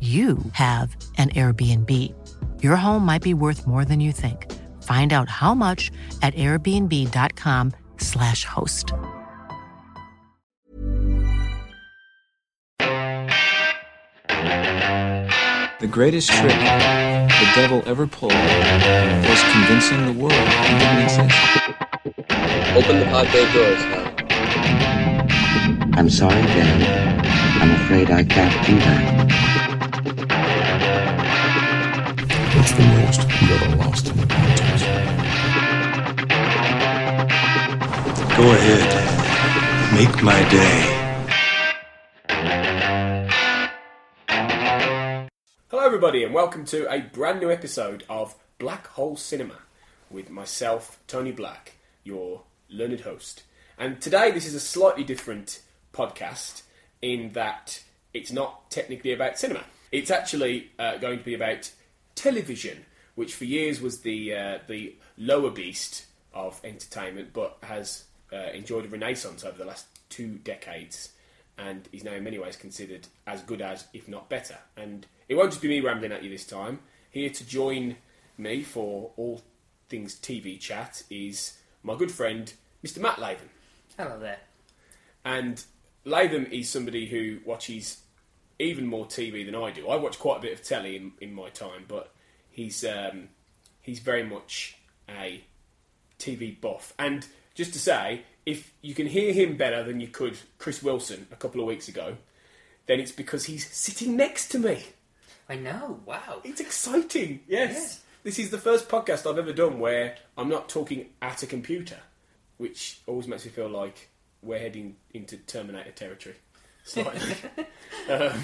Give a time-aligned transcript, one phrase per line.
[0.00, 1.90] you have an Airbnb.
[2.62, 4.52] Your home might be worth more than you think.
[4.82, 8.92] Find out how much at airbnb.com/slash host.
[15.80, 21.36] The greatest trick the devil ever pulled was convincing the world he didn't exist.
[22.76, 24.04] Open the pod bay doors now.
[25.96, 26.86] I'm sorry, Dave.
[27.60, 29.45] I'm afraid I can't do that.
[32.76, 33.20] The most
[33.78, 34.84] lost in a contest?
[38.36, 38.92] Go ahead.
[39.94, 40.92] Make my day.
[45.70, 49.60] Hello, everybody, and welcome to a brand new episode of Black Hole Cinema
[50.10, 53.44] with myself, Tony Black, your learned host.
[53.78, 55.60] And today, this is a slightly different
[55.94, 56.62] podcast
[57.00, 59.64] in that it's not technically about cinema.
[59.92, 61.70] It's actually uh, going to be about
[62.16, 68.50] television, which for years was the uh, the lower beast of entertainment, but has uh,
[68.52, 71.12] enjoyed a renaissance over the last two decades,
[71.56, 74.58] and is now in many ways considered as good as, if not better.
[74.76, 76.80] And it won't just be me rambling at you this time.
[77.10, 77.96] Here to join
[78.36, 79.42] me for all
[79.88, 82.52] things TV chat is my good friend,
[82.84, 82.98] Mr.
[82.98, 83.48] Matt Latham.
[83.96, 84.40] Hello there.
[85.24, 85.64] And
[86.04, 88.00] Latham is somebody who watches
[88.58, 89.88] even more TV than I do.
[89.88, 92.12] I watch quite a bit of telly in, in my time, but
[92.56, 93.28] he's um,
[93.82, 94.76] he's very much
[95.08, 95.44] a
[96.18, 96.94] TV buff.
[96.98, 101.26] And just to say, if you can hear him better than you could Chris Wilson
[101.30, 102.16] a couple of weeks ago,
[102.86, 104.82] then it's because he's sitting next to me.
[105.48, 106.00] I know.
[106.06, 106.40] Wow.
[106.44, 107.40] It's exciting.
[107.46, 108.02] Yes.
[108.24, 111.98] This is the first podcast I've ever done where I'm not talking at a computer,
[112.56, 114.08] which always makes me feel like
[114.42, 116.36] we're heading into Terminator territory.
[116.84, 117.36] Slightly.
[118.10, 118.42] um,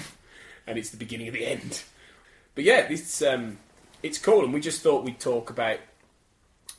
[0.67, 1.81] and it's the beginning of the end.
[2.55, 3.57] But yeah, this um,
[4.03, 5.79] it's cool, and we just thought we'd talk about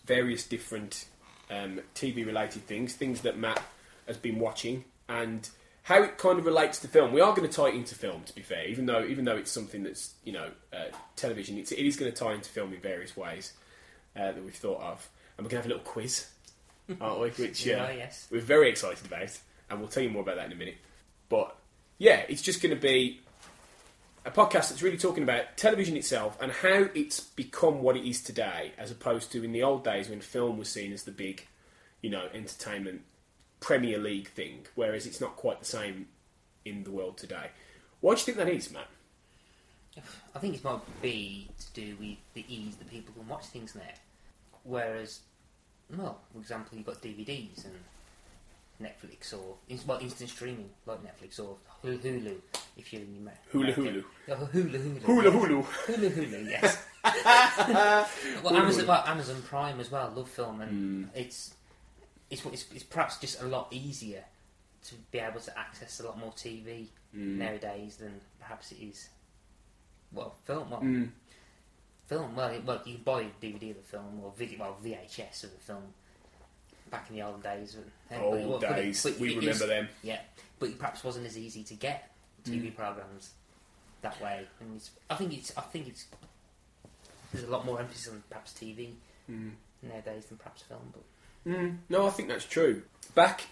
[0.05, 1.07] various different
[1.51, 3.62] um, TV related things, things that Matt
[4.07, 5.49] has been watching, and
[5.85, 7.12] how it kind of relates to film.
[7.12, 9.37] We are going to tie it into film, to be fair, even though even though
[9.37, 12.73] it's something that's you know uh, television, it's, it is going to tie into film
[12.73, 13.55] in various ways
[14.17, 16.27] uh, that we've thought of, and we're going to have a little quiz,
[17.01, 17.31] aren't we?
[17.31, 18.29] Which Yeah, uh, yes.
[18.31, 19.39] we're very excited about,
[19.71, 20.77] and we'll tell you more about that in a minute.
[21.31, 21.56] But
[21.99, 23.21] yeah, it's just going to be
[24.25, 28.23] a podcast that's really talking about television itself and how it's become what it is
[28.23, 31.47] today, as opposed to in the old days when film was seen as the big,
[32.01, 33.03] you know, entertainment
[33.61, 36.09] Premier League thing, whereas it's not quite the same
[36.65, 37.51] in the world today.
[38.01, 38.89] Why do you think that is, Matt?
[40.35, 43.75] I think it might be to do with the ease that people can watch things
[43.75, 43.83] now.
[44.65, 45.21] Whereas,
[45.95, 47.75] well, for example, you've got DVDs and
[48.83, 52.37] Netflix or well, instant streaming like Netflix or Hulu,
[52.77, 53.43] if you're in America.
[53.53, 54.05] Hulu Hulu.
[54.31, 55.01] Oh, Hulu Hulu.
[55.01, 55.33] Hulu yes.
[55.33, 55.65] Hulu.
[55.65, 56.51] Hulu Hulu.
[56.51, 56.85] Yes.
[58.43, 58.89] well, Hulu Amazon, Hulu.
[58.89, 60.12] well, Amazon Prime as well.
[60.15, 61.05] Love film, and Hmm.
[61.19, 61.55] it's,
[62.31, 64.25] it's it's it's perhaps just a lot easier
[64.85, 67.39] to be able to access a lot more TV Hmm.
[67.39, 69.09] nowadays than perhaps it is.
[70.12, 70.71] Well, film.
[70.71, 71.05] Well, Hmm.
[72.06, 72.35] film.
[72.37, 75.44] Well, it- well, you can buy a DVD of the film or video, well, VHS
[75.44, 75.94] of the film.
[76.94, 77.76] Back in the old days,
[78.12, 79.02] Old but- days.
[79.02, 79.88] but We remember is- them.
[80.02, 80.20] Yeah,
[80.58, 82.11] but it perhaps wasn't as easy to get
[82.44, 82.76] TV Mm.
[82.76, 83.31] programs
[84.02, 84.46] that way.
[84.61, 85.52] And it's, I think it's.
[85.56, 86.06] I think it's.
[87.32, 88.94] There's a lot more emphasis on perhaps TV
[89.31, 89.52] Mm.
[89.82, 90.93] nowadays than perhaps film.
[90.93, 91.02] But
[91.50, 92.82] Mm, no, I think that's true.
[93.14, 93.43] Back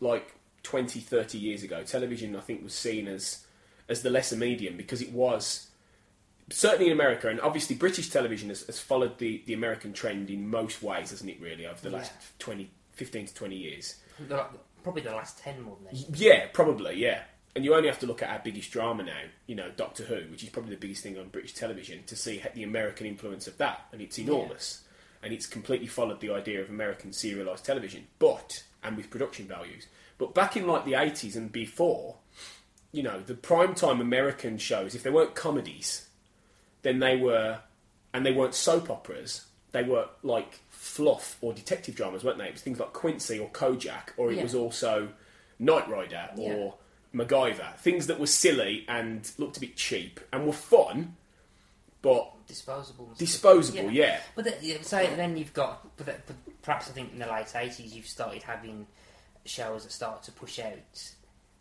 [0.00, 0.34] like
[0.64, 3.44] 20, 30 years ago, television I think was seen as
[3.88, 5.68] as the lesser medium because it was
[6.50, 10.46] certainly in America and obviously British television has, has followed the, the American trend in
[10.48, 11.40] most ways, hasn't it?
[11.40, 13.96] Really over the last 20, 15 to twenty years.
[14.28, 14.44] the-
[14.82, 16.18] probably the last ten more than that.
[16.18, 16.96] Yeah, probably.
[16.96, 17.22] Yeah,
[17.54, 20.16] and you only have to look at our biggest drama now, you know, Doctor Who,
[20.30, 23.56] which is probably the biggest thing on British television, to see the American influence of
[23.58, 24.84] that, and it's enormous,
[25.22, 29.86] and it's completely followed the idea of American serialised television, but and with production values.
[30.18, 32.16] But back in like the eighties and before,
[32.92, 36.08] you know, the primetime American shows, if they weren't comedies,
[36.82, 37.60] then they were,
[38.14, 42.46] and they weren't soap operas, they were like fluff or detective dramas, weren't they?
[42.46, 44.44] It was things like Quincy or Kojak, or it Yeah.
[44.44, 45.08] was also
[45.58, 46.76] Knight Rider or
[47.12, 47.74] MacGyver.
[47.78, 51.16] Things that were silly and looked a bit cheap and were fun,
[52.00, 53.12] but disposable.
[53.18, 54.20] disposable, yeah.
[54.36, 57.52] But the, so then you've got, but, the, but perhaps I think in the late
[57.56, 58.86] eighties you've started having
[59.44, 61.12] shows that start to push out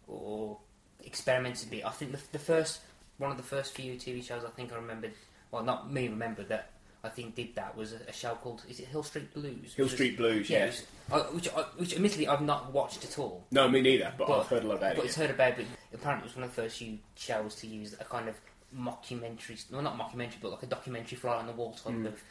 [0.07, 0.57] or
[1.03, 1.85] experiment a bit.
[1.85, 2.81] I think the, the first
[3.17, 5.13] one of the first few TV shows I think I remembered,
[5.49, 6.69] well, not me remembered that.
[7.07, 9.73] I think did that was a, a show called is it Hill Street Blues?
[9.75, 10.65] Hill Street Blues, yeah, yeah.
[10.67, 13.45] was- uh, which I- which admittedly I've not watched at all.
[13.51, 15.07] No, me neither, but, I've heard a lot about But it.
[15.07, 17.93] it's heard about, but apparently it was one of the first few shows to use
[17.99, 18.35] a kind of
[18.77, 22.07] mockumentary, well, not mockumentary, but like a documentary fly on the wall type Mm.
[22.07, 22.21] of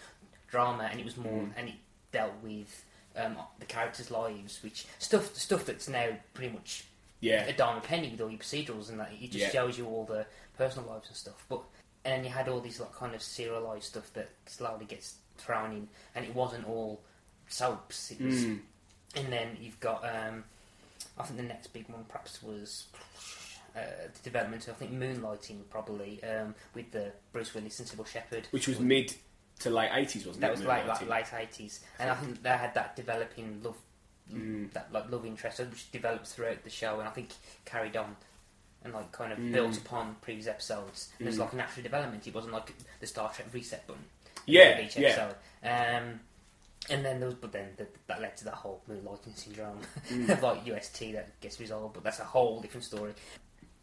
[0.48, 1.52] drama, and it was more, Mm.
[1.56, 1.74] and it
[2.12, 2.84] dealt with
[3.18, 6.84] um, the characters' lives, which stuff stuff that's now pretty much
[7.20, 7.46] Yeah.
[7.46, 9.10] a dime a penny with all your procedurals and that.
[9.10, 9.50] It just Yeah.
[9.52, 10.26] shows you all the
[10.58, 11.42] personal lives and stuff.
[11.48, 11.62] But
[12.06, 15.72] and then you had all these like kind of serialized stuff that slowly gets thrown
[15.72, 17.00] in, and it wasn't all
[17.48, 18.12] soaps.
[18.12, 18.60] It was, Mm.
[19.16, 20.04] and then you've got.
[20.04, 20.44] Um,
[21.18, 22.86] I think the next big one perhaps was
[23.76, 23.80] uh,
[24.14, 28.46] the development of I think Moonlighting probably um, with the Bruce Willis and Cybill Shepherd,
[28.50, 29.14] Which was mid
[29.60, 30.58] to late eighties, wasn't that it?
[30.58, 33.76] was late like late eighties, and I think they had that developing love,
[34.32, 34.72] Mm.
[34.72, 37.28] that like love interest, which developed throughout the show, and I think
[37.64, 38.16] carried on
[38.86, 39.52] and like kind of Mm.
[39.52, 41.10] built upon previous episodes.
[41.18, 41.40] And There's Mm.
[41.40, 42.26] like a natural development.
[42.26, 44.04] It wasn't like the Star Trek reset button.
[44.46, 45.08] Yeah, each yeah.
[45.08, 45.36] episode.
[45.62, 46.20] Um,
[46.88, 50.30] and then there was, but then that, that led to that whole moonlighting syndrome Mm.
[50.30, 53.12] of like UST that gets resolved, but that's a whole different story.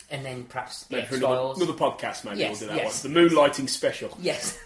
[0.10, 3.04] And then perhaps the another, another podcast, maybe Yes, we'll do that yes.
[3.04, 3.14] one.
[3.14, 4.18] The moonlighting special.
[4.22, 4.58] Yes.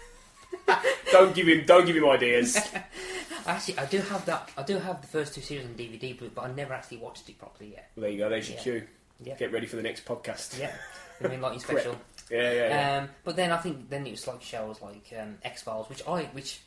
[1.12, 2.56] don't give him, don't give him ideas.
[3.46, 4.50] Actually, I do have that.
[4.58, 7.28] I do have the first two series on DVD, but, but I never actually watched
[7.30, 7.90] it properly yet.
[7.96, 8.28] Well, there you go.
[8.28, 8.62] There's your Yeah.
[8.62, 8.86] cue.
[9.22, 9.34] Yeah.
[9.36, 10.58] Get ready for the next podcast.
[10.58, 10.72] Yeah,
[11.20, 11.78] the Moonlighting Prep.
[11.80, 11.96] special.
[12.30, 12.98] Yeah, yeah, yeah.
[13.02, 16.06] Um, but then I think then it was like shows like um, X Files, which
[16.06, 16.60] I which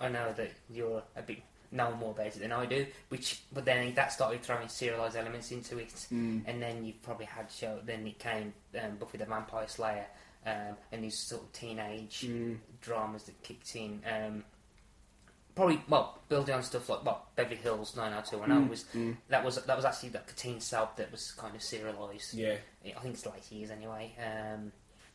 [0.00, 1.38] I know that you're a bit
[1.70, 2.86] know more about it than I do.
[3.10, 6.42] Which but then that started throwing serialized elements into it, Mm.
[6.46, 7.78] and then you've probably had show.
[7.84, 10.06] Then it came um, Buffy the Vampire Slayer,
[10.46, 12.56] um, and these sort of teenage Mm.
[12.80, 14.00] dramas that kicked in.
[15.58, 19.16] Probably well building on stuff like well Beverly Hills 90210 Mm, was mm.
[19.28, 22.32] that was that was actually a teen soap that was kind of serialized.
[22.34, 22.54] Yeah.
[22.86, 24.12] I think it's late years anyway.
[24.24, 24.70] Um,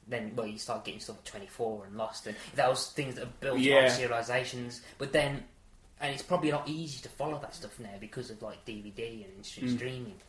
[0.08, 3.24] then well you start getting stuff like 24 and Lost and that was things that
[3.24, 3.84] are built Yeah.
[3.84, 4.82] on serializations.
[4.98, 5.46] But then
[6.02, 9.24] and it's probably a lot easier to follow that stuff now because of like DVD
[9.26, 9.76] and Mm.
[9.78, 10.20] streaming.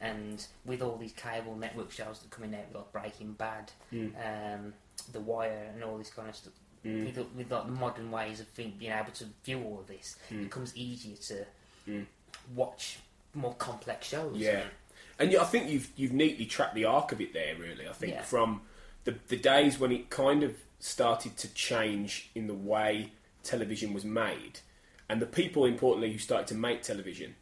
[0.00, 4.12] And with all these cable network shows that are coming out, like Breaking Bad, Mm.
[4.54, 4.74] um,
[5.12, 6.52] The Wire, and all this kind of stuff,
[6.84, 7.06] Mm.
[7.06, 10.16] with, with like the modern ways of being, being able to view all of this,
[10.30, 10.40] Mm.
[10.40, 11.46] it becomes easier to
[11.88, 12.06] Mm.
[12.54, 12.98] watch
[13.34, 14.36] more complex shows.
[14.36, 14.64] Yeah,
[15.18, 17.54] and yeah, I think you've you've neatly tracked the arc of it there.
[17.56, 18.22] Really, I think Yeah.
[18.22, 18.62] from
[19.04, 24.04] the the days when it kind of started to change in the way television was
[24.04, 24.60] made,
[25.08, 27.36] and the people importantly who started to make television,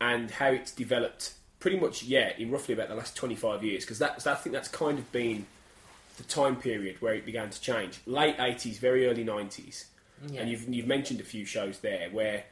[0.00, 1.34] and how it's developed.
[1.60, 4.52] Pretty much, yeah, in roughly about the last twenty five years, because that's I think
[4.52, 5.46] that's kind of been
[6.16, 8.00] the time period where it began to change.
[8.06, 9.86] Late eighties, very early nineties,
[10.28, 10.40] Yeah.
[10.42, 12.44] and you've you've mentioned a few shows there where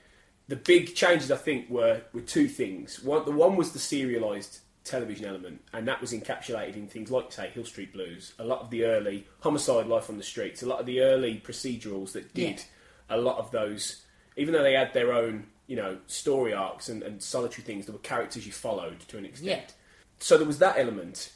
[0.48, 3.02] the big changes I think were were two things.
[3.02, 7.30] One, the one was the serialized television element, and that was encapsulated in things like
[7.32, 10.66] say Hill Street Blues, a lot of the early Homicide, Life on the Streets, a
[10.66, 13.16] lot of the early procedurals that did Yeah.
[13.16, 14.02] a lot of those,
[14.36, 17.92] even though they had their own you know story arcs and, and solitary things, there
[17.92, 19.48] were characters you followed to an extent.
[19.68, 19.74] Yeah.
[20.18, 21.30] So there was that element,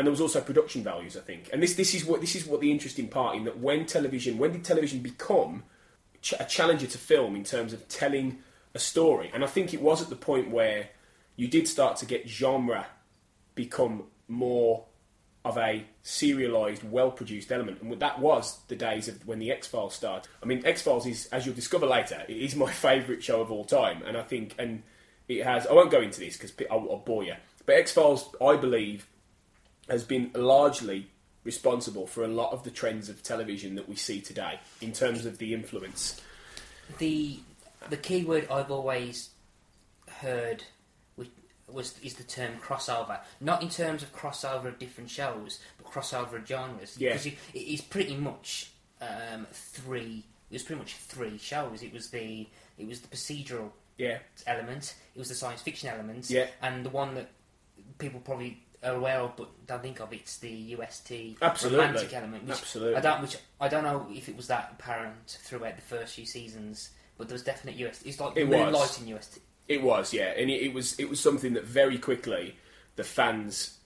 [0.00, 1.50] and there was also production values, I think.
[1.52, 4.38] And this this is what this is what the interesting part in that when television
[4.38, 5.62] when did television become
[6.22, 8.38] ch- a challenger to film in terms of telling
[8.72, 9.30] a story?
[9.34, 10.88] And I think it was at the point where
[11.36, 12.86] you did start to get genre
[13.54, 14.86] become more
[15.44, 19.94] of a serialized, well-produced element, and that was the days of when the X Files
[19.94, 20.30] started.
[20.42, 23.50] I mean, X Files is, as you'll discover later, it is my favourite show of
[23.50, 24.82] all time, and I think, and
[25.28, 25.66] it has.
[25.66, 27.34] I won't go into this because I'll, I'll bore you.
[27.66, 29.06] But X Files, I believe,
[29.90, 31.08] has been largely
[31.44, 35.26] responsible for a lot of the trends of television that we see today in terms
[35.26, 36.20] of the influence.
[36.98, 37.38] the
[37.88, 39.30] the key word I've always
[40.18, 40.62] heard
[41.66, 43.20] was, is the term crossover.
[43.40, 46.96] Not in terms of crossover of different shows, but crossover of genres.
[46.98, 47.10] Yeah.
[47.12, 50.24] Because it is pretty much um, three.
[50.50, 51.82] It was pretty much three shows.
[51.82, 54.18] It was the it was the procedural Yeah.
[54.46, 54.94] element.
[55.14, 56.28] It was the science fiction element.
[56.28, 56.46] Yeah.
[56.60, 57.30] And the one that
[57.98, 60.12] people probably are aware of, but don't think of.
[60.12, 61.78] It's the UST Absolutely.
[61.86, 62.44] romantic element.
[62.44, 62.96] Which Absolutely.
[62.96, 63.22] I don't.
[63.22, 67.28] Which I don't know if it was that apparent throughout the first few seasons, but
[67.28, 68.06] there was definite UST.
[68.06, 69.38] It's like It UST.
[69.68, 72.56] It was, yeah, and it, it was it was something that very quickly
[72.96, 73.76] the fans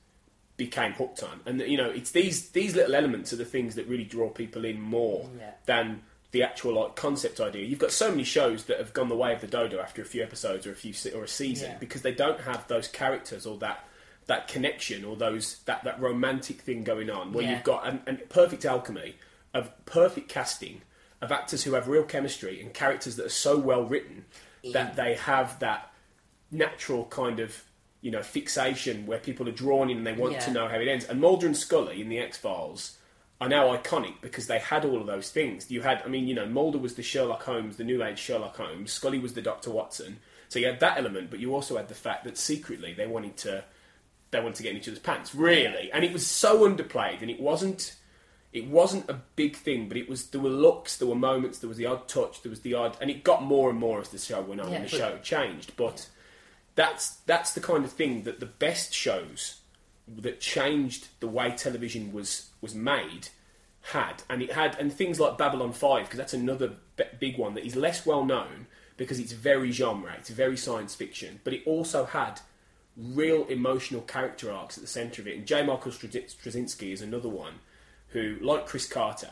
[0.57, 3.87] became hooked on, and you know, it's these these little elements are the things that
[3.89, 5.51] really draw people in more Yeah.
[5.67, 7.65] than the actual like concept idea.
[7.67, 10.05] You've got so many shows that have gone the way of the dodo after a
[10.05, 11.79] few episodes or a few se- or a season Yeah.
[11.79, 13.85] because they don't have those characters or that
[14.27, 17.55] that connection or those that that romantic thing going on where Yeah.
[17.55, 19.17] you've got an, an perfect alchemy
[19.53, 20.83] of perfect casting
[21.21, 24.25] of actors who have real chemistry and characters that are so well written
[24.73, 24.97] that mm.
[24.97, 25.93] they have that
[26.51, 27.65] natural kind of
[28.01, 30.41] you know fixation where people are drawn in and they want Yeah.
[30.41, 31.05] to know how it ends.
[31.07, 32.99] And Mulder and Scully in the X Files
[33.41, 35.71] are now iconic because they had all of those things.
[35.71, 38.57] You had, I mean, you know, Mulder was the Sherlock Holmes, the new age Sherlock
[38.57, 38.93] Holmes.
[38.93, 40.19] Scully was the Doctor Watson.
[40.49, 43.37] So you had that element, but you also had the fact that secretly they wanted
[43.39, 43.65] to
[44.35, 45.91] they wanted to get in each other's pants, really.
[45.93, 47.97] And it was so underplayed, and it wasn't
[48.53, 51.69] it wasn't a big thing, but it was there were looks, there were moments, there
[51.69, 54.11] was the odd touch, there was the odd, and it got more and more as
[54.11, 55.73] the show went on Yeah, and the but- show changed.
[55.77, 56.09] But
[56.75, 59.61] that's that's the kind of thing that the best shows
[60.07, 63.29] that changed the way television was was made
[63.89, 67.55] had, and it had, and things like Babylon Five, because that's another b- big one
[67.55, 71.63] that is less well known because it's very genre, it's very science fiction, but it
[71.67, 72.41] also had
[72.97, 75.37] real emotional character arcs at the centre of it.
[75.37, 75.65] And J.
[75.65, 77.55] Michael Straczynski is another one
[78.09, 79.31] who, like Chris Carter,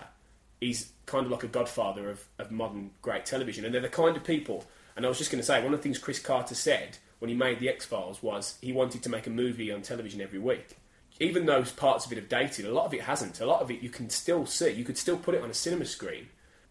[0.60, 3.64] is kind of like a godfather of, of modern great television.
[3.64, 4.64] And they're the kind of people.
[4.96, 7.28] And I was just going to say, one of the things Chris Carter said when
[7.28, 10.38] he made the X Files was he wanted to make a movie on television every
[10.38, 10.76] week.
[11.20, 13.40] Even though parts of it have dated, a lot of it hasn't.
[13.40, 14.70] A lot of it you can still see.
[14.70, 16.28] You could still put it on a cinema screen.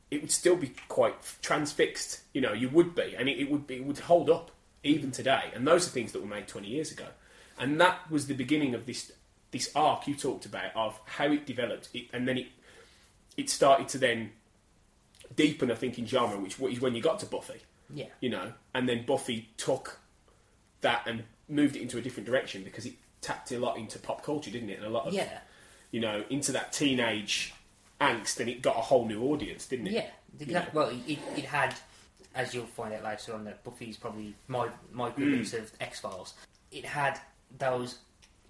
[0.10, 2.22] It would still be quite transfixed.
[2.34, 4.52] You know, you would be, and it, it would be, it would hold up
[4.84, 5.52] even today.
[5.54, 7.08] And those are things that were made 20 years ago.
[7.58, 9.12] And that was the beginning of this
[9.52, 12.48] this arc you talked about of how it developed, it, and then it
[13.36, 14.32] it started to then
[15.36, 17.60] deepen, I think, in genre, which is when you got to Buffy.
[17.94, 18.06] Yeah.
[18.22, 20.00] You know, and then Buffy took
[20.82, 24.24] that and moved it into a different direction because it tapped a lot into pop
[24.24, 24.78] culture, didn't it?
[24.78, 25.40] And a lot of, Yeah.
[25.92, 27.54] you know, into that teenage
[28.00, 29.94] angst, and it got a whole new audience, didn't it?
[29.94, 30.10] Yeah,
[30.40, 30.78] exactly.
[30.80, 31.76] Well, it, it had,
[32.36, 35.60] as you'll find out later on, that Buffy's probably my my equivalent mm.
[35.60, 36.34] of X Files.
[36.72, 37.20] It had
[37.58, 37.98] those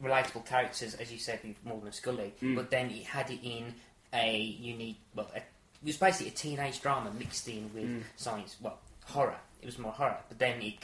[0.04, 2.56] relatable characters, as you said, with Mulder and Scully, mm.
[2.56, 3.74] but then it had it in
[4.14, 5.00] a unique.
[5.16, 5.44] Well, a, it
[5.84, 8.04] was basically a teenage drama mixed in with mm.
[8.16, 8.58] science.
[8.62, 9.38] Well, horror.
[9.62, 10.76] It was more horror, but then it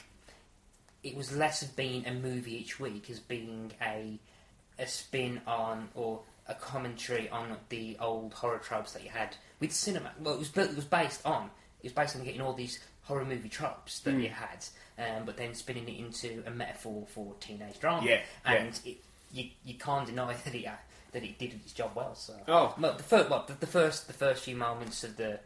[1.02, 4.18] it was less of being a movie each week as being a
[4.78, 9.72] a spin on or a commentary on the old horror tropes that you had with
[9.72, 10.12] cinema.
[10.20, 11.50] Well, it was bu- it was based on
[11.82, 14.64] it was based on getting all these horror movie tropes that you had,
[14.98, 18.06] um, but then spinning it into a metaphor for teenage drama.
[18.06, 18.98] Yeah, and It,
[19.32, 20.72] you you can't deny that it uh,
[21.12, 22.14] that it did its job well.
[22.14, 22.74] So Oh.
[22.78, 25.40] well, the first well, the, the first the first few moments of the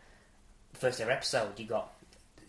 [0.72, 1.92] first ever episode, you got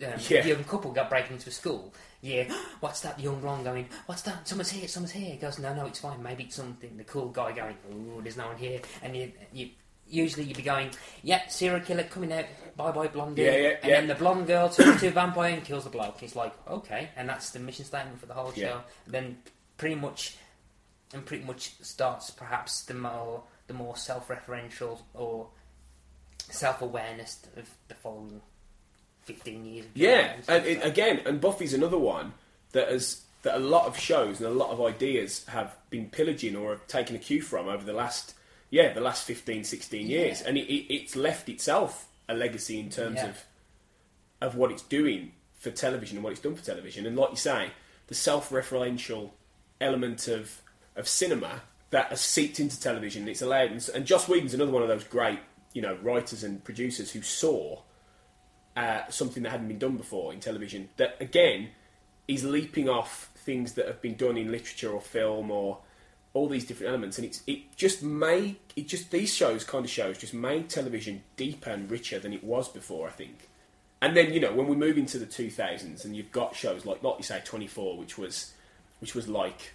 [0.03, 0.41] um, Yeah.
[0.41, 1.93] the young couple got breaking into a school.
[2.21, 3.17] Yeah, what's that?
[3.17, 4.47] The young blonde going, what's that?
[4.47, 5.31] Someone's here, someone's here.
[5.31, 6.23] He goes, no, no, it's fine.
[6.23, 6.95] Maybe it's something.
[6.97, 8.79] The cool guy going, oh, there's no one here.
[9.01, 9.69] And you, you
[10.13, 10.91] usually you'd be going,
[11.24, 12.46] yeah, serial killer coming out.
[12.75, 13.38] Bye bye, blonde.
[13.38, 14.00] Yeah, yeah, and yeah.
[14.00, 16.22] then the blonde girl turns into a vampire and kills the bloke.
[16.24, 18.62] It's like, okay, and that's the mission statement for the whole show.
[18.62, 18.82] Yeah.
[19.08, 19.38] Then
[19.77, 20.38] pretty much,
[21.13, 25.50] and pretty much starts perhaps the more the more self-referential or
[26.50, 28.41] self-awareness of the following
[29.22, 29.86] fifteen years.
[29.86, 32.34] of Yeah, and it, again, and Buffy's another one
[32.72, 36.55] that has that a lot of shows and a lot of ideas have been pillaging
[36.55, 38.34] or have taken a cue from over the last
[38.77, 40.48] yeah the last 15, 16 years, Yeah.
[40.48, 43.30] and it, it, it's left itself a legacy in terms Yeah.
[43.30, 43.38] of
[44.42, 47.06] of what it's doing for television and what it's done for television.
[47.06, 47.72] And like you say,
[48.08, 49.32] the self-referential
[49.80, 50.62] element of
[50.96, 51.62] of cinema
[51.92, 53.27] that has seeped into television.
[53.27, 55.39] It's allowed, and, and Joss Whedon's another one of those great
[55.74, 57.82] you know writers and producers who saw
[58.75, 60.89] uh, something that hadn't been done before in television.
[60.98, 61.70] That again
[62.27, 65.80] is leaping off things that have been done in literature or film or
[66.33, 69.91] all these different elements, and it's it just made it just these shows kind of
[69.91, 73.07] shows just made television deeper and richer than it was before.
[73.07, 73.49] I think.
[74.01, 77.01] And then you know when we move into the 2000s, and you've got shows like,
[77.03, 78.51] like you say, 24, which was,
[78.99, 79.73] which was like,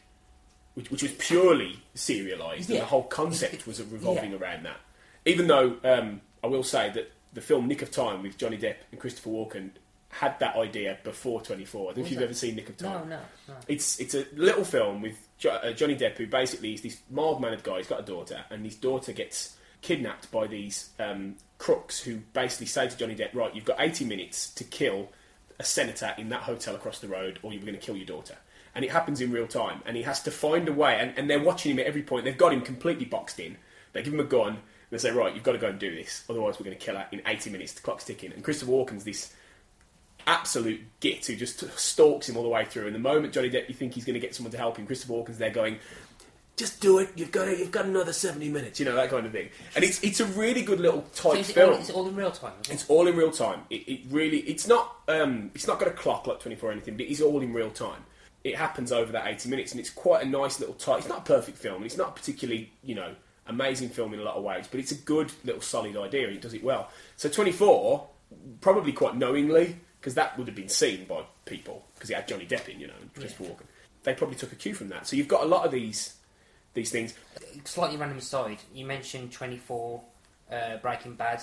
[0.75, 4.39] which, which was purely serialized, and the whole concept was revolving Yeah.
[4.39, 4.81] around that.
[5.25, 8.77] Even though um, I will say that the film Nick of Time with Johnny Depp
[8.91, 9.71] and Christopher Walken
[10.19, 11.81] had that idea before 24.
[11.81, 13.09] I don't know if you've ever seen Nick of Time.
[13.09, 13.55] No, no, no.
[13.69, 17.41] It's it's a little film with jo- uh, Johnny Depp, who basically is this mild
[17.41, 17.79] mannered guy.
[17.79, 22.67] He's got a daughter, and his daughter gets kidnapped by these um, crooks who basically
[22.67, 25.09] say to Johnny Depp, "Right, you've got 80 minutes to kill
[25.61, 28.37] a senator in that hotel across the road, or you're going to kill your daughter."
[28.75, 31.29] and it happens in real time, and he has to find a way, and, and
[31.29, 32.25] they're watching him at every point.
[32.25, 33.57] They've got him completely boxed in.
[33.93, 34.49] They give him a gun.
[34.51, 34.59] and
[34.91, 36.95] They say, right, you've got to go and do this, otherwise we're going to kill
[36.95, 37.73] her in 80 minutes.
[37.73, 38.33] The clock's ticking.
[38.33, 39.35] And Christopher Walken's this
[40.29, 42.87] absolute git who just stalks him all the way through.
[42.87, 44.87] And the moment Johnny Depp, you think he's going to get someone to help him,
[44.87, 45.79] Christopher Walken's there going,
[46.57, 47.11] just do it.
[47.17, 48.79] You've got to, you've got another 70 minutes.
[48.79, 49.49] You know that kind of thing.
[49.75, 51.73] And it's it's a really good little So tight it's, film.
[51.75, 52.53] all, it's all in real time.
[52.61, 52.71] It?
[52.73, 53.61] It's all in real time.
[53.71, 56.73] It, it really, it's not, um, it's not got a clock like twenty four or
[56.73, 58.05] anything, but it's all in real time.
[58.45, 60.99] It happens over that eighty minutes, and it's quite a nice little tight.
[60.99, 63.15] It's not a perfect film, and it's not particularly, you know,
[63.47, 66.37] amazing film in a lot of ways, but it's a good little solid idea, and
[66.37, 66.91] it does it well.
[67.17, 68.09] So twenty four,
[68.61, 69.77] probably quite knowingly,
[70.09, 72.87] because that would have been seen by people because it had Johnny Depp in, you
[72.87, 73.67] know, and Christopher Walken.
[74.05, 75.07] They probably took a cue from that.
[75.07, 76.15] So you've got a lot of these
[76.73, 77.13] these things.
[77.65, 80.01] Slightly random aside, you mentioned 24,
[80.51, 81.43] uh, Breaking Bad.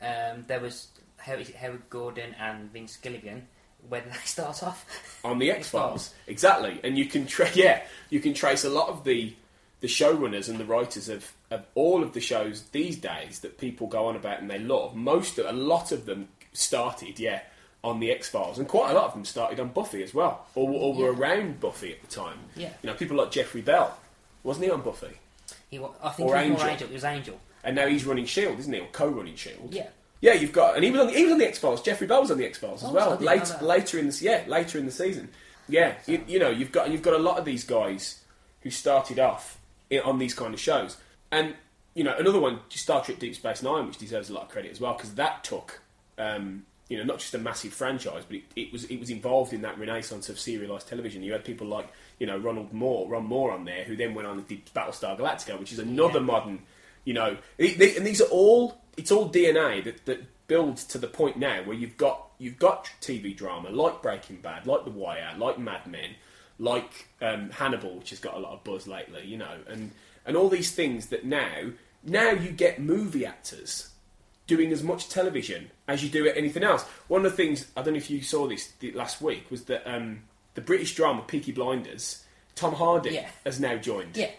[0.00, 3.48] Um, there was Howard Gordon and Vince Gilligan.
[3.86, 5.20] Where did they start off?
[5.22, 6.14] on the X Files.
[6.26, 9.34] Exactly, and you can tra- yeah, you can trace a lot of the
[9.80, 13.86] the showrunners and the writers of, of all of the shows these days that people
[13.86, 14.96] go on about and they love.
[14.96, 17.42] Most of a lot of them started yeah
[17.86, 20.46] on the X Files, and quite a lot of them started on Buffy as well,
[20.54, 21.18] or, or were Yeah.
[21.18, 22.38] around Buffy at the time.
[22.56, 22.70] Yeah.
[22.82, 23.96] you know, people like Jeffrey Bell,
[24.42, 25.16] wasn't he on Buffy?
[25.70, 26.68] He, I think Or it was more Angel.
[26.68, 26.88] Angel.
[26.88, 27.40] It was Angel.
[27.64, 29.72] And now he's running Shield, isn't he, or co-running Shield?
[29.72, 29.88] Yeah.
[30.20, 32.30] Yeah, you've got, and even on the, even on the X Files, Jeffrey Bell was
[32.30, 33.08] on the X Files as Oh, well.
[33.08, 33.62] I didn't know Late, that.
[33.62, 35.28] later in the yeah, later in the season.
[35.68, 38.22] Yeah, you, you know, you've got you've got a lot of these guys
[38.62, 39.58] who started off
[39.90, 40.96] in, on these kind of shows,
[41.30, 41.54] and
[41.94, 44.70] you know, another one, Star Trek Deep Space Nine, which deserves a lot of credit
[44.72, 45.80] as well, because that took.
[46.18, 49.52] Um, you know, not just a massive franchise, but it, it was it was involved
[49.52, 51.22] in that renaissance of serialised television.
[51.22, 51.88] You had people like
[52.18, 55.18] you know Ronald Moore, Ron Moore on there, who then went on and did Battlestar
[55.18, 56.60] Galactica, which is another modern
[57.04, 60.98] you know, it- they- and these are all it's all DNA that, that builds to
[60.98, 64.90] the point now where you've got you've got TV drama like Breaking Bad, like The
[64.90, 66.10] Wire, like Mad Men,
[66.58, 69.90] like um, Hannibal, which has got a lot of buzz lately, you know, and
[70.24, 71.70] and all these things that now
[72.02, 73.88] now you get movie actors
[74.46, 76.84] doing as much television as you do at anything else.
[77.08, 79.86] One of the things I don't know if you saw this last week was that
[79.92, 80.22] um,
[80.54, 83.28] the British drama Peaky Blinders, Tom Hardy Yeah.
[83.44, 84.16] has now joined.
[84.16, 84.30] Yeah.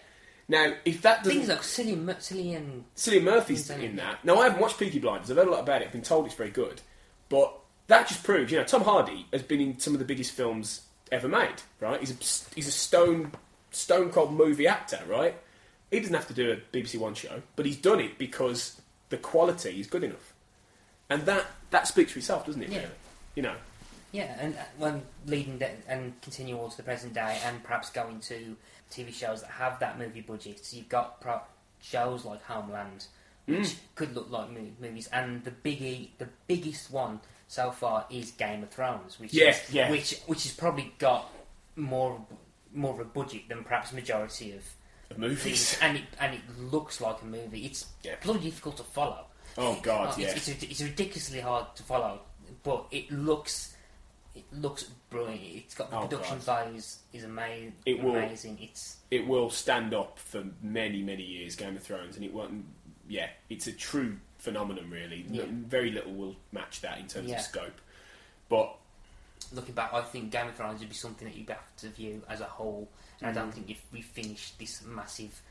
[0.50, 4.24] Now, if that doesn't Things like Cillian, Mur- Cillian Cillian Murphy's in that.
[4.24, 5.30] Now, I haven't watched Peaky Blinders.
[5.30, 5.88] I've heard a lot about it.
[5.88, 6.80] I've been told it's very good.
[7.28, 7.54] But
[7.88, 10.82] that just proves, you know, Tom Hardy has been in some of the biggest films
[11.12, 12.00] ever made, right?
[12.00, 13.34] He's a, he's a stone,
[13.72, 15.36] stone cold movie actor, right?
[15.92, 19.18] He doesn't have to do a BBC One show, but he's done it because the
[19.18, 20.34] quality is good enough.
[21.10, 22.78] And that, that speaks for itself, doesn't it, Yeah.
[22.80, 22.92] really?
[23.36, 23.56] You know?
[24.12, 27.90] Yeah, and uh, when leading de- and continue on to the present day, and perhaps
[27.90, 28.56] going to
[28.92, 30.66] TV shows that have that movie budget.
[30.66, 31.42] So you've got pro-
[31.82, 33.06] shows like Homeland,
[33.46, 33.76] which Mm.
[33.96, 38.64] could look like mo- movies, and the biggie, the biggest one so far is Game
[38.64, 39.90] of Thrones, which Yeah, is, yeah.
[39.92, 41.30] which which has probably got
[41.76, 42.26] more
[42.74, 44.64] more of a budget than perhaps majority Of
[45.16, 45.78] movies.
[45.82, 47.66] and it and it looks like a movie.
[47.66, 47.86] It's
[48.24, 49.26] bloody difficult to follow.
[49.60, 50.54] Oh, God, it's, yeah.
[50.54, 52.20] it's, it's ridiculously hard to follow,
[52.64, 53.74] but it looks
[54.36, 55.42] it looks brilliant.
[55.56, 56.44] It's got the Oh, production God.
[56.44, 58.60] value is, is ama- It will- amazing.
[58.62, 61.56] It's it will stand up for many, many years.
[61.56, 62.66] Game of Thrones, and it won't.
[63.10, 64.90] Yeah, it's a true phenomenon.
[64.92, 65.46] Really, Yeah.
[65.50, 67.38] Very little will match that in terms Yeah.
[67.38, 67.82] of scope.
[68.50, 68.76] But
[69.52, 72.22] looking back, I think Game of Thrones would be something that you'd have to view
[72.30, 72.90] as a whole.
[73.22, 75.42] And I don't think if we finish this massive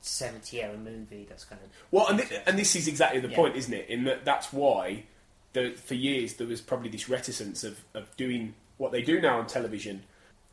[0.00, 3.36] seventy-hour movie, that's going to well, and, thi- and this is exactly the Yeah.
[3.36, 3.88] point, isn't it?
[3.88, 5.04] In that that's why,
[5.52, 9.38] the, for years there was probably this reticence of, of doing what they do now
[9.38, 10.02] on television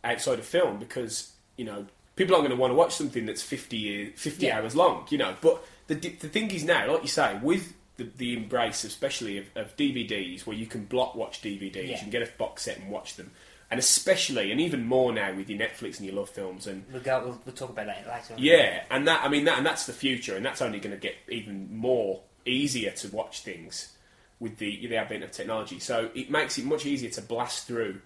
[0.04, 3.42] outside of film because you know people aren't going to want to watch something that's
[3.44, 4.58] 50, year, 50 Yeah.
[4.60, 5.36] hours long, you know.
[5.42, 9.46] But the, the thing is now, like you say, with the, the embrace, especially of,
[9.56, 12.00] of DVDs, where you can block watch DVDs, you Yeah.
[12.00, 13.32] can get a box set and watch them,
[13.72, 17.02] and especially, and even more now with your Netflix and your love films and we'll
[17.02, 17.20] go.
[17.26, 18.34] We'll, we'll talk about that later.
[18.34, 18.40] on.
[18.40, 21.02] yeah, and that I mean that and that's the future, and that's only going to
[21.02, 23.94] get even more easier to watch things
[24.40, 25.80] with the the advent of technology.
[25.80, 28.02] So it makes it much easier to blast through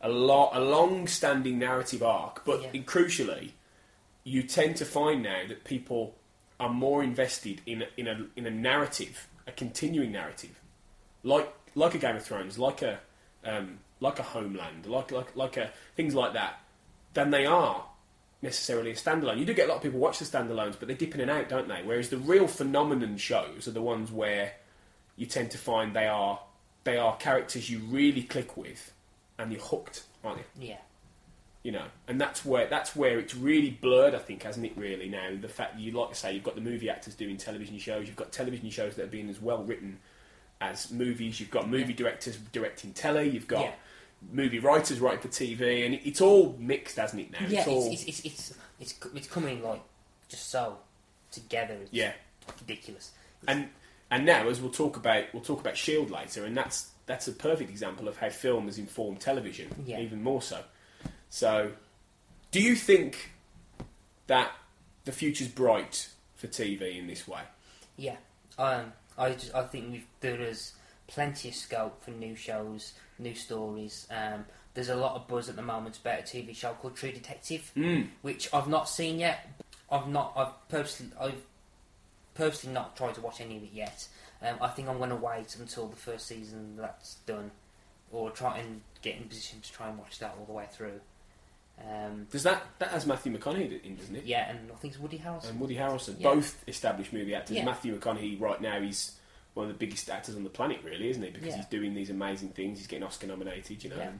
[0.00, 2.80] a lot a long-standing narrative arc, but Yeah.
[2.82, 3.50] crucially,
[4.24, 6.16] you tend to find now that people
[6.60, 10.60] are more invested in a, in a in a narrative, a continuing narrative,
[11.22, 12.98] like like a Game of Thrones, like a
[13.44, 16.60] um, like a Homeland, like like like a things like that,
[17.14, 17.84] than they are
[18.42, 19.38] necessarily a standalone.
[19.38, 21.30] You do get a lot of people watch the standalones, but they dip in and
[21.30, 21.80] out, don't they?
[21.82, 24.52] Whereas the real phenomenon shows are the ones where
[25.16, 26.38] you tend to find they are
[26.84, 28.92] they are characters you really click with,
[29.38, 30.68] and you're hooked, aren't you?
[30.68, 30.76] Yeah.
[31.62, 34.14] You know, and that's where that's where it's really blurred.
[34.14, 34.76] I think, hasn't it?
[34.76, 37.38] Really now, the fact that you like to say you've got the movie actors doing
[37.38, 39.98] television shows, you've got television shows that are being as well written
[40.60, 41.40] as movies.
[41.40, 43.30] You've got movie directors directing telly.
[43.30, 43.72] You've got Yeah.
[44.32, 47.30] Movie writers writing for TV, and it's all mixed, hasn't it?
[47.32, 49.82] Now, yeah, it's all it's, it's, it's, it's, it's, it's coming like
[50.28, 50.78] just so
[51.30, 51.74] together.
[51.82, 52.12] It's Yeah.
[52.60, 53.12] ridiculous.
[53.48, 53.68] and
[54.10, 57.32] and now as we'll talk about we'll talk about Shield later, and that's that's a
[57.32, 60.00] perfect example of how film has informed television, Yeah.
[60.00, 60.62] even more so.
[61.30, 61.72] So,
[62.50, 63.30] do you think
[64.26, 64.52] that
[65.04, 67.42] the future's bright for TV in this way?
[67.96, 68.16] Yeah,
[68.58, 70.72] um, I just I think we've, there is
[71.06, 74.06] plenty of scope for new shows, new stories.
[74.10, 77.12] Um, there's a lot of buzz at the moment about a TV show called True
[77.12, 78.08] Detective, Mm.
[78.22, 79.46] which I've not seen yet.
[79.90, 80.32] I've not.
[80.36, 81.06] I've purposely.
[81.20, 81.42] I've
[82.34, 84.08] purposely not tried to watch any of it yet.
[84.42, 87.50] Um, I think I'm going to wait until the first season that's done,
[88.10, 91.00] or try and get in position to try and watch that all the way through.
[91.80, 94.24] Um, Does that that has Matthew McConaughey in, doesn't it?
[94.24, 95.50] yeah, and I think it's Woody Harrelson.
[95.50, 96.34] and Woody Harrelson, Yeah.
[96.34, 97.56] both established movie actors.
[97.56, 97.64] Yeah.
[97.64, 99.12] Matthew McConaughey, right now, he's
[99.54, 101.30] one of the biggest actors on the planet, really, isn't he?
[101.30, 101.56] Because Yeah.
[101.56, 102.78] he's doing these amazing things.
[102.78, 103.96] He's getting Oscar nominated, you know.
[103.96, 104.10] Yeah.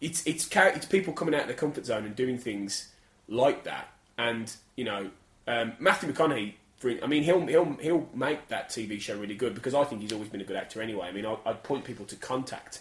[0.00, 2.88] It's it's it's people coming out of their comfort zone and doing things
[3.28, 3.88] like that.
[4.18, 5.10] And you know,
[5.46, 6.54] um, Matthew McConaughey.
[6.78, 10.02] For, I mean, he'll he'll he'll make that TV show really good because I think
[10.02, 11.06] he's always been a good actor anyway.
[11.06, 12.80] I mean, I, I'd point people to Contact,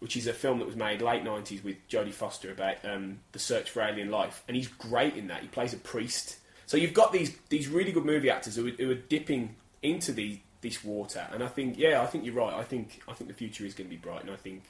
[0.00, 3.38] which is a film that was made late nineties with Jodie Foster about um, the
[3.38, 5.42] search for alien life, and he's great in that.
[5.42, 6.38] He plays a priest.
[6.66, 10.10] So you've got these these really good movie actors who are, who are dipping into
[10.12, 12.54] the this water, and I think yeah, I think you're right.
[12.54, 14.62] I think I think the future is going to be bright, and I think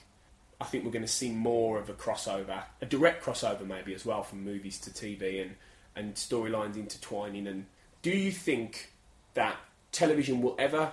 [0.61, 4.05] I think we're going to see more of a crossover, a direct crossover maybe as
[4.05, 5.55] well from movies to TV and
[5.96, 7.46] and storylines intertwining.
[7.46, 7.66] And
[8.03, 8.92] do you think
[9.35, 9.57] that
[9.92, 10.92] television will ever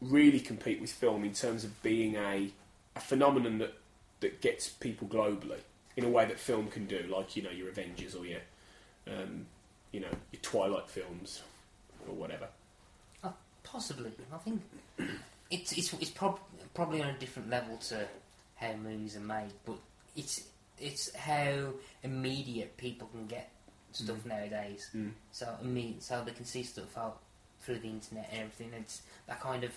[0.00, 2.50] really compete with film in terms of being a
[2.96, 3.74] a phenomenon that
[4.20, 5.60] that gets people globally
[5.96, 8.40] in a way that film can do, like you know your Avengers or your
[9.06, 9.46] um,
[9.92, 11.42] you know your Twilight films
[12.08, 12.48] or whatever.
[13.74, 14.12] Possibly.
[14.32, 14.62] I think
[15.50, 16.38] it's it's it's prob-
[16.74, 18.06] probably on a different level to
[18.54, 19.74] how movies are made, but
[20.14, 20.44] it's
[20.78, 21.70] it's how
[22.04, 23.50] immediate people can get
[23.90, 24.88] stuff nowadays.
[24.94, 25.10] Mm.
[25.32, 27.18] So imme- so they can see stuff out
[27.62, 28.70] through the internet and everything.
[28.78, 29.72] It's that kind of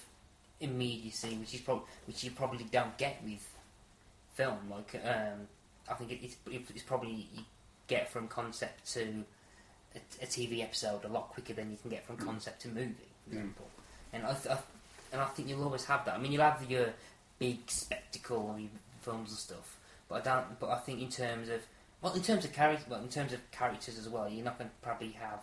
[0.60, 3.44] immediacy, which is prob- which you probably don't get with
[4.36, 4.60] film.
[4.70, 5.48] Like um,
[5.90, 6.36] I think it, it's
[6.70, 7.42] it's probably you
[7.88, 9.24] get from concept to
[9.96, 12.94] a, a TV episode a lot quicker than you can get from concept to movie,
[13.28, 13.66] for example.
[14.14, 14.58] And I, th- I
[15.12, 16.16] and I think you'll always have that.
[16.16, 16.88] I mean, you'll have your
[17.40, 18.70] big spectacle I mean,
[19.02, 19.78] films and stuff,
[20.10, 20.60] but I don't.
[20.60, 21.62] But I think in terms of
[22.02, 24.70] well, in terms of character, well, in terms of characters as well, you're not going
[24.70, 25.40] to probably have.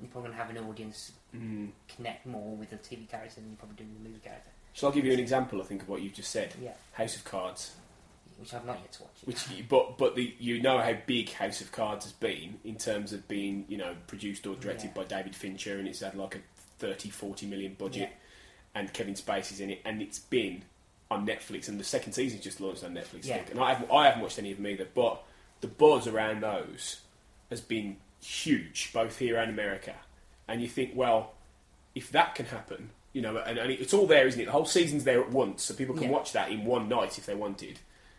[0.00, 1.70] You're probably going to have an audience Mm.
[1.94, 4.88] connect more with the TV character than you probably do with the movie character, Shall
[4.88, 5.60] I'll give you an example?
[5.60, 6.54] I think of what you've just said.
[6.62, 6.72] Yeah.
[6.92, 7.72] House of Cards.
[8.38, 9.12] which I've not yet to watch.
[9.24, 13.12] Which, but but the you know how big House of Cards has been in terms
[13.12, 15.02] of being you know produced or directed Yeah.
[15.02, 16.38] by David Fincher, and it's had like a
[16.78, 18.80] 30, 40 million budget, Yeah.
[18.80, 20.62] and Kevin Spacey's in it, and it's been
[21.10, 23.24] on Netflix, and the second season's just launched on Netflix.
[23.26, 23.36] Yeah.
[23.38, 23.50] think.
[23.52, 25.22] and I haven't I haven't watched any of them either, but
[25.60, 27.00] the buzz around those
[27.50, 29.94] has been huge, both here and America,
[30.48, 31.34] and you think, well,
[31.94, 34.46] if that can happen, you know, and, and it's all there, isn't it?
[34.46, 36.10] The whole season's there at once, so people can Yeah.
[36.10, 37.78] watch that in one night if they wanted,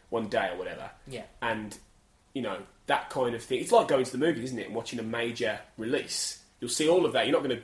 [0.09, 1.23] one day or whatever Yeah.
[1.41, 1.77] and
[2.33, 3.59] you know that kind of thing.
[3.59, 4.67] It's like going to the movies, isn't it?
[4.67, 6.41] And watching a major release.
[6.61, 7.25] You'll see all of that.
[7.27, 7.63] You're not going to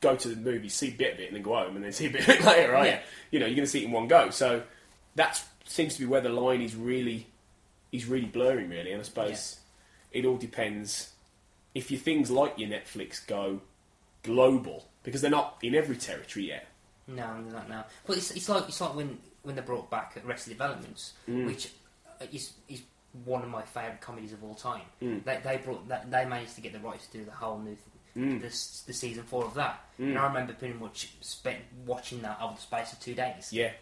[0.00, 1.92] go to the movie, see a bit of it, and then go home and then
[1.92, 2.86] see a bit of it later, right?
[2.86, 3.00] Yeah.
[3.30, 4.30] You know, you're going to see it in one go.
[4.30, 4.62] So
[5.16, 7.26] that seems to be where the line is really
[7.92, 8.92] is really blurring, really.
[8.92, 9.58] And I suppose
[10.12, 11.12] it all depends
[11.74, 13.60] if your things like your Netflix go
[14.22, 16.66] global because they're not in every territory yet.
[17.06, 17.86] No, they're not now.
[18.06, 21.46] But it's, it's like it's like when when they brought back Arrested Development, Mm.
[21.46, 21.70] which
[22.32, 22.82] is is
[23.24, 24.82] one of my favourite comedies of all time.
[25.02, 25.24] Mm.
[25.24, 27.76] They they brought that they managed to get the rights to do the whole new
[28.16, 28.40] Mm.
[28.40, 30.10] this the season four of that, Mm.
[30.10, 33.52] and I remember pretty much spent watching that over the space of two days.
[33.52, 33.72] Yeah,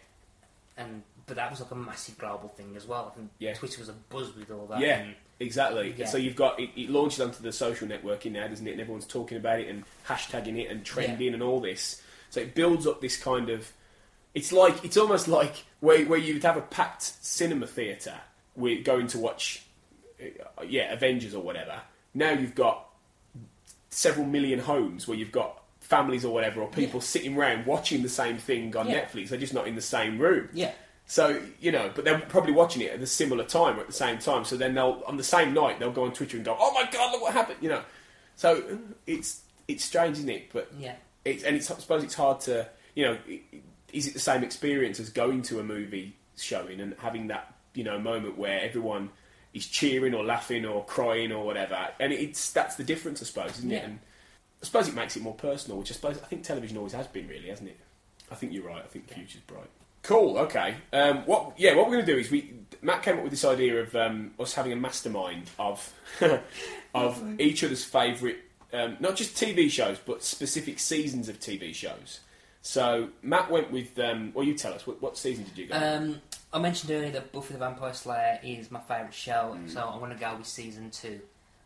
[0.77, 3.11] And but that was like a massive global thing as well.
[3.11, 3.53] I think Yeah.
[3.53, 4.79] Twitter was a buzz with all that.
[4.79, 5.93] Yeah, and- exactly.
[5.97, 6.05] Yeah.
[6.07, 8.71] So you've got it, it launches onto the social networking now, doesn't it?
[8.71, 12.01] And everyone's talking about it and hashtagging it and trending and all this.
[12.29, 13.71] So it builds up this kind of.
[14.35, 18.19] It's like it's almost like where where you'd have a packed cinema theatre,
[18.55, 19.63] we're going to watch,
[20.21, 21.81] uh, yeah, Avengers or whatever.
[22.13, 22.88] Now you've got
[23.89, 28.09] several million homes where you've got families or whatever, or people sitting around watching the
[28.09, 29.05] same thing on Yeah.
[29.05, 29.29] Netflix.
[29.29, 30.49] They're just not in the same room.
[30.53, 30.71] Yeah.
[31.07, 33.93] So you know, but they're probably watching it at a similar time or at the
[33.93, 34.45] same time.
[34.45, 36.87] So then they'll on the same night they'll go on Twitter and go, "Oh my
[36.91, 37.81] god, look what happened!" You know.
[38.35, 40.51] So it's it's strange, isn't it?
[40.53, 40.95] But Yeah.
[41.25, 43.17] it's and it's I suppose it's hard to you know,
[43.93, 47.83] is it the same experience as going to a movie showing and having that you
[47.83, 49.09] know moment where everyone
[49.53, 53.57] is cheering or laughing or crying or whatever, and it's that's the difference, I suppose,
[53.59, 53.83] isn't it?
[53.83, 53.99] And
[54.61, 57.07] I suppose it makes it more personal, which I suppose I think television always has
[57.07, 57.79] been, really, hasn't it?
[58.31, 58.83] I think you're right.
[58.83, 59.69] I think the future's bright.
[60.03, 60.37] Cool.
[60.37, 60.75] Okay.
[60.93, 61.53] Um, what?
[61.57, 61.75] Yeah.
[61.75, 64.31] What we're going to do is we Matt came up with this idea of um,
[64.39, 65.93] us having a mastermind of
[66.93, 68.37] of each other's favourite,
[68.71, 72.21] um, not just TV shows, but specific seasons of TV shows.
[72.61, 73.97] So Matt went with.
[73.99, 75.75] Um, well, you tell us what, what season did you go?
[76.51, 79.69] Um, I mentioned earlier that Buffy the Vampire Slayer is my favourite show, Mm.
[79.71, 81.21] so I want to go with season two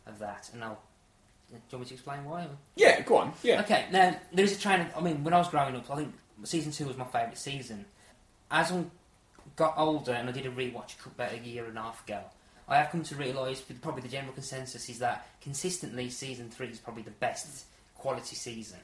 [0.06, 0.50] of that.
[0.54, 0.80] And I'll.
[1.50, 2.48] Do you want me to explain why?
[2.76, 3.02] yeah.
[3.02, 3.34] Go on.
[3.44, 3.62] Yeah.
[3.62, 4.88] Okay, now there is a train of.
[4.98, 7.86] I mean, when I was growing up, I think season two was my favourite season.
[8.50, 8.84] As I
[9.56, 12.22] got older and I did a rewatch about a year and a half ago,
[12.68, 16.80] I have come to realise probably the general consensus is that consistently season three is
[16.80, 17.66] probably the best
[17.96, 18.80] quality season.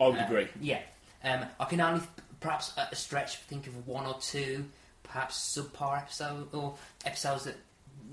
[0.00, 0.48] I would Uh, agree.
[0.60, 0.82] Yeah,
[1.24, 2.02] um, I can only
[2.40, 4.70] perhaps at a stretch think of one or two,
[5.08, 7.56] perhaps subpar episode or episodes that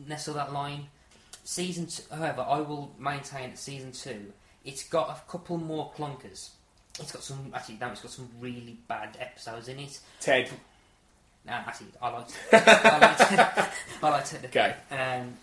[0.07, 0.87] nestle that line.
[1.43, 4.33] Season, two, however, I will maintain that season two.
[4.63, 6.49] It's got a couple more clunkers.
[6.99, 9.99] It's got some actually, no, it's got some really bad episodes in it.
[10.19, 10.49] Ted.
[11.45, 12.27] No, actually, I like.
[12.53, 13.73] I like.
[14.03, 14.25] I like.
[14.25, 14.45] Ted.
[14.45, 14.75] Okay.
[14.89, 15.33] Um,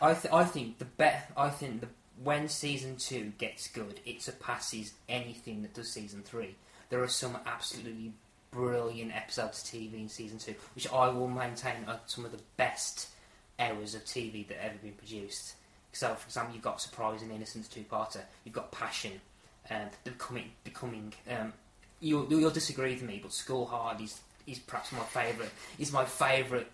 [0.00, 1.30] I th- I think the bet.
[1.36, 1.88] I think the
[2.22, 6.54] when season two gets good, it surpasses anything that does season three.
[6.88, 8.12] There are some absolutely
[8.52, 12.40] brilliant episodes of TV in season two, which I will maintain are some of the
[12.56, 13.08] best
[13.58, 15.54] hours of TV that ever been produced.
[15.92, 18.20] So, for example, you've got Surprise and Innocence two-parter.
[18.44, 19.20] You've got Passion,
[19.68, 21.12] and becoming becoming.
[21.30, 21.52] Um,
[22.00, 25.50] you'll, you'll disagree with me, but School Hard is is perhaps my favourite.
[25.78, 26.66] Is my favourite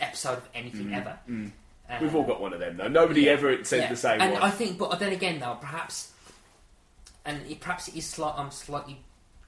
[0.00, 1.18] episode of anything Mm, ever.
[1.28, 1.50] mm.
[1.88, 2.88] Uh, We've all got one of them though.
[2.88, 3.88] Nobody yeah, ever says yeah.
[3.88, 4.42] the same and one.
[4.42, 6.12] I think, but then again, though, perhaps,
[7.24, 8.34] and it, perhaps it is slight.
[8.36, 8.98] I'm slightly.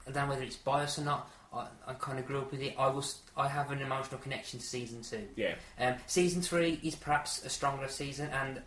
[0.07, 1.29] I don't know whether it's biased or not.
[1.53, 2.75] I, I kind of grew up with it.
[2.77, 3.19] I was.
[3.35, 5.27] I have an emotional connection to season two.
[5.35, 5.55] Yeah.
[5.79, 8.61] Um, season three is perhaps a stronger season, and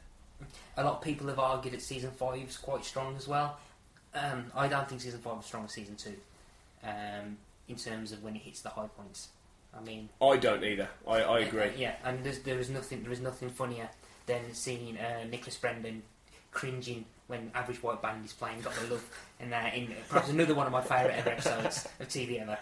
[0.76, 3.58] a lot of people have argued that season five is quite strong as well.
[4.14, 6.14] Um, I don't think season five is strong as season two,
[6.84, 7.36] um,
[7.68, 9.28] in terms of when it hits the high points.
[9.74, 10.88] I mean, I don't either.
[11.06, 11.62] I, I agree.
[11.62, 13.88] uh, yeah, and there's, there is nothing there is nothing funnier
[14.26, 16.02] than seeing uh, Nicholas Brendon
[16.52, 19.04] cringing when Average White Band is playing "Got the Love,"
[19.40, 22.58] and uh, in perhaps another one of my favourite ever episodes of TV ever.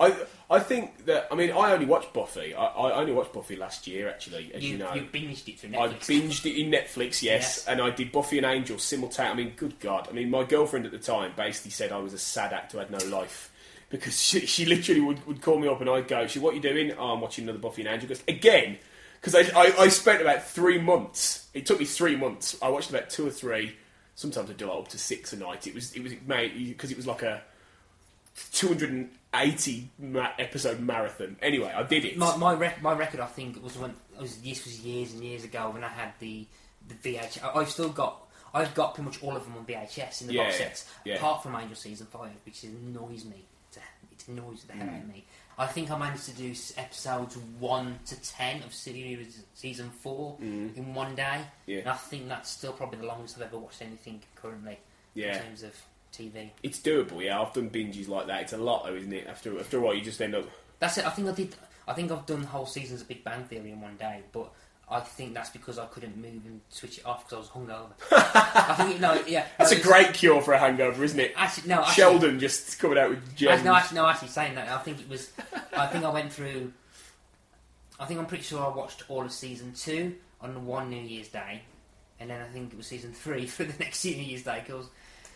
[0.00, 0.14] I
[0.50, 2.54] I think that I mean I only watched Buffy.
[2.54, 4.94] I, I only watched Buffy last year actually, as you, You, know.
[4.94, 8.46] you binged it through I binged it in Netflix, yes, and I did Buffy and
[8.46, 9.42] Angel simultaneously.
[9.42, 10.08] I mean, good God!
[10.10, 12.78] I mean, my girlfriend at the time basically said I was a sad actor who
[12.78, 13.52] had no life
[13.90, 16.56] because she, she literally would, would call me up and I'd go, "She, what are
[16.56, 18.08] you doing?" Oh, I'm watching another Buffy and Angel.
[18.08, 18.78] Goes again
[19.20, 21.48] because I, I I spent about three months.
[21.54, 22.56] It took me three months.
[22.62, 23.76] I watched about two or three.
[24.14, 25.66] Sometimes I'd do up to six a night.
[25.66, 27.42] It was it was made because it was like a
[28.52, 31.36] 280 ma- episode marathon.
[31.42, 32.16] Anyway, I did it.
[32.16, 35.44] My my, rec- my record, I think, was when was this was years and years
[35.44, 36.46] ago when I had the
[36.88, 37.42] the VHS.
[37.44, 38.26] I, I've still got.
[38.52, 41.14] I've got pretty much all of them on VHS in the box Yeah, sets, yeah.
[41.14, 43.44] apart from Angel season five, which annoys me.
[44.12, 45.12] It annoys the hell out of Mm.
[45.12, 45.24] me.
[45.60, 50.74] I think I managed to do episodes one to ten of series season four Mm.
[50.76, 51.42] in one day.
[51.66, 51.80] Yeah.
[51.80, 54.78] And I think that's still probably the longest I've ever watched anything currently
[55.14, 55.36] Yeah.
[55.36, 55.74] in terms of
[56.12, 56.50] TV.
[56.62, 57.40] It's doable, yeah.
[57.40, 58.40] I've done binges like that.
[58.40, 59.26] It's a lot, though, isn't it?
[59.26, 60.46] After after a while, you just end up.
[60.78, 61.04] That's it.
[61.06, 61.54] I think I did.
[61.86, 64.50] I think I've done whole seasons of Big Bang Theory in one day, but
[64.92, 67.92] I think that's because I couldn't move and switch it off because I was hungover.
[68.12, 69.46] I think no, yeah.
[69.56, 71.32] That's no, a great cure for a hangover, isn't it?
[71.36, 71.80] Actually, no.
[71.80, 73.62] Actually, Sheldon just coming out with gems.
[73.64, 74.06] No, actually, no.
[74.06, 75.30] Actually, saying that, I think it was.
[75.76, 76.72] I think I went through.
[77.98, 81.28] I think I'm pretty sure I watched all of season two on one New Year's
[81.28, 81.62] Day,
[82.18, 84.64] and then I think it was season three for the next New Year's Day.
[84.66, 84.86] Cause,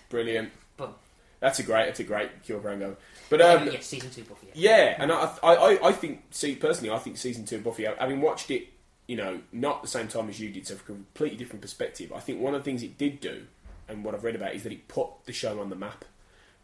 [0.08, 0.50] Brilliant.
[0.76, 0.96] but
[1.40, 1.86] That's a great.
[1.86, 2.96] That's a great cure for hangover.
[3.30, 4.48] But um, yeah, season two Buffy.
[4.54, 4.76] Yeah.
[4.76, 7.84] yeah, and I, I, I- I think, see, personally, I think season two of Buffy,
[7.84, 8.68] having watched it,
[9.06, 12.12] you know, not the same time as you did, so from a completely different perspective.
[12.12, 13.42] I think one of the things it did do,
[13.88, 16.04] and what I've read about, is that it put the show on the map.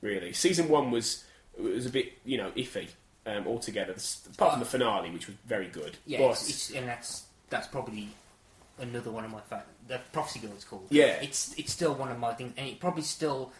[0.00, 1.24] Really, season one was
[1.58, 2.88] was a bit, you know, iffy
[3.26, 3.94] um, altogether.
[4.34, 5.98] Apart from the finale, which was very good.
[6.06, 8.08] Yeah, but it's, it's, and that's that's probably
[8.78, 10.86] another one of my fa The Prophecy Girl, it's called.
[10.90, 11.18] Yeah.
[11.20, 13.52] it's it's still one of my things, and it probably still.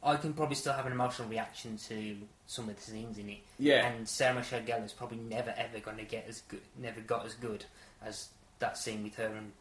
[0.00, 3.38] I can probably still have an emotional reaction to some of the scenes in it.
[3.58, 3.84] Yeah.
[3.84, 7.26] And Sarah Michelle Gellar is probably never ever going to get as good, never got
[7.26, 7.64] as good
[8.04, 9.52] as that scene with her and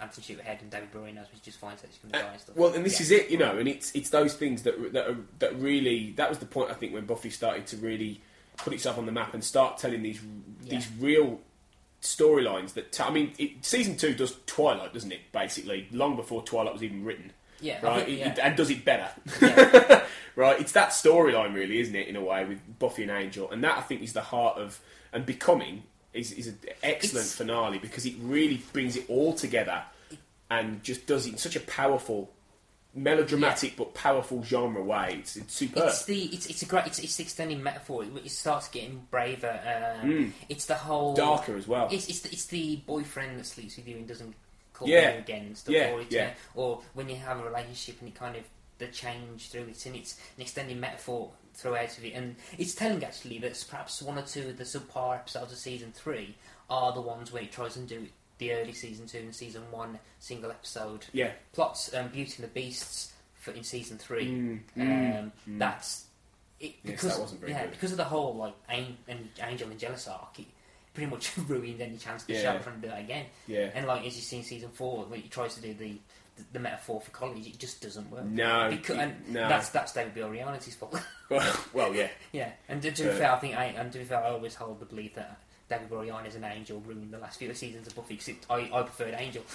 [0.00, 2.32] Anthony Stewart Head and David Boreanaz, which just finds out she's going uh, to die
[2.32, 2.56] and stuff.
[2.56, 3.04] Well, and this Yeah.
[3.04, 6.28] is it, you know, and it's it's those things that that are, that really that
[6.28, 8.20] was the point I think when Buffy started to really
[8.56, 10.20] put itself on the map and start telling these
[10.62, 11.40] these real
[12.00, 15.20] storylines that t- I mean, it, season two does Twilight, doesn't it?
[15.32, 17.32] Basically, long before Twilight was even written.
[17.60, 18.32] Yeah, right, think- yeah.
[18.32, 19.08] it- and does it better.
[20.36, 22.06] right, it's that storyline, really, isn't it?
[22.06, 24.78] In a way, with Buffy and Angel, and that I think is the heart of
[25.12, 25.82] and becoming
[26.14, 29.82] is is an excellent It's- finale because it really brings it all together
[30.50, 32.30] and just does it in such a powerful
[32.94, 35.16] melodramatic but powerful genre way.
[35.20, 35.88] It's, it's superb.
[35.88, 38.04] It's the it's, it's a great it's, it's the extending metaphor.
[38.04, 39.60] It, it starts getting braver.
[40.02, 40.32] Um, Mm.
[40.48, 41.88] It's the whole Darker as well.
[41.90, 44.34] It's it's the, it's the boyfriend that sleeps with you and doesn't
[44.72, 45.12] call Yeah.
[45.14, 45.74] you again and stuff.
[45.74, 46.30] Yeah, or, it's, yeah.
[46.56, 48.42] uh, or when you have a relationship and it kind of
[48.78, 52.12] the change through it, and it's an extending metaphor throughout of it.
[52.14, 55.92] And it's telling actually that perhaps one or two of the subpar episodes of season
[55.92, 56.36] three
[56.70, 58.06] are the ones where it tries and do
[58.38, 61.32] the early season two and season one single episode Yeah.
[61.52, 61.92] plots.
[61.92, 64.26] Um, Beauty and the Beasts for in season three.
[64.28, 65.58] Mm, um, mm, mm.
[65.58, 66.04] That's
[66.60, 67.70] it, Yes, because that wasn't very yeah, good.
[67.72, 70.38] because of the whole like Angel and Jealous arc.
[70.38, 70.46] It
[70.94, 72.60] pretty much ruined any chance the Yeah.
[72.62, 73.26] show to do that again.
[73.48, 73.70] Yeah.
[73.74, 75.98] And like as you see in season four, when he tries to do the
[76.52, 78.24] the, metaphor for college, it just doesn't work.
[78.24, 79.48] No, because, and no.
[79.48, 81.00] that's that's David Boreanaz's fault.
[81.30, 82.08] well, well, yeah.
[82.32, 84.54] yeah, and to, to be fair, I think I and to be fair, I always
[84.54, 88.16] hold the belief that David Boreanaz and Angel ruined the last few seasons of Buffy.
[88.16, 89.42] Cause it, I I preferred Angel.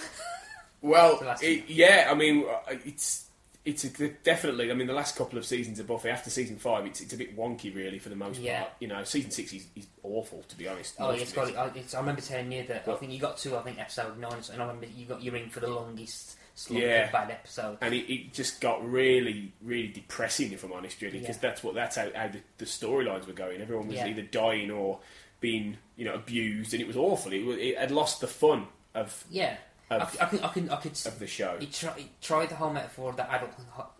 [0.84, 3.24] Well, it, yeah, I mean, uh, it's
[3.64, 4.70] it's a, definitely.
[4.70, 7.16] I mean, the last couple of seasons of Buffy after season five, it's, it's a
[7.16, 8.60] bit wonky, really, for the most Yeah.
[8.60, 8.72] part.
[8.80, 10.96] You know, season six is, is awful, to be honest.
[10.98, 11.54] Oh, it's of it.
[11.54, 11.74] got.
[11.74, 14.18] I, it's, I remember telling you that I think you got to I think episode
[14.18, 16.36] nine, and I remember you got you're in for the longest
[16.70, 17.10] Yeah.
[17.10, 17.78] bad episode.
[17.80, 21.42] and it, it just got really, really depressing, if I'm honest, really, because Yeah.
[21.42, 23.60] that's what that's how, how the, the storylines were going.
[23.60, 24.06] Everyone was Yeah.
[24.06, 25.00] either dying or
[25.40, 27.32] being, you know, abused, and it was awful.
[27.32, 29.56] It, it had lost the fun of Yeah,
[29.90, 30.92] Of- I, I can, I can, I could.
[31.06, 31.56] of the show.
[31.60, 33.52] It, try, it tried the whole metaphor that adult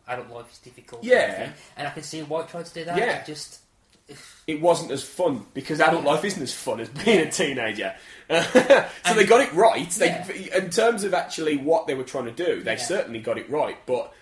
[0.08, 1.02] adult life is difficult.
[1.04, 1.50] Yeah.
[1.76, 2.96] and I can see why it tried to do that.
[2.96, 3.18] Yeah.
[3.20, 3.60] It just
[4.46, 7.94] it wasn't as fun because adult life isn't as fun as being a teenager.
[8.30, 9.88] so they got it right.
[9.90, 10.56] They, Yeah.
[10.58, 12.78] In terms of actually what they were trying to do, they Yeah.
[12.78, 13.76] certainly got it right.
[13.86, 14.12] But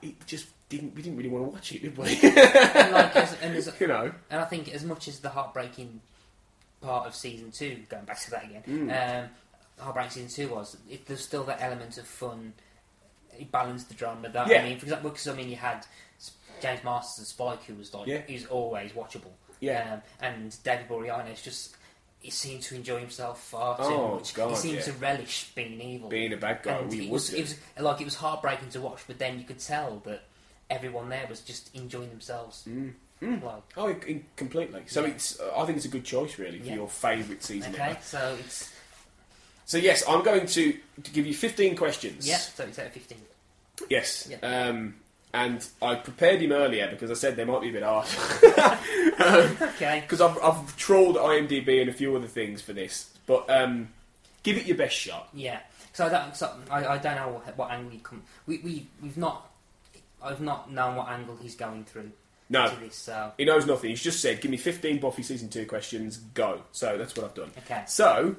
[0.00, 0.94] it just didn't.
[0.94, 2.18] We didn't really want to watch it, did we?
[2.22, 4.12] and like, as, and as, you know.
[4.30, 6.00] and I think as much as the heartbreaking
[6.80, 9.24] part of season two, going back to that again, Mm.
[9.24, 9.28] um,
[9.78, 12.54] heartbreaking season two was it, there's still that element of fun.
[13.38, 14.28] It balanced the drama.
[14.30, 14.60] That Yeah.
[14.60, 15.84] I mean, for example, because I mean, you had
[16.60, 18.22] James Marsters and Spike, who was like, Yeah.
[18.26, 19.32] he's always watchable.
[19.60, 19.94] Yeah.
[19.94, 21.76] um, and David Boreanaz just.
[22.22, 24.32] He seemed to enjoy himself far too Oh, much.
[24.32, 24.82] God, he seemed yeah.
[24.84, 27.36] to relish being evil, Being a bad guy, And we it was, do.
[27.36, 30.22] it was like it was heartbreaking to watch, but then you could tell that
[30.70, 32.64] everyone there was just enjoying themselves.
[32.68, 32.94] Mm.
[33.20, 33.62] Like, mm.
[33.76, 34.82] Oh, in- in- completely.
[34.86, 35.12] So Yeah.
[35.12, 35.38] it's.
[35.40, 36.74] Uh, I think it's a good choice, really, for Yeah.
[36.76, 37.98] your favourite season okay, ever.
[38.02, 38.70] so it's
[39.64, 42.26] So yes, I'm going to, to give you 15 questions.
[42.26, 43.22] yeah, so it's of fifteen.
[43.88, 44.28] Yes.
[44.30, 44.38] Yeah.
[44.42, 44.96] Um,
[45.34, 48.06] and I prepared him earlier because I said they might be a bit hard.
[49.22, 53.10] Okay, Because I've, I've trawled IMDb and a few other things for this.
[53.26, 53.88] But um,
[54.42, 55.28] give it your best shot.
[55.32, 55.60] yeah.
[55.94, 58.22] So I don't, so I, I don't know what, what angle you come.
[58.46, 59.50] We we we've not.
[60.22, 62.12] I've not known what angle he's going through
[62.48, 62.68] No.
[62.68, 62.94] to this.
[62.96, 63.90] So He knows nothing.
[63.90, 66.62] He's just said, give me 15 Buffy Season 2 questions, go.
[66.72, 67.50] So that's what I've done.
[67.58, 67.82] Okay.
[67.86, 68.36] So,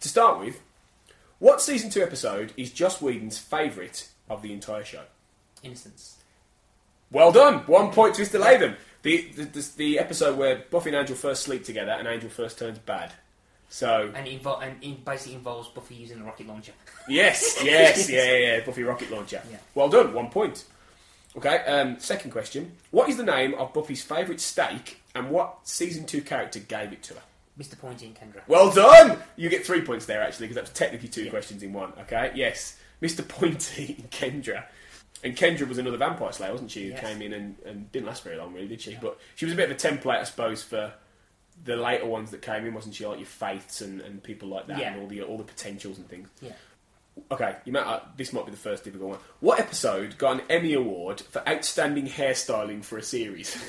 [0.00, 0.60] to start with,
[1.38, 5.02] what Season 2 episode is Joss Whedon's favourite of the entire show?
[5.64, 6.16] Innocence.
[7.10, 7.58] Well done!
[7.66, 8.38] One point to Mr.
[8.40, 8.76] Latham.
[9.02, 12.58] The, the, the, the episode where Buffy and Angel first sleep together and Angel first
[12.58, 13.12] turns bad.
[13.68, 16.72] So, And it, invo- and it basically involves Buffy using a rocket launcher.
[17.08, 19.42] yes, yes, yeah, yeah, yeah, Buffy Rocket Launcher.
[19.50, 19.56] Yeah.
[19.74, 20.64] Well done, one point.
[21.36, 22.72] Okay, um, second question.
[22.92, 27.02] What is the name of Buffy's favourite steak and what Season 2 character gave it
[27.04, 27.22] to her?
[27.58, 27.76] Mr.
[27.78, 28.40] Pointy and Kendra.
[28.46, 29.18] Well done!
[29.36, 31.92] You get three points there, actually, because that was technically two questions in one.
[32.02, 32.78] Okay, yes.
[33.02, 33.26] Mr.
[33.26, 34.64] Pointy and Kendra.
[35.24, 36.84] And Kendra was another vampire slayer, wasn't she?
[36.84, 37.00] Who Yes.
[37.00, 38.96] came in and, and didn't last very long, really, did she?
[39.00, 40.92] But she was a bit of a template, I suppose, for
[41.64, 43.06] the later ones that came in, wasn't she?
[43.06, 44.92] Like your Faiths and, and people like that, Yeah.
[44.92, 46.28] and all the all the potentials and things.
[46.42, 46.52] Yeah.
[47.30, 49.18] Okay, you might, uh, this might be the first difficult one.
[49.40, 53.56] What episode got an Emmy Award for outstanding hairstyling for a series?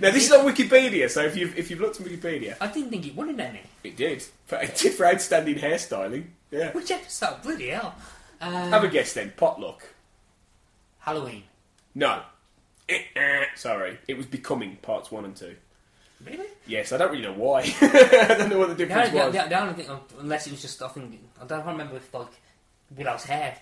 [0.00, 2.90] now this is on Wikipedia, so if you've if you've looked on Wikipedia, I didn't
[2.90, 3.60] think it won an Emmy.
[3.84, 6.24] it did for, for outstanding hairstyling.
[6.50, 6.72] Yeah.
[6.72, 7.42] Which episode?
[7.42, 7.94] Bloody hell.
[8.44, 9.32] Um, Have a guess then.
[9.36, 9.82] Potluck.
[10.98, 11.44] Halloween.
[11.94, 12.22] No.
[12.88, 15.56] Eh, eh, sorry, it was Becoming parts one and two.
[16.24, 16.46] Really?
[16.66, 17.60] Yes, I don't really know why.
[17.80, 19.32] I don't know what the difference the, was.
[19.32, 22.28] the, the only thing, unless it was just, I think, I don't remember if, like,
[22.96, 23.56] Willow's hair.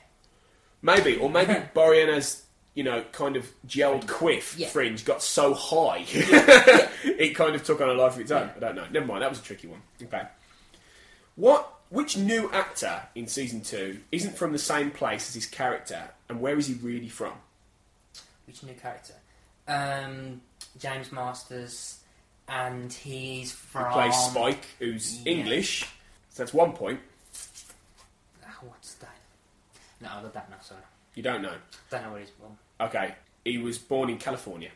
[0.82, 4.68] Maybe, or maybe Boreanaz's, you know, kind of gelled quiff Yeah.
[4.68, 8.50] fringe got so high, it kind of took on a life of its own.
[8.56, 8.86] I don't know.
[8.90, 9.82] Never mind, that was a tricky one.
[10.02, 10.22] Okay.
[11.36, 11.72] What?
[11.92, 16.40] Which new actor in season two isn't from the same place as his character, and
[16.40, 17.34] where is he really from?
[18.46, 19.12] Which new character?
[19.68, 20.40] Um,
[20.78, 21.98] James Marsters,
[22.48, 23.92] and he's He from.
[23.92, 25.32] plays Spike, who's Yeah.
[25.32, 25.82] English.
[26.30, 26.98] So that's one point.
[28.42, 29.14] Ah, what's that?
[30.00, 30.80] No, I got that now, sorry.
[31.14, 31.56] You don't know.
[31.90, 32.56] Don't know where he's from.
[32.80, 33.14] Okay.
[33.44, 34.70] He was born in California.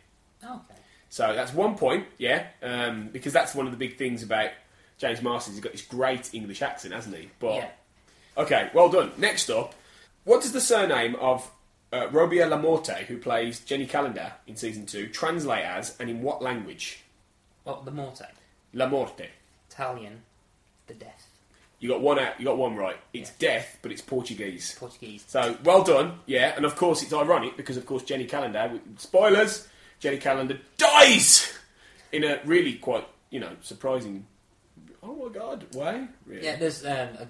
[0.44, 0.78] Oh, okay.
[1.08, 4.50] So that's one point, yeah, um, because that's one of the big things about
[4.98, 5.54] James Marsters.
[5.54, 7.30] He's got this great English accent, hasn't he?
[7.38, 7.68] But Yeah.
[8.38, 9.12] okay, well done.
[9.18, 9.74] Next up,
[10.24, 11.48] What does the surname of
[11.92, 16.42] uh, Robia LaMorte, who plays Jenny Calendar in season two, translate as, and in what
[16.42, 17.04] language?
[17.64, 18.24] Well, the Morte.
[18.74, 19.28] La Morte.
[19.70, 20.22] Italian,
[20.88, 21.28] the death.
[21.78, 22.38] You got one out.
[22.40, 22.96] You got one right.
[23.12, 24.74] It's death, but it's Portuguese.
[24.78, 25.24] Portuguese.
[25.28, 26.54] So well done, yeah.
[26.56, 28.80] And of course, it's ironic because, of course, Jenny Calendar.
[28.96, 29.68] Spoilers:
[30.00, 31.52] Jenny Calendar dies
[32.12, 34.26] in a really quite, you know, surprising.
[35.08, 35.64] Oh my God!
[35.72, 36.08] why?
[36.26, 36.44] Really.
[36.44, 37.28] Yeah, there's um, a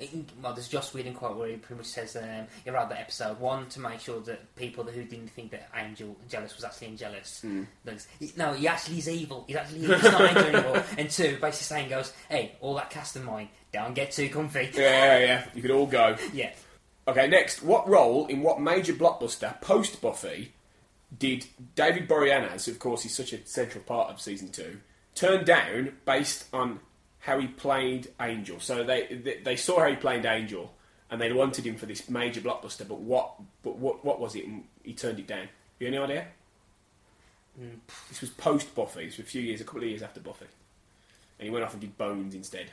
[0.00, 0.10] it-
[0.42, 3.38] well, there's Joss Whedon quote where he pretty much says um, he wrote that episode
[3.38, 7.44] one to make sure that people who didn't think that Angel Jealous was actually Angelus.
[7.84, 9.44] There's- No, he actually is evil.
[9.46, 9.96] He's actually evil.
[9.96, 10.84] He's not Angel anymore.
[10.98, 14.70] And two, basically saying goes, hey, all that cast of mine, don't get too comfy.
[14.72, 15.44] Yeah, yeah.
[15.54, 16.16] You could all go.
[16.32, 16.52] Yeah.
[17.06, 17.62] Okay, next.
[17.62, 20.54] What role in what major blockbuster post Buffy
[21.18, 24.78] did David Boreanaz, of course is such a central part of season two,
[25.14, 26.80] turn down based on
[27.20, 28.60] how he played Angel?
[28.60, 30.72] So they they, they saw how he played Angel,
[31.10, 32.86] and they wanted him for this major blockbuster.
[32.86, 34.46] But what but what what was it?
[34.46, 35.48] And he turned it down.
[35.78, 36.26] You any idea?
[37.60, 37.78] Mm.
[38.08, 39.06] This was post Buffy.
[39.06, 40.46] This was a few years, a couple of years after Buffy,
[41.38, 42.70] and he went off and did Bones instead.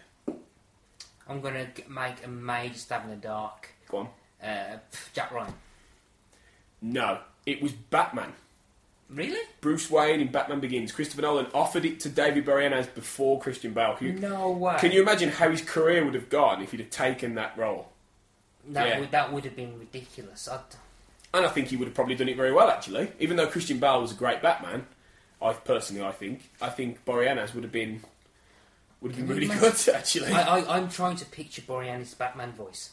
[1.30, 3.70] I'm going to make a major stab in the dark.
[3.90, 4.10] Go on.
[4.42, 4.78] Uh,
[5.14, 5.54] Jack Ryan.
[6.82, 8.34] No, it was Batman.
[9.10, 9.39] Really?
[9.62, 10.91] Bruce Wayne in Batman Begins.
[10.91, 13.95] Christopher Nolan offered it to David Boreanaz before Christian Bale.
[13.95, 14.76] Who, No way.
[14.80, 17.89] Can you imagine how his career would have gone if he'd have taken that role?
[18.68, 18.99] That, Yeah.
[18.99, 20.47] would, that would have been ridiculous.
[20.49, 20.60] I'd,
[21.34, 23.10] And I think he would have probably done it very well, actually.
[23.20, 24.88] Even though Christian Bale was a great Batman,
[25.41, 28.01] I personally, I think, I think Boreanaz would have been
[28.99, 30.32] would have been really you good, actually.
[30.32, 32.89] I, I, I'm trying to picture Boreanaz's Batman voice.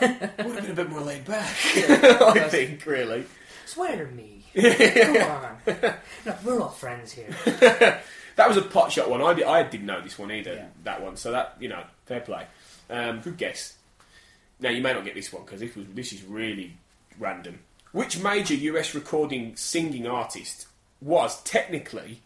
[0.00, 3.26] would have been a bit more laid back, I think, really.
[3.68, 4.44] Swear to me.
[4.54, 5.94] Come on.
[6.24, 7.28] Look, we're all friends here.
[8.36, 9.20] That was a pot shot one.
[9.20, 11.16] I, did, I didn't know this one either, that one.
[11.16, 12.46] So that, you know, fair play.
[12.88, 13.76] Um, good guess.
[14.60, 16.74] Now, you may not get this one because this, was, this is really
[17.18, 17.58] random.
[17.90, 20.68] Which major US recording singing artist
[21.02, 22.20] was technically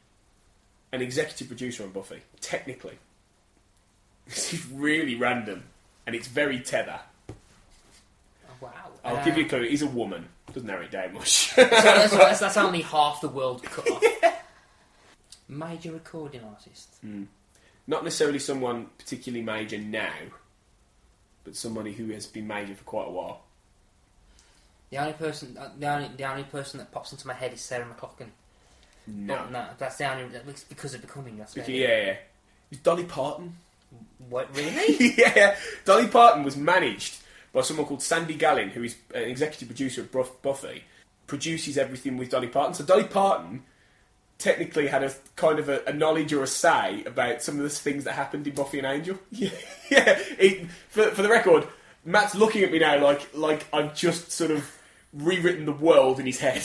[0.92, 2.20] an executive producer on Buffy?
[2.42, 2.98] Technically.
[4.26, 5.62] This is really random
[6.06, 7.00] and it's very tether.
[9.04, 9.62] I'll Uh, give you a clue.
[9.68, 10.28] He's a woman.
[10.48, 11.28] Doesn't narrow it down much.
[11.54, 14.02] so that's, that's, that's only half the world cut off.
[15.48, 16.88] Major recording artist.
[17.00, 17.24] Hmm.
[17.86, 20.12] Not necessarily someone particularly major now,
[21.44, 23.42] but somebody who has been major for quite a while.
[24.90, 27.60] The only person, uh, the only, the only person that pops into my head is
[27.60, 28.28] Sarah McLachlan.
[29.08, 29.36] No.
[29.36, 30.28] But no, that's the only.
[30.28, 31.36] That's because of becoming.
[31.38, 32.16] That's Because, yeah, yeah.
[32.70, 33.56] Is Dolly Parton?
[34.28, 35.14] What really?
[35.18, 37.16] yeah, Dolly Parton was managed
[37.52, 40.84] by someone called Sandy Gallin, who is an executive producer of Buffy,
[41.26, 42.74] produces everything with Dolly Parton.
[42.74, 43.62] So Dolly Parton
[44.38, 47.70] technically had a kind of a, a knowledge or a say about some of the
[47.70, 49.18] things that happened in Buffy and Angel.
[49.30, 49.50] Yeah,
[49.90, 50.18] yeah.
[50.38, 51.66] It, for, for the record,
[52.04, 54.78] Matt's looking at me now like like I've just sort of
[55.12, 56.62] rewritten the world in his head.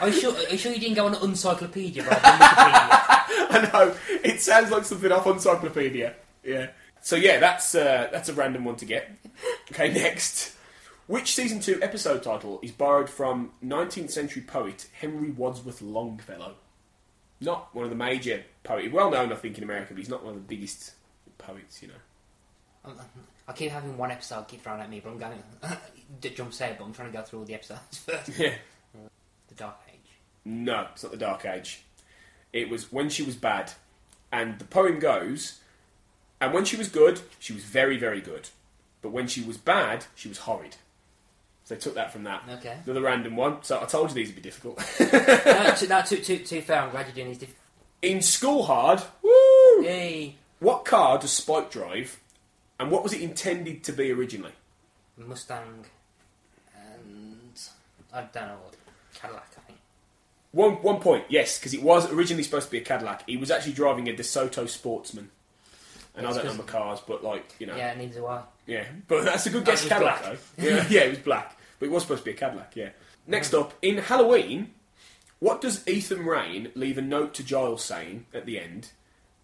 [0.00, 0.34] Are you sure?
[0.34, 3.28] Are you sure you didn't go on Encyclopedia rather than Wikipedia?
[3.50, 3.94] I know.
[4.24, 6.14] It sounds like something off Encyclopedia.
[6.42, 6.68] Yeah.
[7.02, 9.10] So yeah, that's uh, that's a random one to get.
[9.72, 10.56] Okay, next.
[11.08, 16.54] Which season two episode title is borrowed from 19th century poet Henry Wadsworth Longfellow?
[17.40, 20.24] Not one of the major poets, well known I think in America, but he's not
[20.24, 20.92] one of the biggest
[21.38, 21.94] poets, you know.
[22.84, 22.98] I'm-
[23.48, 25.42] I keep having one episode keep thrown at me, but I'm going
[26.20, 28.38] to jump ahead, but I'm trying to go through all the episodes first.
[28.38, 28.54] Yeah.
[29.48, 29.98] The Dark Age.
[30.44, 31.82] No, it's not the Dark Age.
[32.52, 33.72] It was when she was bad.
[34.30, 35.58] And the poem goes,
[36.42, 38.50] and when she was good, she was very, very good.
[39.00, 40.76] But when she was bad, she was horrid.
[41.64, 42.42] So I took that from that.
[42.58, 42.76] Okay.
[42.84, 43.62] Another random one.
[43.62, 44.78] So I told you these would be difficult.
[45.00, 46.82] no, too, no, too, too, too fair.
[46.82, 47.38] I'm glad you're doing these.
[47.38, 47.54] Diff-
[48.02, 49.82] In School Hard, woo!
[49.84, 50.34] Yay!
[50.58, 52.20] What car does Spike drive,
[52.78, 54.52] and what was it intended to be originally?
[55.16, 55.84] Mustang,
[56.76, 57.50] and
[58.12, 58.74] I don't know what
[59.14, 59.46] Cadillac.
[59.56, 59.78] I think.
[60.52, 63.24] One one point, yes, because it was originally supposed to be a Cadillac.
[63.28, 65.30] He was actually driving a DeSoto Sportsman.
[66.14, 68.42] And I don't cars, but like you know, Yeah, neither do I.
[68.66, 69.80] Yeah, but that's a good guess.
[69.80, 70.38] it was Cadillac, black.
[70.56, 70.64] though.
[70.68, 72.76] Yeah, yeah, it was black, but it was supposed to be a Cadillac.
[72.76, 72.90] Yeah.
[73.26, 74.74] Next up, in Halloween,
[75.38, 78.90] what does Ethan Rayne leave a note to Giles saying at the end,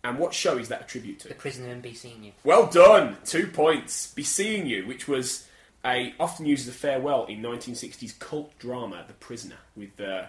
[0.05, 1.29] and what show is that a tribute to?
[1.29, 2.33] The Prisoner and Be Seeing You.
[2.45, 4.13] Well done, two points.
[4.13, 5.47] Be seeing you, which was
[5.85, 10.27] a often used as a farewell in 1960s cult drama, The Prisoner, with uh,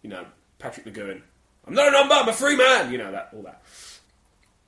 [0.00, 0.24] you know
[0.58, 1.20] Patrick McGoohan.
[1.66, 2.90] I'm not a number, I'm a free man.
[2.90, 3.62] You know that all that.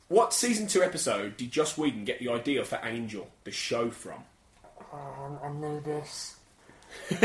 [0.09, 4.25] What season two episode did Joss Whedon get the idea for Angel, the show, from?
[4.93, 6.37] Um, I know this.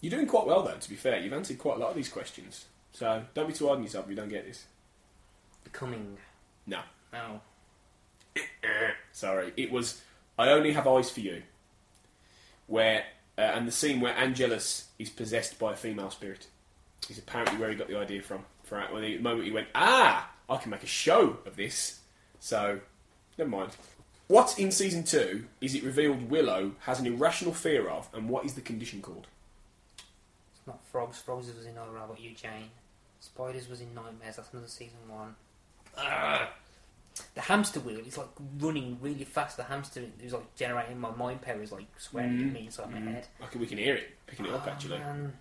[0.00, 1.18] You're doing quite well, though, to be fair.
[1.18, 2.66] You've answered quite a lot of these questions.
[2.92, 4.66] So don't be too hard on yourself if you don't get this.
[5.64, 6.18] Becoming.
[6.66, 6.80] No.
[7.12, 7.40] No.
[9.12, 9.52] Sorry.
[9.56, 10.02] It was
[10.38, 11.42] I Only Have Eyes for You,
[12.66, 13.04] where
[13.38, 16.48] uh, and the scene where Angelus is possessed by a female spirit
[17.08, 18.44] is apparently where he got the idea from.
[18.64, 22.00] For when the moment he went, ah, I can make a show of this.
[22.38, 22.80] So,
[23.38, 23.70] never mind.
[24.28, 28.44] What in season two is it revealed Willow has an irrational fear of, and what
[28.44, 29.26] is the condition called?
[29.96, 31.18] It's not frogs.
[31.18, 32.70] Frogs was in All About You, Jane.
[33.20, 34.36] Spiders was in Nightmares.
[34.36, 35.34] That's another season one.
[35.96, 36.48] Ugh.
[37.34, 38.28] The hamster wheel is like
[38.58, 39.58] running really fast.
[39.58, 42.98] The hamster is like generating my mind power is like swearing at me inside my
[43.00, 43.26] head.
[43.42, 44.98] I can, we can hear it picking it up Oh, actually.
[44.98, 45.32] man.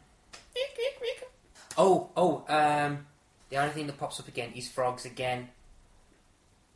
[1.77, 3.05] Oh, oh, um,
[3.51, 5.49] the only thing that pops up again is frogs again.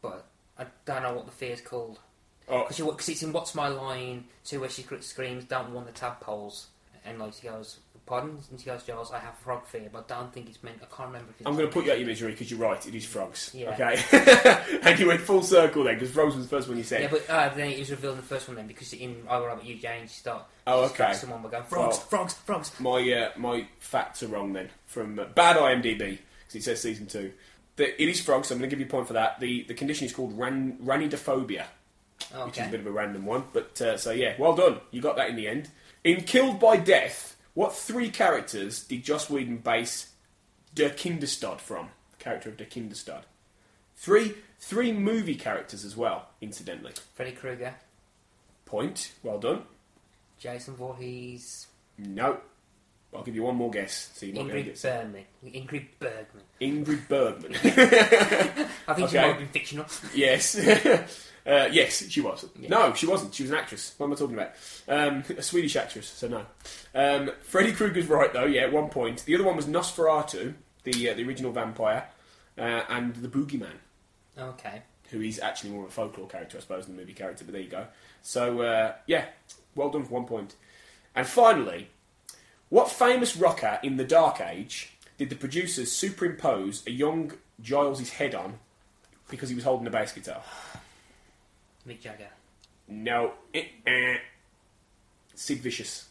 [0.02, 0.26] But
[0.60, 2.00] I don't know what the fear's called.
[2.48, 6.68] Oh, Because it's in What's My Line 2 where she screams, Don't want the tadpoles.
[7.06, 8.38] And like she goes, Pardon?
[8.52, 10.78] And she goes, Giles, I have frog fear, but I don't think it's meant.
[10.84, 11.48] I can't remember if it's.
[11.48, 12.86] I'm going to put you out your misery because you're right.
[12.86, 13.50] It is frogs.
[13.52, 13.72] Yeah.
[13.72, 14.80] Okay.
[14.84, 17.02] and you went full circle then because frogs was the first one you said.
[17.02, 19.38] Yeah, but uh, then it was revealed in the first one then because in I
[19.40, 20.46] Will About You, Jane, she start.
[20.68, 21.14] Oh, okay.
[21.14, 22.80] Someone by going, Frogs, Well- frogs, frogs.
[22.80, 26.20] My uh, my facts are wrong then from uh, bad IMDb
[26.56, 27.32] it says season two.
[27.78, 29.40] The, it is frogs, so I'm going to give you a point for that.
[29.40, 31.66] The the condition is called ran, ranidophobia,
[32.46, 33.44] which is a bit of a random one.
[33.54, 34.80] But uh, so yeah, well done.
[34.92, 35.70] You got that in the end.
[36.04, 40.12] In Killed by Death, what three characters did Joss Whedon base
[40.74, 41.90] Der Kindestod from?
[42.18, 43.24] The character of Der Kindestod.
[43.98, 46.94] Three three movie characters as well, incidentally.
[47.14, 47.76] Freddy Krueger,
[48.66, 49.14] Point.
[49.24, 49.64] Well done.
[50.40, 52.40] Jason Voorhees, No.
[53.14, 54.12] I'll give you one more guess.
[54.16, 54.92] So you might be able to Ingrid get some.
[55.02, 55.26] Bergman.
[55.46, 56.44] Ingrid Bergman.
[56.62, 57.56] Ingrid Bergman.
[58.88, 59.22] I think she Okay.
[59.22, 59.86] might have been fictional.
[60.14, 60.56] yes.
[61.48, 62.46] uh, yes, she was.
[62.58, 63.34] No, she wasn't.
[63.34, 63.94] She was an actress.
[63.98, 64.52] What am I talking about?
[64.88, 66.46] Um, a Swedish actress, so no.
[66.94, 69.24] Um, Freddy Krueger's right, though, yeah, at one point.
[69.26, 70.54] The other one was Nosferatu,
[70.84, 72.08] the, uh, the original vampire,
[72.58, 73.78] uh, and the Boogeyman,
[74.38, 74.82] Okay.
[75.12, 77.54] who is actually more of a folklore character, I suppose, than the movie character, but
[77.54, 77.88] there you go.
[78.22, 79.26] So, uh, yeah,
[79.76, 80.56] well done for one point.
[81.16, 81.90] And finally,
[82.70, 88.36] what famous rocker in the Dark Age did the producers superimpose a young Giles' head
[88.36, 88.60] on
[89.30, 90.42] because he was holding a bass guitar?
[91.88, 92.28] Mick Jagger.
[92.88, 93.34] No.
[93.54, 94.18] Eh, eh.
[95.36, 96.06] Sid Vicious.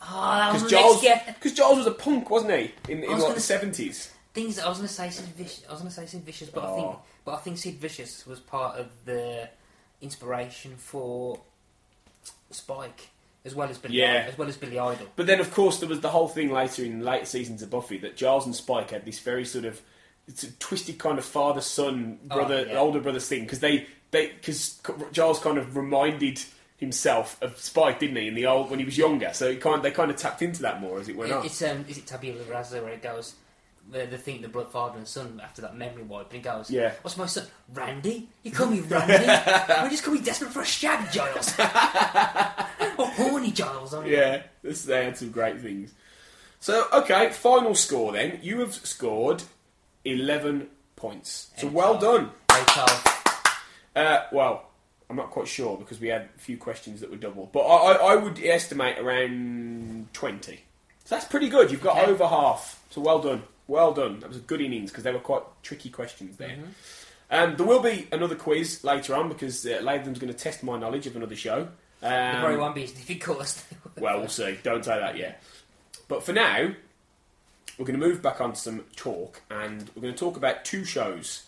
[0.00, 0.06] Oh,
[0.36, 1.40] that was Because my Giles, next.
[1.40, 2.74] 'cause Giles was a punk, wasn't he?
[2.88, 4.10] In, in was like gonna the 70s.
[4.34, 5.64] Things I was going to say Sid Vicious.
[5.68, 7.02] I was going to say Sid Vicious, but I think, Oh.
[7.24, 9.48] but I think Sid Vicious was part of the
[10.00, 11.38] inspiration for
[12.50, 13.08] Spike,
[13.44, 14.26] as well as Billy, Yeah.
[14.28, 15.06] as well as Billy Idol.
[15.16, 17.98] But then, of course, there was the whole thing later in later seasons of Buffy
[17.98, 19.80] that Giles and Spike had this very sort of
[20.28, 22.76] it's a twisted kind of father son Oh, brother yeah.
[22.78, 24.80] older brother thing because they they because
[25.10, 26.40] Giles kind of reminded
[26.76, 29.30] himself of Spike, didn't he, in the old when he was younger?
[29.32, 31.44] So it kind they kind of tapped into that more as it went It- on.
[31.46, 33.34] it's um, is it Tabula Rasa where it goes?
[33.90, 36.70] Where they think the blood father and son after that memory wipe, and he goes,
[36.70, 36.92] Yeah.
[37.02, 37.46] What's my son?
[37.74, 38.28] Randy?
[38.42, 39.14] You call me Randy?
[39.84, 41.58] we just call me desperate for a shag, Giles.
[41.58, 43.92] or horny Giles.
[43.94, 44.06] Mean.
[44.06, 45.92] Yeah, this, they had some great things.
[46.60, 48.38] So, okay, final score then.
[48.42, 49.42] You have scored
[50.04, 51.50] 11 points.
[51.58, 52.30] So, Eight well done.
[53.94, 54.70] Uh, well,
[55.10, 57.92] I'm not quite sure because we had a few questions that were double, but I,
[57.92, 60.60] I, I would estimate around 20.
[61.04, 61.70] So, that's pretty good.
[61.70, 62.10] You've got Okay.
[62.10, 62.80] over half.
[62.90, 63.42] So, well done.
[63.68, 64.20] Well done.
[64.20, 66.50] That was a good innings because they were quite tricky questions there.
[66.50, 66.64] Mm-hmm.
[67.30, 70.78] Um, there will be another quiz later on because uh, Latham's going to test my
[70.78, 71.68] knowledge of another show.
[72.02, 73.64] It probably Um, won't be as difficult
[73.98, 74.58] well, we'll see.
[74.62, 75.42] Don't say that yet.
[76.08, 76.72] But for now,
[77.78, 80.64] we're going to move back on to some talk, and we're going to talk about
[80.64, 81.44] two shows,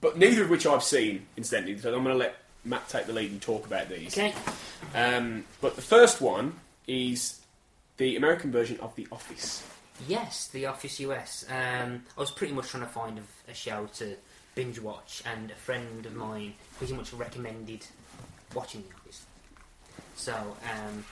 [0.00, 1.78] but neither of which I've seen, incidentally.
[1.78, 4.18] So I'm going to let Matt take the lead and talk about these.
[4.18, 4.34] Okay.
[4.94, 6.54] Um, but the first one
[6.86, 7.40] is
[7.96, 9.62] the American version of The Office.
[10.06, 11.44] Yes, The Office US.
[11.48, 14.16] Um, I was pretty much trying to find a, a show to
[14.54, 17.86] binge watch, and a friend of mine pretty much recommended
[18.54, 19.26] watching The Office.
[20.16, 21.04] So um,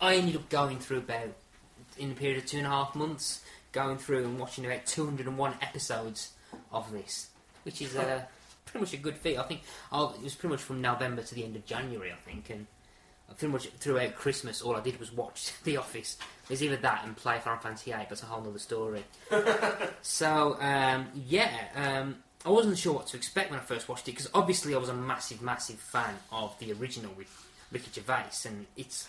[0.00, 1.32] I ended up going through about,
[1.98, 3.42] in a period of two and a half months,
[3.72, 6.32] going through and watching about 201 episodes
[6.72, 7.30] of this,
[7.64, 8.22] which is uh,
[8.66, 9.38] pretty much a good feat.
[9.38, 12.16] I think I'll, it was pretty much from November to the end of January, I
[12.16, 12.66] think, and
[13.36, 16.16] pretty much throughout Christmas, all I did was watch The Office.
[16.44, 18.06] It was either that and play Final Fantasy VIII.
[18.08, 19.04] That's a whole other story.
[20.02, 24.12] so um, yeah, um, I wasn't sure what to expect when I first watched it
[24.12, 27.28] because obviously I was a massive, massive fan of the original with
[27.70, 29.08] Ricky Gervais, and it's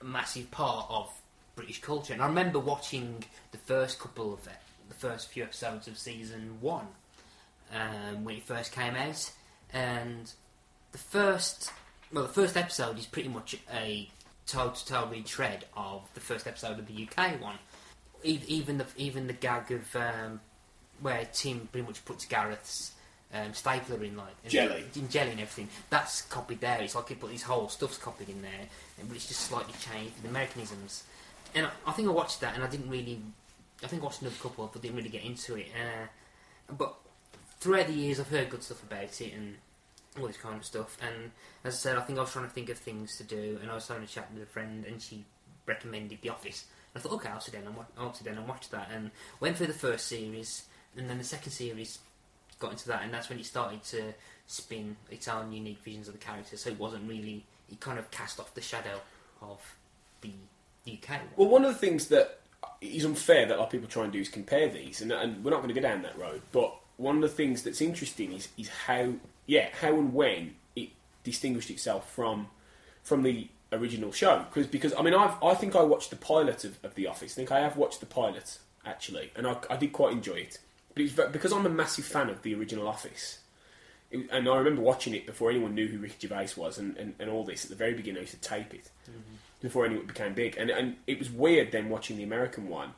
[0.00, 1.12] a massive part of
[1.56, 2.12] British culture.
[2.12, 4.56] And I remember watching the first couple of it,
[4.88, 6.86] the first few episodes of season one
[7.74, 9.30] um, when it first came out,
[9.72, 10.32] and
[10.92, 11.72] the first
[12.12, 14.08] well, the first episode is pretty much a
[14.46, 17.56] toe to toe retread of the first episode of the UK one.
[18.24, 20.40] Even the even the gag of um,
[21.00, 22.92] where Tim pretty much puts Gareth's
[23.32, 24.84] um, stapler in like in- Jelly.
[24.96, 25.68] in jelly and everything.
[25.90, 26.80] That's copied there.
[26.82, 28.66] It's like it put these whole stuff's copied in there,
[29.06, 31.04] but it's just slightly changed the mechanisms.
[31.54, 33.20] And I, I think I watched that, and I didn't really.
[33.84, 35.68] I think I watched another couple, but didn't really get into it.
[35.76, 36.06] Uh,
[36.76, 36.96] but
[37.60, 39.56] throughout the years, I've heard good stuff about it and
[40.20, 40.96] all this kind of stuff.
[41.00, 41.30] And
[41.64, 43.70] as I said, I think I was trying to think of things to do, and
[43.70, 45.24] I was having a chat with a friend, and she
[45.66, 46.66] recommended The Office.
[46.94, 49.10] And I thought, okay, I'll sit down and I'll sit down and watch that, and
[49.40, 50.64] went through the first series,
[50.96, 51.98] and then the second series
[52.58, 54.14] got into that, and that's when it started to
[54.46, 56.62] spin its own unique visions of the characters.
[56.62, 59.00] So it wasn't really, it kind of cast off the shadow
[59.42, 59.76] of
[60.22, 60.32] the
[60.90, 61.20] UK.
[61.36, 62.40] Well, one of the things that
[62.80, 65.44] is unfair that a lot of people try and do is compare these, and, and
[65.44, 66.42] we're not going to go down that road.
[66.52, 69.14] But one of the things that's interesting is is how
[69.46, 70.90] yeah how and when it
[71.24, 72.48] distinguished itself from
[73.02, 76.64] from the original show because because I mean I've, I think I watched the pilot
[76.64, 77.32] of, of The Office.
[77.32, 80.58] I think I have watched the pilot actually, and I, I did quite enjoy it.
[80.94, 83.38] But it's because I'm a massive fan of the original Office.
[84.10, 87.14] It, and I remember watching it before anyone knew who Ricky Gervais was and, and,
[87.18, 87.64] and all this.
[87.64, 89.34] At the very beginning, I used to tape it mm-hmm.
[89.60, 90.56] before anyone became big.
[90.56, 92.94] And, and it was weird then watching the American one.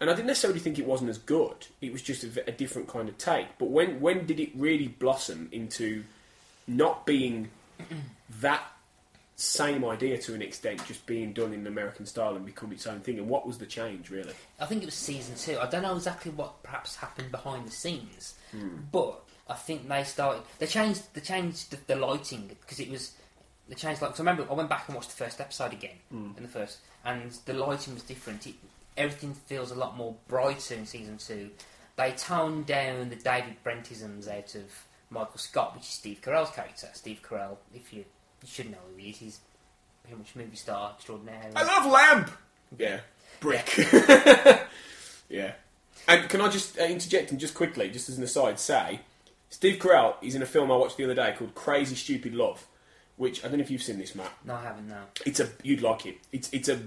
[0.00, 1.66] And I didn't necessarily think it wasn't as good.
[1.82, 3.46] It was just a different kind of take.
[3.58, 6.04] But when, when did it really blossom into
[6.66, 7.50] not being
[8.40, 8.62] that
[9.36, 13.00] same idea to an extent, just being done in American style and become its own
[13.00, 13.18] thing?
[13.18, 14.32] And what was the change, really?
[14.58, 15.58] I think it was season two.
[15.58, 18.78] I don't know exactly what perhaps happened behind the scenes, Hmm.
[18.90, 20.42] but I think they started.
[20.58, 21.02] They changed.
[21.14, 23.12] They changed the, the lighting because it was.
[23.68, 24.16] They changed like.
[24.16, 26.30] So I remember I went back and watched the first episode again Hmm.
[26.36, 28.46] in the first, and the lighting was different.
[28.46, 28.54] It,
[29.00, 31.50] everything feels a lot more brighter in season two.
[31.96, 36.88] They toned down the David Brentisms out of Michael Scott, which is Steve Carell's character.
[36.92, 38.04] Steve Carell, if you
[38.42, 39.40] you should know who he is, he's
[40.02, 41.50] pretty much movie star extraordinaire.
[41.54, 42.30] I love Lamp!
[42.78, 43.00] Yeah.
[43.40, 43.76] Brick.
[45.28, 45.52] yeah.
[46.08, 49.00] And can I just uh, interject and just quickly, just as an aside, say
[49.50, 52.66] Steve Carell is in a film I watched the other day called Crazy Stupid Love,
[53.20, 54.32] which I don't know if you've seen this, Matt.
[54.46, 54.88] No, I haven't.
[54.88, 55.02] No.
[55.26, 56.16] It's a you'd like it.
[56.32, 56.80] It's it's a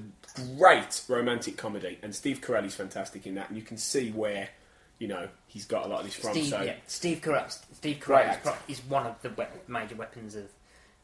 [0.57, 4.49] great romantic comedy, and Steve Carell is fantastic in that, and you can see where
[4.97, 6.31] you know he's got a lot of this from.
[6.31, 7.55] Steve, so yeah, Steve Carell.
[7.73, 10.45] Steve Carell is, pro- is one of the we- major weapons of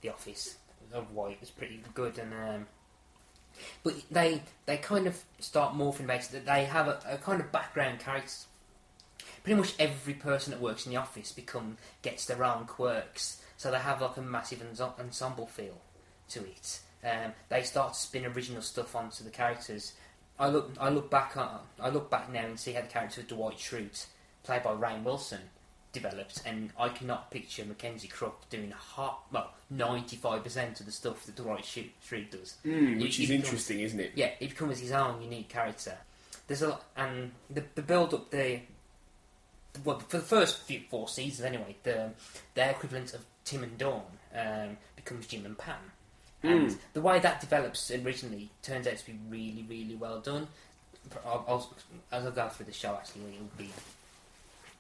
[0.01, 0.57] the Office.
[0.91, 2.65] Of why it was pretty good, and um,
[3.83, 6.21] but they they kind of start morphing about.
[6.31, 8.33] That they have a, a kind of background character.
[9.43, 13.69] Pretty much every person that works in the office become gets their own quirks, so
[13.69, 15.81] they have like a massive ensemble feel
[16.29, 16.79] to it.
[17.03, 19.93] Um, they start to spin original stuff onto the characters.
[20.39, 23.19] I look I look back on, I look back now and see how the character
[23.19, 24.05] of Dwight Schrute,
[24.43, 25.41] played by Rainn Wilson,
[25.91, 30.93] developed, and I cannot picture Mackenzie Crook doing half, well, ninety five percent of the
[30.93, 32.55] stuff that Dwight Schrute does.
[32.65, 34.13] Mm, which he is interesting, isn't it?
[34.15, 35.97] Yeah, he becomes his own unique character.
[36.47, 38.61] There's a lot, and the, the build up the
[39.83, 42.11] well for the first few four seasons anyway, the
[42.53, 44.03] their equivalent of Tim and Dawn
[44.35, 45.75] um, becomes Jim and Pam.
[46.43, 46.77] And Mm.
[46.93, 50.47] the way that develops originally turns out to be really, really well done.
[51.25, 51.73] I'll, I'll,
[52.11, 53.71] as I go through the show, actually, it'll be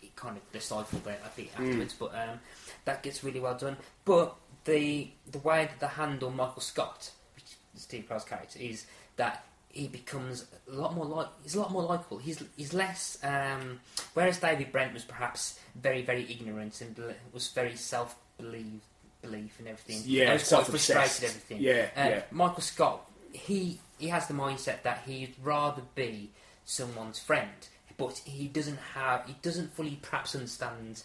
[0.03, 2.39] it kind of decipherable a bit afterwards, but um,
[2.85, 3.75] that gets really well done.
[4.05, 7.45] But the the way that they handle Michael Scott, which
[7.75, 8.85] is Steve Carell's character, is
[9.17, 12.19] that he becomes a lot more like he's a lot more likable.
[12.19, 13.17] He's he's less.
[13.23, 13.79] Um,
[14.13, 16.95] whereas David Brent was perhaps very very ignorant and
[17.33, 18.81] was very self believe
[19.21, 20.01] belief and everything.
[20.05, 21.23] Yeah, was quite frustrated.
[21.29, 21.57] Everything.
[21.61, 22.21] Yeah, Uh, yeah.
[22.31, 26.31] Michael Scott, he he has the mindset that he'd rather be
[26.65, 27.49] someone's friend,
[27.97, 31.03] but he doesn't have he doesn't fully perhaps understand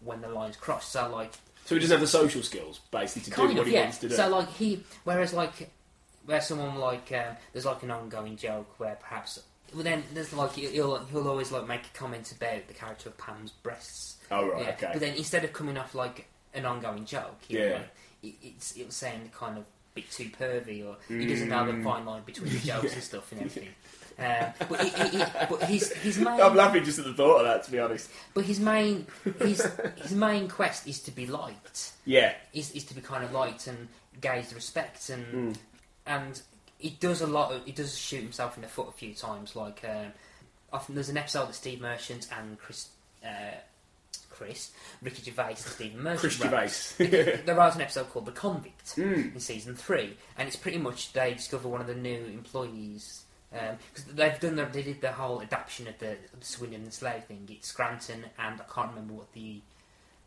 [0.00, 0.88] when the lines cross.
[0.88, 1.32] So like
[1.64, 3.82] So he doesn't have the social skills basically to kind do of what he yeah.
[3.84, 4.14] wants to do.
[4.14, 5.70] So like he, whereas like
[6.26, 9.38] where someone like um, there's like an ongoing joke where perhaps
[9.74, 13.16] well then there's like he'll he'll always like make a comment about the character of
[13.18, 14.16] Pam's breasts.
[14.30, 14.70] Oh, right, Yeah.
[14.70, 14.90] okay.
[14.92, 17.72] But then instead of coming off like an ongoing joke, he'll, Yeah.
[17.74, 17.90] like,
[18.22, 21.72] it, it's it'll sound kind of a bit too pervy or he doesn't know the
[21.72, 21.84] Mm.
[21.84, 23.68] fine line between the jokes and stuff and everything.
[24.16, 27.38] Um, but, he, he, he, but his his main I'm laughing just at the thought
[27.40, 28.08] of that, to be honest.
[28.32, 29.06] but his main
[29.40, 31.92] his his main quest is to be liked.
[32.04, 32.32] Yeah.
[32.52, 33.88] Is is to be kind of liked and
[34.20, 35.56] gauged respect and Mm.
[36.06, 36.42] and
[36.78, 37.52] he does a lot.
[37.52, 39.56] Of, he does shoot himself in the foot a few times.
[39.56, 40.12] Like um,
[40.72, 42.88] often there's an episode that Steve Merchant and Chris.
[43.24, 43.56] Uh,
[44.44, 44.70] Chris,
[45.02, 46.20] Ricky Gervais, and Stephen Merchant.
[46.40, 46.94] Chris.
[46.98, 47.42] Gervais.
[47.46, 49.34] there was an episode called The Convict Mm.
[49.34, 54.04] in season three, and it's pretty much they discover one of the new employees because
[54.12, 57.48] they've done the, they did the whole adaptation of the, the Swindon and Slough thing.
[57.50, 59.60] It's Scranton, and I can't remember what the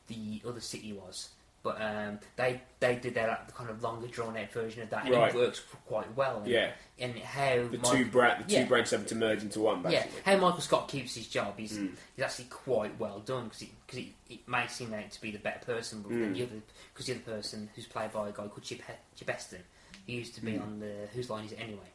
[0.08, 1.30] the other city was,
[1.68, 5.06] but um, they they did their like, kind of longer drawn out version of that,
[5.06, 5.34] and Right.
[5.34, 6.38] it works quite well.
[6.40, 6.72] And, Yeah.
[7.00, 8.66] and how The Mike- two bra- the two yeah.
[8.66, 10.22] branches have to merge into one, Yeah, basically.
[10.34, 11.96] how Michael Scott keeps his job, he's, Mm.
[12.16, 15.32] he's actually quite well done because it, 'cause it, it makes him out to be
[15.32, 16.38] the better person but than Mm.
[16.38, 16.62] the other
[16.94, 18.82] because the other person who's played by a guy called Chip,
[19.16, 19.64] Chip Esten,
[20.06, 20.62] he used to be Mm.
[20.62, 21.90] on the Whose Line Is It Anyway?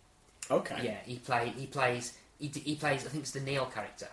[0.50, 0.80] Okay.
[0.84, 4.08] Yeah, he play he plays he, he plays I think it's the Neil character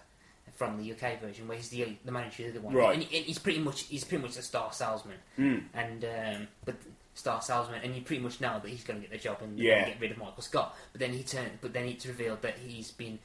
[0.60, 2.76] from the UK version where he's the the manager of the other one.
[2.76, 2.94] Right.
[2.96, 5.16] And, he- and he's pretty much he's pretty much a star salesman.
[5.40, 5.64] Mm.
[5.74, 6.76] And um, but
[7.16, 9.58] star salesman, and you pretty much know that he's going to get the job and
[9.58, 9.86] Yeah.
[9.88, 10.76] get rid of Michael Scott.
[10.92, 11.60] But then he turned.
[11.62, 13.20] But then it's revealed that he's been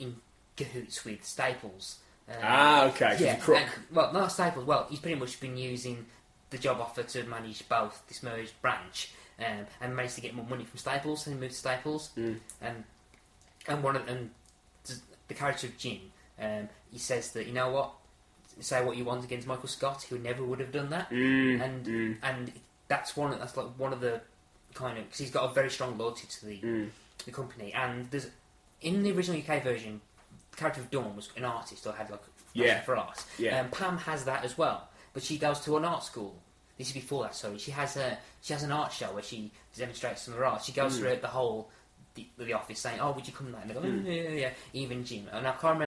[0.00, 0.16] in
[0.56, 1.98] cahoots with Staples.
[2.28, 3.34] Um, Ah, okay, Yeah.
[3.34, 3.58] he's a crook.
[3.58, 4.64] and- well, not Staples.
[4.66, 6.04] Well, he's pretty much been using
[6.50, 10.44] the job offer to manage both this merged branch, um, and managed to get more
[10.46, 12.10] money from Staples, and he moved to Staples.
[12.16, 12.40] Mm.
[12.60, 12.84] And
[13.68, 14.30] and one of and
[15.28, 17.92] the character of Jim, um, he says that you know what,
[18.60, 21.86] say what you want against Michael Scott, he never would have done that, Mm, and
[21.86, 22.16] mm.
[22.22, 22.52] and
[22.88, 24.20] that's one of, that's like one of the
[24.74, 26.90] kind of because he's got a very strong loyalty to the Mm.
[27.24, 28.28] the company, and there's
[28.80, 30.00] in the original UK version,
[30.50, 32.80] the character of Dawn was an artist or had like passion Yeah.
[32.82, 33.24] for art.
[33.38, 33.60] Yeah.
[33.60, 36.34] Um, Pam has that as well, but she goes to an art school.
[36.78, 37.58] This is before that, sorry.
[37.58, 40.64] She has a she has an art show where she demonstrates some of her art.
[40.64, 40.98] She goes Mm.
[41.00, 41.70] throughout the whole
[42.14, 44.02] the, the office saying, "Oh, would you come back?" And they go, Mm.
[44.02, 45.86] "Mm, yeah, yeah, yeah." Even Jim, and I can't remember.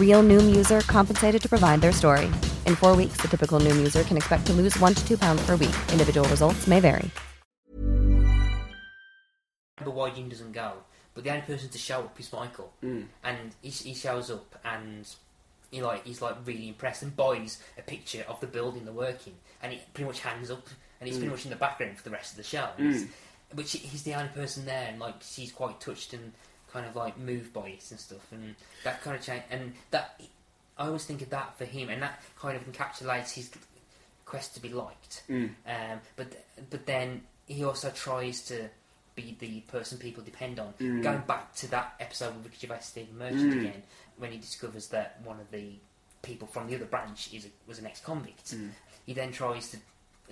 [0.00, 2.26] Real Noom user compensated to provide their story.
[2.66, 5.44] In four weeks, the typical Noom user can expect to lose one to two pounds
[5.46, 5.74] per week.
[5.92, 7.08] Individual results may vary.
[9.78, 10.72] remember why Jim doesn't go,
[11.14, 13.06] but the only person to show up is Michael, Mm.
[13.24, 15.08] and he, he shows up and
[15.70, 19.32] he like he's like really impressed and buys a picture of the building they're working,
[19.62, 20.66] and he pretty much hangs up,
[21.00, 21.20] and he's Mm.
[21.20, 22.68] pretty much in the background for the rest of the show.
[22.78, 22.92] Mm.
[22.92, 23.06] He's-
[23.54, 26.32] But she, he's the only person there, and like she's quite touched and
[26.72, 28.54] kind of like move by it and stuff, and
[28.84, 30.20] that kind of change, and that
[30.78, 33.50] I always think of that for him, and that kind of encapsulates his
[34.24, 35.22] quest to be liked.
[35.28, 35.50] Mm.
[35.66, 38.68] Um, but but then he also tries to
[39.16, 40.72] be the person people depend on.
[40.80, 41.02] Mm.
[41.02, 43.60] Going back to that episode with Ricky Gervais, Stephen Merchant Mm.
[43.60, 43.82] again,
[44.18, 45.72] when he discovers that one of the
[46.22, 48.70] people from the other branch is a, was an ex-convict, Mm.
[49.06, 49.78] he then tries to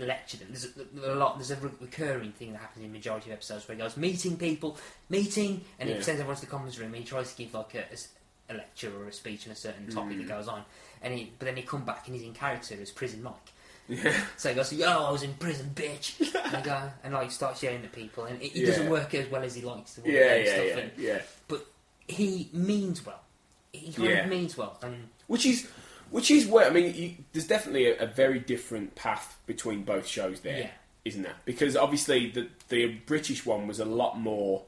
[0.06, 0.48] lecture them.
[0.50, 0.66] There's
[1.06, 1.38] a, a lot.
[1.38, 4.36] There's a re- recurring thing that happens in majority of episodes where he goes meeting
[4.36, 4.76] people,
[5.08, 5.96] meeting, and Yeah.
[5.96, 6.88] he sends everyone to the conference room.
[6.88, 10.16] and he tries to give like a lecture or a speech on a certain topic
[10.16, 10.18] Mm.
[10.26, 10.64] that goes on,
[11.02, 13.34] and he, but then he come back and he's in character as Prison Mike.
[13.90, 14.14] Yeah.
[14.36, 17.62] So he goes, "Yo, I was in prison, bitch," and, I go, and like starts
[17.62, 18.66] yelling at people, and it, it Yeah.
[18.66, 20.02] doesn't work as well as he likes to.
[20.02, 21.18] work Yeah, and yeah, stuff, yeah, and- yeah.
[21.48, 21.66] But
[22.06, 23.20] he means well.
[23.72, 24.24] He kind Yeah.
[24.24, 25.66] of means well, and Which is,
[26.10, 30.06] which is where I mean, you, there's definitely a, a very different path between both
[30.06, 30.70] shows there, Yeah.
[31.04, 31.34] not there?
[31.44, 34.64] Because obviously the the British one was a lot more,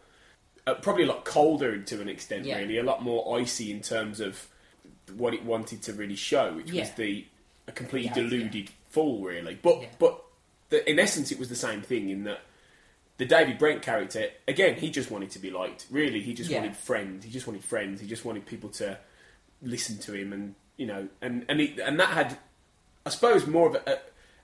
[0.67, 2.59] uh, probably a lot colder to an extent, Yeah.
[2.59, 4.49] really, a lot more icy in terms of
[5.17, 7.25] what it wanted to really show, which was the
[7.69, 9.59] a completely Yeah, deluded fool, really.
[9.61, 10.23] But but
[10.71, 12.41] the, in essence, it was the same thing in that.
[13.19, 15.85] The David Brent character, again, he just wanted to be liked.
[15.91, 16.61] Really, he just Yeah.
[16.61, 17.23] wanted friends.
[17.27, 18.01] He just wanted friends.
[18.01, 18.97] He just wanted people to
[19.61, 22.39] listen to him, and you know, and and he, and that had,
[23.05, 23.99] I suppose, more of a, a,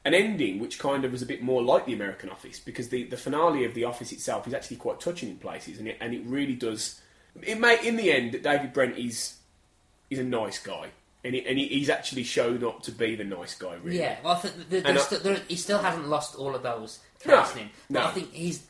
[0.05, 3.05] an ending which kind of was a bit more like the American Office because the,
[3.05, 6.13] the finale of the Office itself is actually quite touching in places, and it and
[6.13, 7.01] it really does.
[7.43, 9.39] It may in the end that David Brent is
[10.11, 10.89] is a nice guy,
[11.25, 13.75] and he, and he, he's actually shown up to be the nice guy.
[13.83, 14.17] Really, yeah.
[14.23, 17.33] Well, I think And there's I- there, he still hasn't lost all of those No,
[17.37, 17.71] traits in him.
[17.91, 18.07] But no.
[18.07, 18.63] I think he's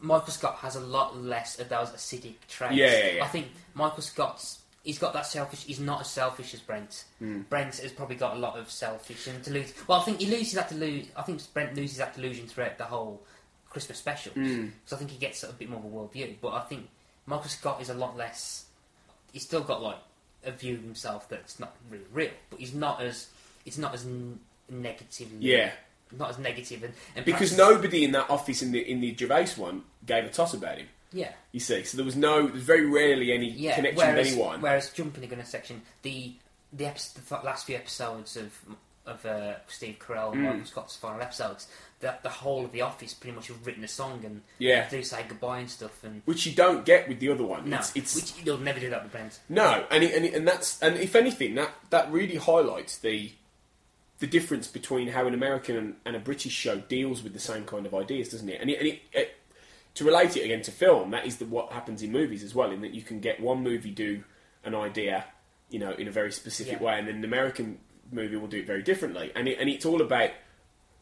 [0.00, 2.74] Michael Scott has a lot less of those acidic traits.
[2.74, 3.24] Yeah, yeah, yeah.
[3.24, 5.64] I think Michael Scott's he's got that selfish.
[5.64, 7.04] He's not as selfish as Brent.
[7.20, 7.48] Mm.
[7.48, 9.74] Brent has probably got a lot of selfish and delusion.
[9.88, 11.08] Well, I think he loses that delusion.
[11.16, 13.22] I think Brent loses that delusion throughout the whole
[13.68, 14.32] Christmas special.
[14.34, 14.70] Mm.
[14.84, 16.36] So I think he gets a bit more of a world view.
[16.40, 16.88] But I think
[17.26, 18.66] Michael Scott is a lot less.
[19.32, 19.98] He's still got like
[20.44, 23.28] a view of himself that's not really real, but he's not as.
[23.66, 25.28] It's not as n- negative.
[25.40, 25.72] Yeah.
[26.16, 29.48] Not as negative and, and because nobody in that office in the in the Gervais
[29.56, 30.86] one gave a toss about him.
[31.14, 31.32] Yeah.
[31.52, 34.60] You see, so there was no, there's very rarely any yeah, connection whereas, with anyone.
[34.60, 36.34] Whereas jumping the gun section, the
[36.72, 38.52] the, episode, the last few episodes of
[39.06, 40.44] of uh, Steve Carell and Mm.
[40.46, 41.68] Michael Scott's final episodes,
[42.00, 44.88] that the whole of the office pretty much have written a song and Yeah.
[44.88, 46.02] do say goodbye and stuff.
[46.02, 47.68] And which you don't get with the other one.
[47.68, 49.40] no, It's, it's which you'll never do that with Brent.
[49.50, 53.30] No, and it, and, it, and that's and if anything, that that really highlights the
[54.20, 57.64] the difference between how an American and, and a British show deals with the same
[57.64, 58.60] kind of ideas, doesn't it?
[58.60, 59.33] And, it, and it, it,
[59.94, 62.70] to relate it again to film, that is the, what happens in movies as well.
[62.70, 64.24] In that you can get one movie do
[64.64, 65.24] an idea,
[65.70, 66.84] you know, in a very specific Yeah.
[66.86, 67.78] way, and then an American
[68.10, 69.30] movie will do it very differently.
[69.34, 70.30] And it, and it's all about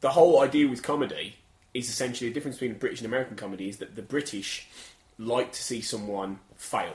[0.00, 1.36] the whole idea with comedy
[1.74, 4.66] is essentially the difference between British and American comedy is that the British
[5.18, 6.94] like to see someone fail.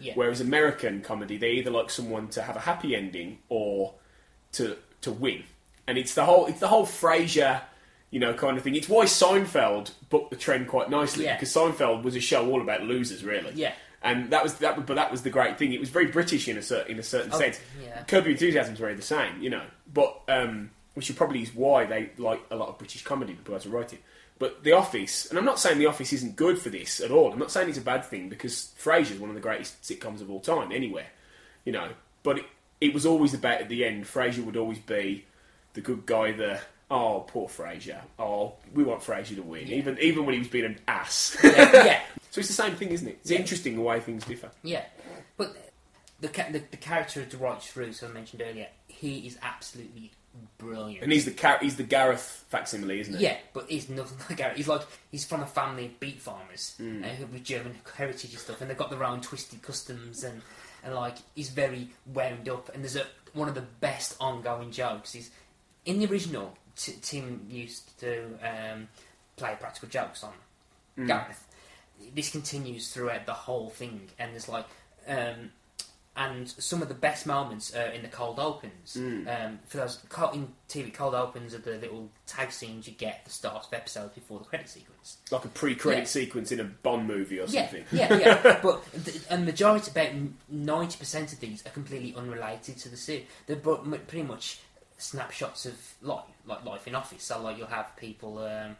[0.00, 0.12] Yeah.
[0.14, 3.94] Whereas American comedy, they either like someone to have a happy ending or
[4.52, 5.44] to to win.
[5.86, 7.62] And it's the whole it's the whole Frasier,
[8.10, 8.74] you know, kind of thing.
[8.74, 11.34] It's why Seinfeld booked the trend quite nicely Yeah.
[11.36, 13.52] because Seinfeld was a show all about losers, really.
[13.54, 13.72] Yeah.
[14.02, 15.72] And that was that, but that was the great thing.
[15.72, 17.60] It was very British in a certain in a certain Oh, sense.
[17.82, 18.04] yeah.
[18.04, 19.64] Curb Your Enthusiasm is very the same, you know.
[19.92, 23.36] But um, which is probably is why they like a lot of British comedy.
[23.42, 24.00] The guys who write it.
[24.38, 27.32] But The Office, and I'm not saying The Office isn't good for this at all.
[27.32, 30.20] I'm not saying it's a bad thing because Frasier is one of the greatest sitcoms
[30.20, 31.08] of all time, anywhere,
[31.64, 31.88] you know.
[32.22, 32.44] But it,
[32.80, 34.04] it was always about at the end.
[34.04, 35.24] Frasier would always be
[35.74, 36.30] the good guy.
[36.30, 38.00] The oh, poor Frasier.
[38.18, 41.36] Oh, we want Frasier to win, even even when he was being an ass.
[41.42, 42.00] yeah.
[42.30, 43.18] So it's the same thing, isn't it?
[43.22, 43.38] It's Yeah.
[43.38, 44.50] interesting the way things differ.
[44.62, 44.84] Yeah,
[45.38, 45.56] but
[46.20, 50.10] the the, the character of Dwight Schrute, I mentioned earlier, he is absolutely
[50.58, 51.02] brilliant.
[51.02, 53.24] And he's the he's the Gareth facsimile, isn't he?
[53.24, 54.56] Yeah, but he's nothing like Gareth.
[54.58, 57.02] He's like he's from a family of beet farmers Mm.
[57.04, 60.42] uh, with German heritage and stuff, and they've got their own twisted customs and
[60.84, 62.68] and like he's very wound up.
[62.74, 65.30] And there's a one of the best ongoing jokes is
[65.86, 66.56] in the original.
[66.78, 68.88] T- Tim used to um,
[69.36, 70.32] play practical jokes on
[70.96, 71.06] Mm.
[71.06, 71.44] Gareth.
[72.14, 74.66] This continues throughout the whole thing, and there's like.
[75.06, 75.50] Um,
[76.16, 78.96] and some of the best moments are in the cold opens.
[78.98, 79.28] Mm.
[79.46, 80.00] Um, for those
[80.34, 83.72] in TV, cold opens are the little tag scenes you get at the start of
[83.72, 85.18] episodes before the credit sequence.
[85.30, 86.04] Like a pre-credit Yeah.
[86.06, 87.84] sequence in a Bond movie or Yeah, something.
[87.92, 88.58] yeah, yeah.
[88.62, 90.10] but the, a majority, about
[90.48, 93.26] ninety percent of these, are completely unrelated to the series.
[93.46, 94.58] They're pretty much
[94.98, 97.22] snapshots of life, like life in office.
[97.24, 98.38] So, like, you'll have people.
[98.38, 98.76] Um,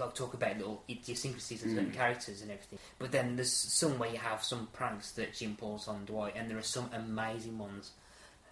[0.00, 1.94] like talk about little idiosyncrasies of certain Mm.
[1.94, 2.78] characters and everything.
[2.98, 6.50] But then there's some where you have some pranks that Jim pulls on Dwight, and
[6.50, 7.92] there are some amazing ones.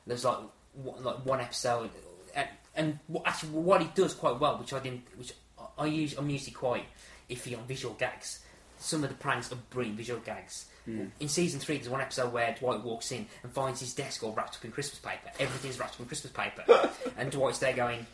[0.07, 0.39] There's like
[0.75, 1.91] one, like one episode,
[2.37, 6.17] and, and actually what he does quite well, which I didn't, which I- I use,
[6.17, 6.85] I'm usually quite
[7.29, 8.41] iffy on visual gags.
[8.79, 10.67] Some of the pranks are brilliant visual gags.
[10.89, 11.11] Mm.
[11.21, 14.33] In season three, there's one episode where Dwight walks in and finds his desk all
[14.33, 15.31] wrapped up in Christmas paper.
[15.39, 18.07] Everything's wrapped up in Christmas paper, and Dwight's there going,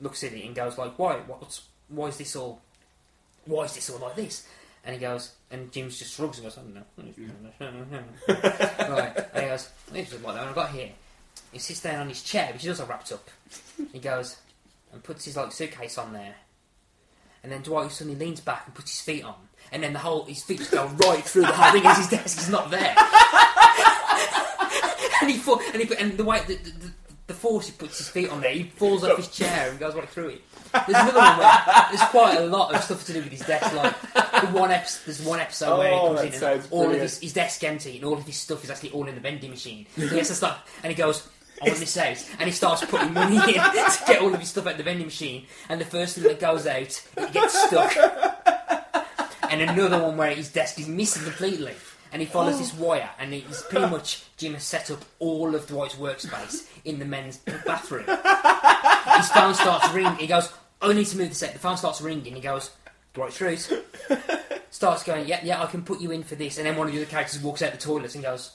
[0.00, 1.18] looks at it and goes like, "Why?
[1.26, 1.62] What's?
[1.88, 2.60] Why is this all?
[3.44, 4.46] Why is this all like this?"
[4.82, 8.02] And he goes, and Jim's just shrugs and goes, "I don't know."
[8.94, 10.90] right, and he goes, "It's just like that." When I got here,
[11.52, 13.28] he sits down on his chair, which is also wrapped up.
[13.92, 14.36] He goes
[14.92, 16.34] and puts his like suitcase on there,
[17.42, 19.34] and then Dwight suddenly leans back and puts his feet on,
[19.72, 22.08] and then the whole his feet just go right through the whole thing as his
[22.08, 22.94] desk is not there.
[25.20, 26.92] and he fall, and he put, and the way the, the, the,
[27.28, 29.94] the force he puts his feet on there, he falls off his chair and goes
[29.94, 30.42] right through it.
[30.72, 33.74] There's another one where there's quite a lot of stuff to do with his desk.
[33.74, 36.82] Like the one episode, there's one episode where he Oh, comes in and sounds all
[36.82, 37.02] of brilliant.
[37.10, 39.50] his, his desk empty and all of his stuff is actually all in the vending
[39.50, 39.86] machine.
[39.96, 41.26] So he has to start, and he goes.
[41.62, 43.52] I want this out, and he starts putting money in to
[44.06, 45.44] get all of his stuff out the vending machine.
[45.68, 47.94] And the first thing that goes out, it gets stuck.
[49.50, 51.74] And another one where his desk is missing completely,
[52.12, 52.84] and he follows this oh.
[52.84, 57.04] wire, and he's pretty much Jim has set up all of Dwight's workspace in the
[57.04, 58.04] men's bathroom.
[59.16, 60.16] His phone starts ringing.
[60.16, 62.34] He goes, "I need to move the set." The phone starts ringing.
[62.34, 62.70] He goes,
[63.14, 63.82] "Dwight Schrute."
[64.72, 66.92] Starts going, "Yeah, yeah, I can put you in for this." And then one of
[66.92, 68.52] the other characters walks out the toilets and goes.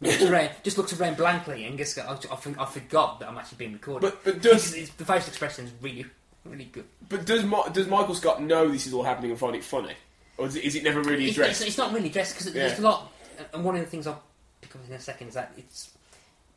[0.00, 1.98] Looks around, just looks around blankly and gets.
[1.98, 4.00] I, I, think- I forgot that I'm actually being recorded.
[4.10, 6.06] But- but does- It's- it's- the facial expression is really,
[6.44, 6.84] really good.
[7.08, 9.94] But does Ma- does Michael Scott know this is all happening and find it funny,
[10.38, 11.60] or is it, is it never really It's, addressed?
[11.60, 12.66] it's, it's not really addressed because Yeah.
[12.68, 13.12] there's a lot.
[13.52, 14.22] And one of the things I'll
[14.60, 15.90] pick up in a second is that it's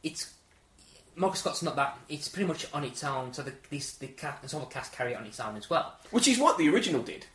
[0.04, 0.34] it's
[1.16, 1.98] Michael Scott's not that.
[2.10, 3.34] It's pretty much on its own.
[3.34, 5.94] So the this, the cast, ensemble cast carry it on its own as well.
[6.12, 7.26] Which is what the original did.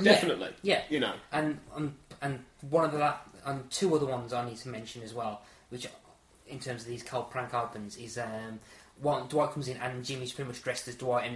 [0.00, 0.50] Definitely.
[0.62, 3.16] Yeah, you know, and um, and one of the la-
[3.46, 5.40] and two other ones I need to mention as well,
[5.70, 5.86] which
[6.48, 8.60] in terms of these cold prank opens is um,
[9.02, 11.30] one Dwight comes in and Jimmy's pretty much dressed as Dwight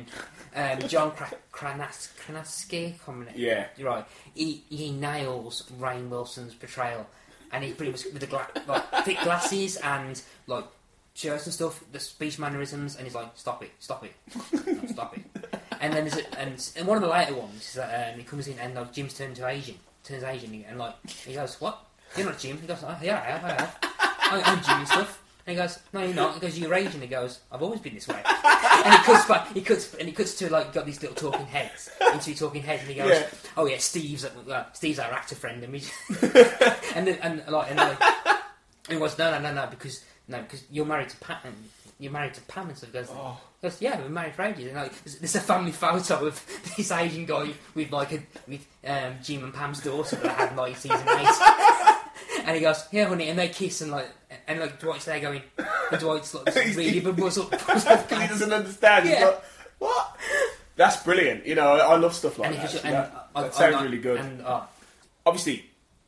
[0.54, 2.94] and um, John Kra- Kranas- Kranaski,
[3.36, 3.66] Yeah.
[3.76, 4.04] you're right.
[4.34, 7.06] He he nails Rainn Wilson's portrayal,
[7.52, 10.64] and he pretty much with the gla- like thick glasses and like
[11.14, 14.12] shirts and stuff, the speech mannerisms, and he's like, "Stop it, stop it,
[14.66, 15.24] no, stop it."
[15.82, 18.24] And then there's a, and, and one of the later ones is that um, he
[18.24, 21.78] comes in and like Jim's turned to Asian, turns Asian, and like he goes, "What?
[22.16, 23.78] You're not Jim?" He goes, oh, "Yeah, I have, I have.
[23.82, 27.00] I, I'm Jim and stuff." And he goes, "No, you're not." He goes, "You're Asian."
[27.00, 28.22] He goes, "I've always been this way."
[28.84, 31.90] and he cuts he cuts, and he cuts to like got these little talking heads,
[32.12, 33.26] into talking heads, and he goes, Yeah.
[33.56, 35.82] "Oh yeah, Steve's uh, Steve's our actor friend," and we,
[36.94, 38.38] and then, and like, and like, and
[38.90, 41.38] he goes, "No, no, no, no, because no, because you're married to Pam,
[41.98, 42.90] you're married to Pam," and stuff.
[42.90, 43.40] He goes, Oh.
[43.60, 46.72] he goes, "Yeah, we're married for ages." And like, there's, there's a family photo of
[46.76, 50.56] this Asian guy with like a with um, Jim and Pam's daughter that I had
[50.56, 51.26] like season eight,
[52.46, 54.08] and he goes, "Yeah, honey," and they kiss and like,
[54.48, 59.08] and like Dwight's there going, and Dwight's like really big muzzle, because he doesn't understand.
[59.08, 59.26] He's Yeah.
[59.26, 59.42] like,
[59.78, 60.16] what?
[60.76, 61.46] That's brilliant.
[61.46, 62.70] You know, I, I love stuff like And that.
[62.70, 64.20] So and that, I- that I sounds really good.
[64.20, 64.62] and, uh,
[65.26, 65.66] Obviously,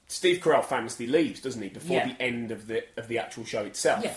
[0.08, 2.08] Steve Carell famously leaves, doesn't he, before Yeah.
[2.08, 4.14] the end of the of the actual show itself Yeah.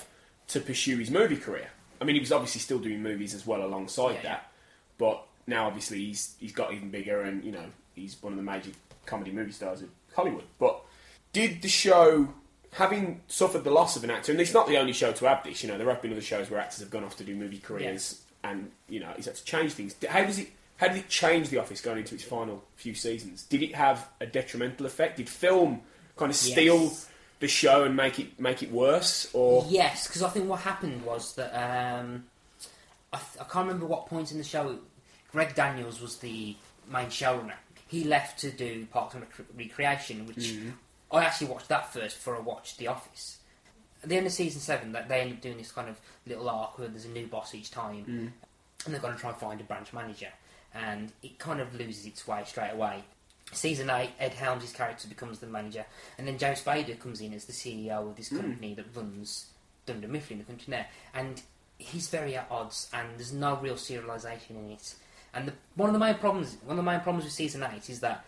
[0.50, 1.70] to pursue his movie career.
[2.00, 4.52] I mean, he was obviously still doing movies as well alongside Yeah, that,
[4.98, 8.44] but now obviously he's he's got even bigger, and you know he's one of the
[8.44, 8.72] major
[9.06, 10.44] comedy movie stars of Hollywood.
[10.60, 10.82] But
[11.36, 12.34] did the show,
[12.72, 15.44] having suffered the loss of an actor, and it's not the only show to have
[15.44, 15.62] this.
[15.64, 17.60] You know, there have been other shows where actors have gone off to do movie
[17.60, 19.96] careers, and you know he's had to change things.
[20.10, 20.50] How does it?
[20.78, 23.44] How did it change The Office going into its final few seasons?
[23.44, 25.18] Did it have a detrimental effect?
[25.18, 25.82] Did film
[26.18, 27.10] kind of steal Yes.
[27.40, 31.04] the show and make it make it worse, or Yes, because I think what happened
[31.06, 32.26] was that um,
[33.14, 34.78] I, th- I can't remember what point in the show.
[35.32, 36.56] Greg Daniels was the
[36.90, 37.54] main showrunner.
[37.88, 39.26] He left to do Parks and
[39.58, 40.74] Recreation, which Mhm.
[41.12, 43.38] I actually watched that first before I watched The Office.
[44.04, 46.50] At the end of season seven, that they end up doing this kind of little
[46.50, 48.32] arc where there's a new boss each time, Mm.
[48.86, 50.30] and they're going to try and find a branch manager,
[50.74, 53.04] and it kind of loses its way straight away.
[53.52, 55.86] Season eight, Ed Helms' character becomes the manager,
[56.18, 58.42] and then James Spader comes in as the CEO of this Mm.
[58.42, 59.48] company that runs
[59.86, 61.42] Dunder Mifflin, the country there, and
[61.78, 64.96] he's very at odds, and there's no real serialisation in it.
[65.34, 67.90] And the, one of the main problems, one of the main problems with season eight
[67.90, 68.26] is that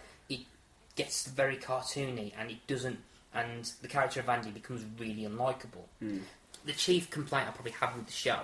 [0.98, 3.00] gets very cartoony, and it doesn't,
[3.34, 5.86] and the character of Andy becomes really unlikable.
[6.04, 6.22] Mm.
[6.66, 8.42] The chief complaint I probably have with the show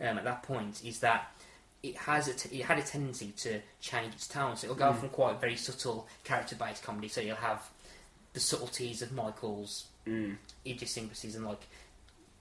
[0.00, 1.32] um, at that point is that
[1.82, 4.56] it has a t- it had a tendency to change its tone.
[4.56, 4.98] So it'll go Mm.
[5.00, 7.08] from quite a very subtle character-based comedy.
[7.08, 7.68] So you'll have
[8.32, 10.36] the subtleties of Michael's Mm.
[10.66, 11.66] idiosyncrasies and like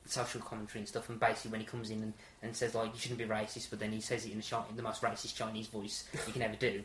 [0.05, 1.09] social commentary and stuff.
[1.09, 3.79] And basically, when he comes in and, and says like you shouldn't be racist, but
[3.79, 6.55] then he says it in the, in the most racist Chinese voice you can ever
[6.55, 6.83] do.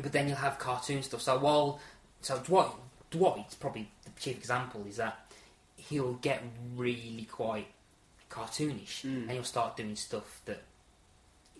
[0.00, 1.20] But then you'll have cartoon stuff.
[1.22, 1.80] So while
[2.20, 2.70] so Dwight
[3.10, 5.30] Dwight's probably the chief example is that
[5.76, 6.42] he'll get
[6.76, 7.66] really quite
[8.30, 9.22] cartoonish Mm.
[9.22, 10.62] and he'll start doing stuff that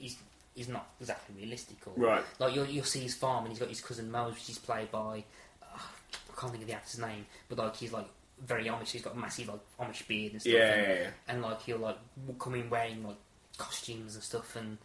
[0.00, 0.16] is
[0.56, 1.76] is not exactly realistic.
[1.86, 2.24] Or, Right.
[2.38, 4.90] Like you'll you'll see his farm and he's got his cousin Mose, which is played
[4.90, 5.24] by
[5.62, 8.08] uh, I can't think of the actor's name, but like he's like
[8.40, 8.88] very Amish.
[8.90, 10.52] He's got a massive like Amish beard and stuff.
[10.54, 11.10] Yeah, and, yeah, yeah.
[11.28, 11.98] and like he'll like
[12.38, 13.16] come in wearing like
[13.58, 14.56] costumes and stuff.
[14.56, 14.78] And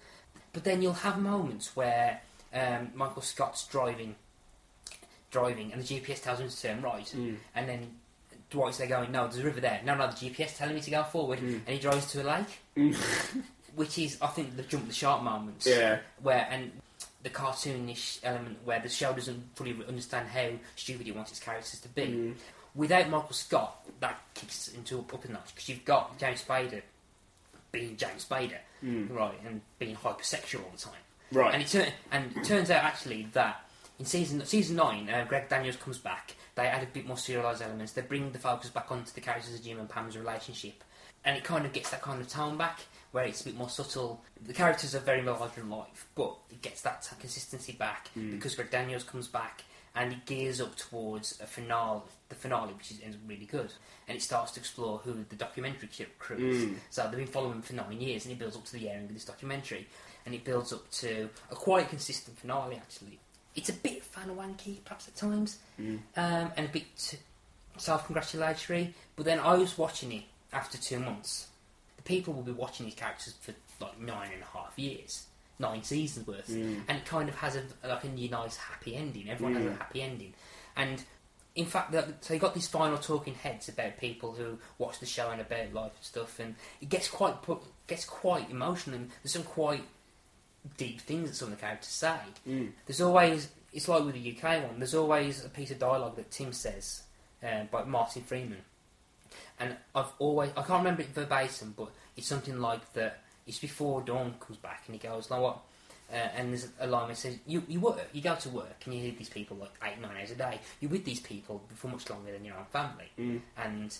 [0.53, 2.21] but then you'll have moments where
[2.53, 4.15] um, Michael Scott's driving,
[5.31, 7.37] driving, and the GPS tells him to turn right, Mm.
[7.55, 7.97] and then
[8.49, 10.91] Dwight's there going, "No, there's a river there." No, no, the GPS telling me to
[10.91, 11.55] go forward, Mm.
[11.65, 12.59] and he drives to a lake,
[13.75, 15.65] which is I think the jump the shark moments.
[15.67, 15.99] Yeah.
[16.21, 16.71] where and
[17.23, 21.79] the cartoonish element where the show doesn't fully understand how stupid it wants its characters
[21.81, 22.03] to be.
[22.05, 22.35] Mm.
[22.75, 26.81] Without Michael Scott, that kicks into a up a notch because you've got James Spader
[27.71, 29.13] being James Spader, Mm.
[29.13, 30.93] right, and being hypersexual all the time,
[31.31, 31.53] Right.
[31.53, 33.63] And it, tur- and it turns out actually that
[33.99, 36.35] in season season nine, uh, Greg Daniels comes back.
[36.55, 37.93] They add a bit more serialised elements.
[37.93, 40.83] They bring the focus back onto the characters of Jim and Pam's relationship,
[41.25, 42.79] and it kind of gets that kind of tone back
[43.11, 44.21] where it's a bit more subtle.
[44.45, 48.31] The characters are very larger in life, but it gets that consistency back Mm.
[48.31, 49.63] because Greg Daniels comes back
[49.95, 53.73] and it gears up towards a finale, the finale, which is, ends up really good,
[54.07, 56.65] and it starts to explore who the documentary crew is.
[56.65, 56.75] Mm.
[56.91, 59.05] So they've been following him for nine years, and it builds up to the airing
[59.05, 59.87] of this documentary,
[60.27, 62.75] and it builds up to a quite consistent finale.
[62.75, 63.17] Actually,
[63.55, 65.99] it's a bit fan wanky, perhaps at times, Mm.
[66.17, 66.85] um, and a bit
[67.77, 68.93] self-congratulatory.
[69.15, 70.23] But then I was watching it
[70.53, 71.47] after two months.
[71.97, 75.25] The people will be watching these characters for like nine and a half years,
[75.59, 76.83] nine seasons worth, Mm.
[76.87, 79.29] and it kind of has a like a nice happy ending.
[79.29, 79.75] Everyone has Mm.
[79.75, 80.33] a happy ending,
[80.75, 81.03] and
[81.55, 81.91] in fact,
[82.23, 85.73] so you got these final talking heads about people who watch the show and about
[85.73, 87.35] life and stuff, and it gets quite
[87.87, 88.95] gets quite emotional.
[88.97, 89.83] And there's some quite
[90.77, 92.17] deep things that some of the characters say.
[92.47, 92.71] Mm.
[92.85, 94.79] There's always it's like with the UK one.
[94.79, 97.03] There's always a piece of dialogue that Tim says
[97.43, 98.61] uh, by Martin Freeman,
[99.59, 103.21] and I've always I can't remember it verbatim, but it's something like that.
[103.45, 105.59] It's before Dawn comes back, and he goes, "Like what?"
[106.11, 108.93] Uh, and there's a line that says, "You you work, you go to work, and
[108.93, 110.59] you leave these people like eight nine hours a day.
[110.79, 113.41] You're with these people for much longer than your own family, Mm.
[113.57, 113.97] and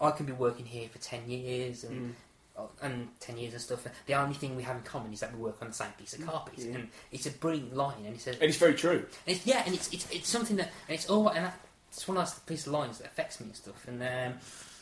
[0.00, 2.14] I can be working here for ten years and." Mm.
[2.60, 3.86] Uh, And ten years and stuff.
[4.06, 6.12] The only thing we have in common is that we work on the same piece
[6.14, 6.74] of carpet, Yeah.
[6.76, 8.04] and it's a brilliant line.
[8.04, 9.06] And he says, And it's very true.
[9.26, 11.50] and it's, yeah, and it's, it's it's something that and it's all and
[11.90, 13.86] it's one of those pieces of lines that affects me and stuff.
[13.88, 14.38] And um,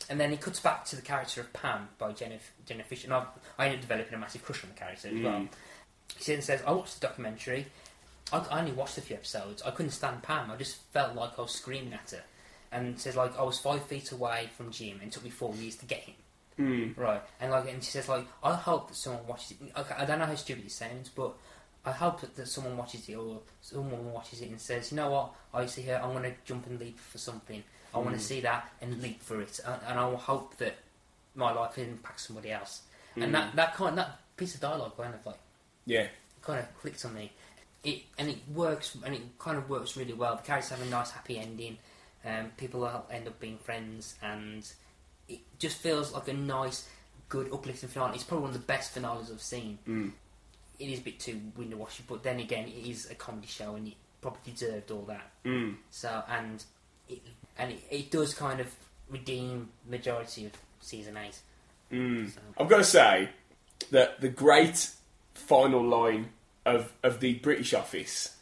[0.09, 3.05] and then he cuts back to the character of Pam by Jenna Jenna Fischer.
[3.07, 3.27] And I've,
[3.57, 5.33] I ended up developing a massive crush on the character as well.
[5.41, 5.49] Mm.
[6.17, 7.67] He says, "I watched the documentary.
[8.33, 9.61] I, I only watched a few episodes.
[9.63, 10.49] I couldn't stand Pam.
[10.51, 12.23] I just felt like I was screaming at her."
[12.71, 15.53] And says like I was five feet away from Jim, and it took me four
[15.55, 16.15] years to get him.
[16.59, 16.97] Mm.
[16.97, 19.71] Right, and like, and she says like, I hope that someone watches it.
[19.77, 21.33] Okay, I don't know how stupid it sounds, but
[21.85, 25.09] I hope that, that someone watches it or someone watches it and says, you know
[25.09, 27.63] what, I see her, I'm going to jump and leap for something.
[27.95, 28.19] I want Mm.
[28.19, 30.75] to see that and leap for it, and, and I will hope that
[31.35, 32.81] my life impacts somebody else.
[33.15, 33.23] Mm.
[33.23, 35.39] And that that kind that piece of dialogue kind of like
[35.85, 36.07] Yeah.
[36.41, 37.31] kind of clicked on me.
[37.83, 40.35] It and it works and it kind of works really well.
[40.35, 41.77] The characters have a nice happy ending.
[42.25, 44.69] Um, people will end up being friends, and
[45.29, 46.87] it just feels like a nice,
[47.29, 48.15] good uplifting finale.
[48.15, 49.79] It's probably one of the best finales I've seen.
[49.87, 50.11] Mm.
[50.79, 53.75] It is a bit too window washy, but then again, it is a comedy show,
[53.75, 55.31] and it probably deserved all that.
[55.45, 55.75] Mm.
[55.91, 56.63] So and
[57.07, 57.21] it
[57.57, 58.67] and it, it does kind of
[59.09, 61.39] redeem majority of season eight.
[61.91, 62.31] Mm.
[62.57, 63.29] I've got to say
[63.91, 64.91] that the great
[65.33, 66.29] final line
[66.65, 68.35] of, of the British Office,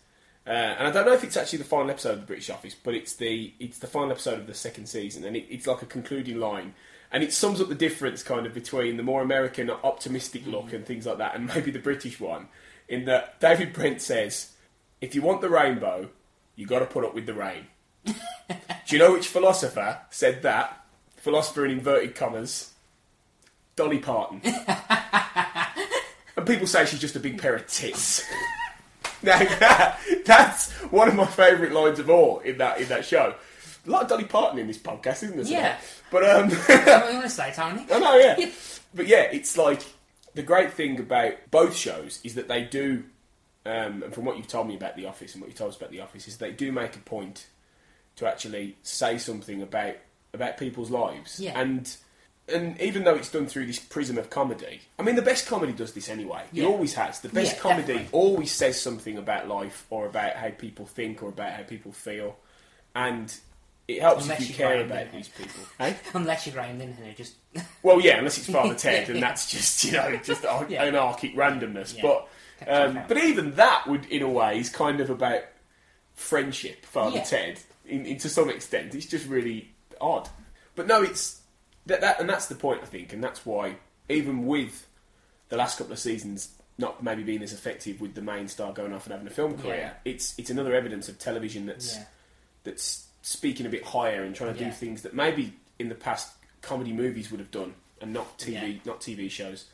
[0.48, 2.74] uh, and I don't know if it's actually the final episode of the British Office,
[2.74, 5.82] but it's the it's the final episode of the second season, and it, it's like
[5.82, 6.74] a concluding line,
[7.12, 10.86] and it sums up the difference kind of between the more American optimistic look and
[10.86, 12.48] things like that, and maybe the British one,
[12.88, 14.54] in that David Brent says,
[15.02, 16.10] "If you want the rainbow,
[16.56, 17.68] you got to put up with the rain."
[18.06, 18.16] Do
[18.88, 20.86] you know which philosopher said that?
[21.18, 22.72] Philosopher in inverted commas.
[23.76, 24.42] Dolly Parton.
[26.38, 28.24] and people say she's just a big pair of tits.
[29.24, 33.34] now that, that's one of my favourite lines of all in that in that show.
[33.86, 35.46] A lot of Dolly Parton in this podcast, isn't there?
[35.46, 35.78] Yeah.
[36.12, 37.86] But um, what you want to say, Tony?
[37.92, 38.50] I know, yeah.
[38.94, 39.82] But yeah, it's like
[40.34, 43.04] the great thing about both shows is that they do,
[43.66, 45.78] um, and from what you've told me about The Office and what you told us
[45.78, 47.48] about The Office, is they do make a point
[48.18, 49.96] to actually say something about
[50.34, 51.40] about people's lives.
[51.40, 51.60] Yeah.
[51.60, 51.96] And
[52.54, 55.74] and even though it's done through this prism of comedy, I mean, the best comedy
[55.74, 56.44] does this anyway.
[56.54, 57.20] It always has.
[57.20, 58.10] The best Yeah, comedy definitely.
[58.12, 62.38] always says something about life or about how people think or about how people feel,
[62.96, 63.36] and
[63.88, 65.62] it helps Unless if you care about these people.
[65.80, 65.94] Eh?
[66.14, 67.36] Unless you're Graham Linehan, just
[67.84, 69.14] Well, yeah, unless it's Father Ted, Yeah.
[69.16, 70.84] and that's just you know just Yeah.
[70.84, 71.96] anarchic randomness.
[71.96, 72.02] Yeah.
[72.02, 72.28] But
[72.68, 75.44] um, but even that would, in a way, is kind of about
[76.16, 76.86] friendship.
[76.86, 77.24] Father Yeah.
[77.24, 79.70] Ted, in, in to some extent, it's just really
[80.02, 80.30] odd.
[80.76, 81.42] But no, it's
[81.88, 83.76] that, that and that's the point I think, and that's why
[84.10, 84.88] even with
[85.50, 88.94] the last couple of seasons not maybe being as effective with the main star going
[88.94, 92.04] off and having a film career, it's it's another evidence of television that's Yeah.
[92.64, 94.68] that's speaking a bit higher and trying to Yeah.
[94.70, 98.54] do things that maybe in the past comedy movies would have done and not TV
[98.76, 98.80] Yeah.
[98.86, 99.66] not TV shows.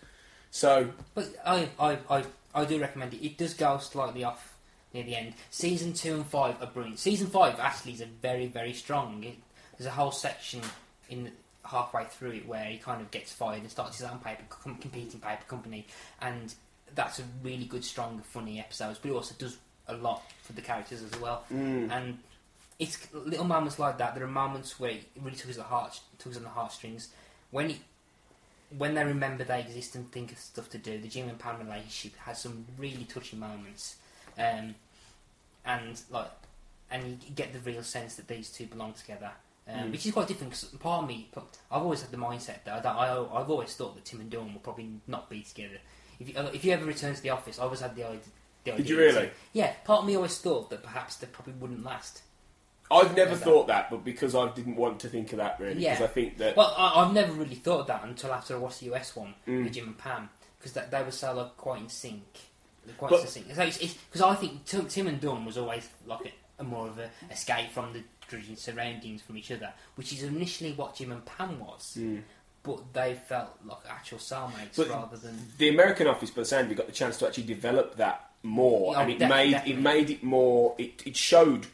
[0.52, 3.26] So But I, I, I, I do recommend it.
[3.26, 4.56] It does go slightly off
[4.94, 5.34] near the end.
[5.50, 7.00] Season two and five are brilliant.
[7.00, 9.24] Season five actually is a very, very strong.
[9.24, 9.36] It,
[9.78, 10.62] there's a whole section
[11.10, 11.32] in
[11.64, 14.78] halfway through it where he kind of gets fired and starts his own paper com-
[14.78, 15.86] competing paper company,
[16.22, 16.54] and
[16.96, 19.00] that's a really good, strong, funny episodes.
[19.02, 19.58] But it also does
[19.88, 21.44] a lot for the characters as well.
[21.54, 21.92] Mm.
[21.92, 22.18] And
[22.80, 24.16] it's little moments like that.
[24.16, 27.10] There are moments where it really tugs the heart, tugs on the heartstrings.
[27.52, 27.78] When it
[28.78, 31.60] when they remember they exist and think of stuff to do, the Jim and Pam
[31.60, 33.98] relationship has some really touching moments,
[34.38, 34.76] um,
[35.64, 36.32] and like,
[36.90, 39.32] and you get the real sense that these two belong together,
[39.68, 39.92] um, Mm.
[39.92, 40.52] which is quite different.
[40.52, 41.30] Because part of me,
[41.72, 44.54] I've always had the mindset that I, I, I've always thought that Tim and Dawn
[44.54, 45.78] will probably not be together.
[46.20, 48.20] If you, uh, if you ever return to the office, I always had the idea.
[48.66, 49.14] The Did idea you really?
[49.26, 52.22] that- yeah, part of me always thought that perhaps they probably wouldn't last.
[52.92, 53.44] I've never that.
[53.44, 56.06] thought that, but because I didn't want to think of that really, because Yeah.
[56.06, 58.82] I think that Well, I, I've never really thought of that until after I watched
[58.82, 59.64] the US one Mm.
[59.64, 60.30] with Jim and Pam
[60.60, 62.24] because they were so like quite in sync.
[62.86, 63.48] They're quite But- in sync.
[63.48, 66.26] Because I think Tim, Tim and Dawn was always like
[66.60, 68.04] a, a more of a escape from the
[68.34, 71.98] drudging surroundings from each other, which is initially what Jim and Pam was.
[72.00, 72.22] Mm.
[72.64, 76.72] But they felt like actual soulmates But rather than the American Office, by the sound
[76.72, 79.74] it, got the chance to actually develop that more, Oh, and it def- made definitely.
[79.74, 80.76] it made it more.
[80.78, 81.68] It, it showed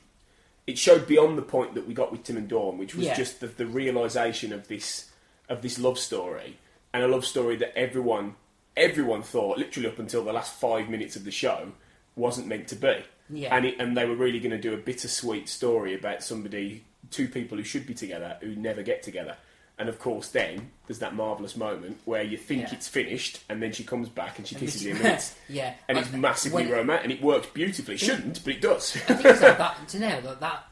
[0.65, 3.15] it showed beyond the point that we got with Tim and Dawn, which was Yeah.
[3.15, 5.09] just the, the realization of this
[5.47, 6.57] of this love story
[6.93, 8.35] and a love story that everyone
[8.77, 11.71] everyone thought, literally up until the last five minutes of the show,
[12.15, 13.03] wasn't meant to be.
[13.29, 13.55] Yeah.
[13.55, 17.27] And, it, and they were really going to do a bittersweet story about somebody, two
[17.27, 19.37] people who should be together, who never get together.
[19.77, 22.73] And of course, then there's that marvelous moment where you think Yeah.
[22.73, 25.73] it's finished, and then she comes back and she kisses him, and it's, Yeah.
[25.87, 27.95] and it's massively when- romantic, and it works beautifully.
[27.95, 28.95] It shouldn't, but it does.
[28.95, 29.87] I think it's like that.
[29.87, 30.63] To know that, that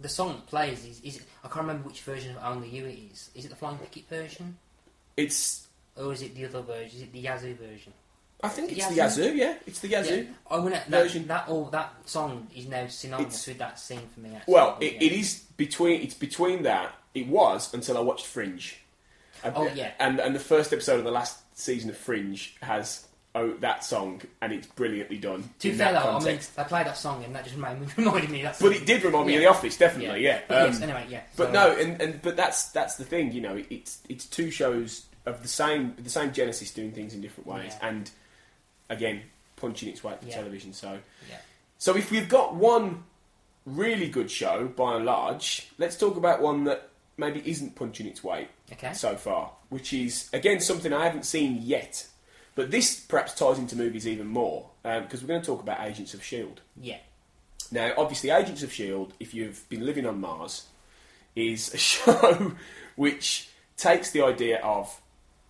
[0.00, 2.98] the song that plays is, is I can't remember which version of Only You it
[3.12, 3.30] is.
[3.34, 4.56] Is it the Flying Picket version,
[5.18, 5.66] it's,
[5.96, 6.96] or is it the other version?
[6.96, 7.92] Is it the Yazoo version?
[8.42, 9.34] I think it's it the Yazoo.
[9.34, 10.16] Yeah, it's the Yazoo.
[10.16, 10.22] Yeah.
[10.50, 11.26] I want that, version.
[11.28, 14.34] that all that song is now synonymous It's- with that scene for me.
[14.34, 14.52] Actually.
[14.54, 14.98] Well, it, yeah.
[15.02, 16.02] it is between.
[16.02, 16.94] It's between that.
[17.14, 18.76] It was until I watched Fringe.
[19.42, 19.92] I- Oh, yeah.
[19.98, 24.20] and and the first episode of the last season of Fringe has oh that song,
[24.42, 25.48] and it's brilliantly done.
[25.60, 26.38] To fair though, I mean.
[26.58, 28.58] I played that song and that just made me, reminded me that.
[28.60, 30.22] but it did remind me of The Office, definitely.
[30.24, 30.40] Yeah.
[30.50, 31.20] Yes, Um, anyway, yeah.
[31.36, 33.32] But so- no, and, and but that's that's the thing.
[33.32, 37.20] You know, it's it's two shows of the same the same genesis doing things in
[37.22, 37.88] different ways, Yeah.
[37.88, 38.10] and
[38.88, 39.22] again
[39.56, 40.36] punching its weight for Yeah.
[40.36, 40.72] television.
[40.72, 41.00] So.
[41.28, 41.38] Yeah.
[41.78, 43.04] So if we've got one
[43.64, 48.22] really good show by and large, let's talk about one that maybe isn't punching its
[48.22, 48.92] weight Okay.
[48.92, 52.06] so far, which is again something I haven't seen yet.
[52.54, 55.80] But this perhaps ties into movies even more um, because we're going to talk about
[55.86, 56.60] Agents of Shield.
[56.80, 56.98] Yeah.
[57.70, 60.66] Now, obviously, Agents of Shield, if you've been living on Mars,
[61.34, 62.52] is a show
[62.94, 65.00] which takes the idea of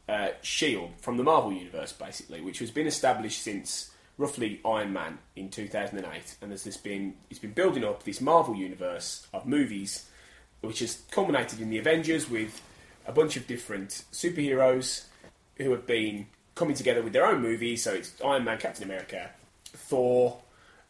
[0.08, 5.18] uh, Shield from the Marvel universe, basically, which has been established since roughly Iron Man
[5.34, 10.08] in 2008, and there's this been it's been building up this Marvel universe of movies,
[10.60, 12.60] which has culminated in the Avengers with
[13.06, 15.04] a bunch of different superheroes
[15.56, 17.82] who have been coming together with their own movies.
[17.82, 19.30] So it's Iron Man, Captain America,
[19.64, 20.40] Thor,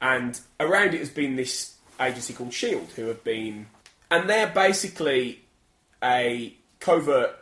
[0.01, 3.67] and around it has been this agency called Shield, who have been,
[4.11, 5.41] and they're basically
[6.03, 7.37] a covert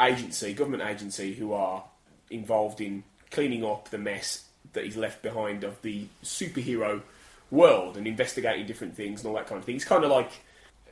[0.00, 1.84] agency, government agency, who are
[2.30, 7.02] involved in cleaning up the mess that is left behind of the superhero
[7.50, 9.76] world and investigating different things and all that kind of thing.
[9.76, 10.30] It's kind of like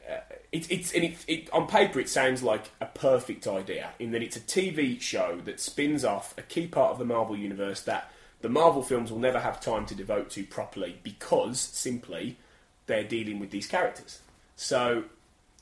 [0.08, 0.20] uh,
[0.52, 4.22] it, it's and it, it, on paper it sounds like a perfect idea in that
[4.22, 8.10] it's a TV show that spins off a key part of the Marvel universe that
[8.40, 12.36] the Marvel films will never have time to devote to properly because simply
[12.86, 14.20] they're dealing with these characters.
[14.56, 15.04] So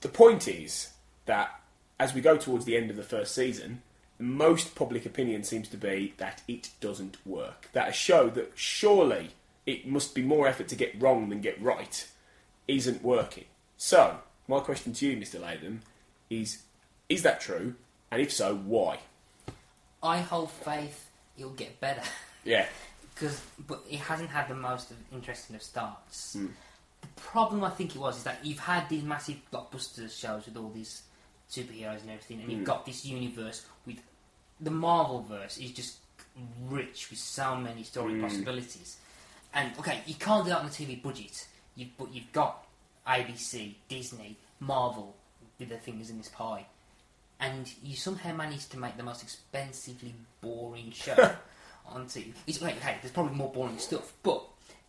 [0.01, 0.91] the point is
[1.25, 1.61] that
[1.99, 3.83] as we go towards the end of the first season,
[4.19, 7.69] most public opinion seems to be that it doesn't work.
[7.73, 9.31] That a show that surely
[9.67, 12.07] it must be more effort to get wrong than get right
[12.69, 13.45] isn't working.
[13.77, 14.19] So,
[14.49, 15.41] my question to you, Mr.
[15.41, 15.83] Latham,
[16.31, 16.63] is
[17.09, 17.75] is that true?
[18.11, 18.99] And if so, why?
[20.03, 21.07] I hold faith
[21.37, 22.03] it'll get better.
[22.45, 22.67] Yeah.
[23.15, 26.35] Because, but it hasn't had the most of interesting of starts.
[26.35, 26.49] Hmm.
[27.01, 30.55] The problem I think it was is that you've had these massive blockbuster shows with
[30.59, 31.01] all these
[31.51, 32.65] superheroes and everything, and you've Hmm.
[32.65, 34.01] got this universe with
[34.61, 35.99] the Marvel verse is just
[36.69, 38.23] rich with so many story Hmm.
[38.23, 38.97] possibilities.
[39.55, 41.47] And okay, you can't do that on a TV budget,
[41.77, 42.67] you, but you've got
[43.07, 45.15] ABC, Disney, Marvel
[45.59, 46.67] with their fingers in this pie,
[47.41, 51.15] and you somehow managed to make the most expensively boring show
[51.87, 52.33] on TV.
[52.47, 54.43] It's like, okay, there's probably more boring stuff, but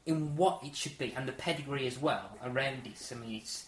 [0.05, 3.09] in what it should be, and the pedigree as well around it.
[3.11, 3.66] I mean, it's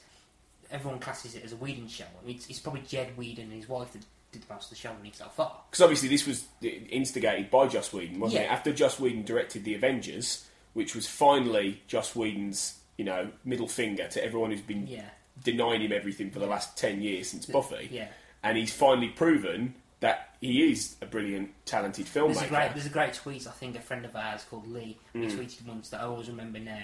[0.72, 2.06] everyone classes it as a Whedon show.
[2.22, 4.76] I mean, it's, it's probably Jed Whedon and his wife that did most of the
[4.76, 5.62] show and so far.
[5.70, 8.52] Because obviously this was instigated by Joss Whedon, wasn't it?
[8.52, 14.08] After Joss Whedon directed The Avengers, which was finally Joss Whedon's, you know, middle finger
[14.08, 15.10] to everyone who's been Yeah.
[15.44, 17.90] denying him everything for the last 10 years since Buffy.
[17.92, 18.08] Yeah.
[18.44, 22.34] And he's finally proven that he is a brilliant, talented filmmaker.
[22.36, 23.48] There's a great, there's a great tweet.
[23.48, 25.32] I think a friend of ours called Lee he Mm.
[25.32, 26.84] tweeted once that I always remember now.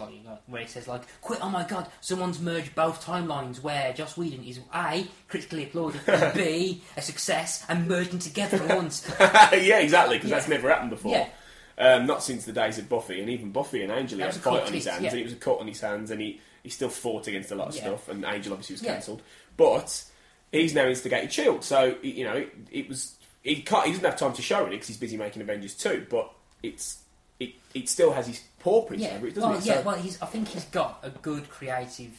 [0.00, 1.40] Sorry, where he says like, "Quit!
[1.42, 1.86] Oh my God!
[2.00, 7.64] Someone's merged both timelines where Joss Whedon is a critically applauded and b a success
[7.68, 10.36] and merged them together at once." yeah, exactly, because Yeah.
[10.36, 11.12] that's never happened before.
[11.12, 11.28] Yeah.
[11.76, 14.38] Um, not since the days of Buffy, and even Buffy and Angel, he had a
[14.38, 15.10] fight cut on his hands, yeah.
[15.10, 17.54] and it was a cut on his hands, and he, he still fought against a
[17.54, 17.82] lot of Yeah.
[17.82, 19.22] stuff, and Angel obviously was cancelled.
[19.56, 20.04] But
[20.52, 24.18] he's now instigated Shield, so you know it, it was he can't he doesn't have
[24.18, 26.30] time to show it because he's busy making Avengers two, but
[26.62, 26.98] it's
[27.40, 29.64] it it still has his paw prints yeah, over it, doesn't well, it?
[29.66, 29.74] yeah.
[29.76, 30.20] So- Well, he's.
[30.22, 32.12] I think he's got a good creative.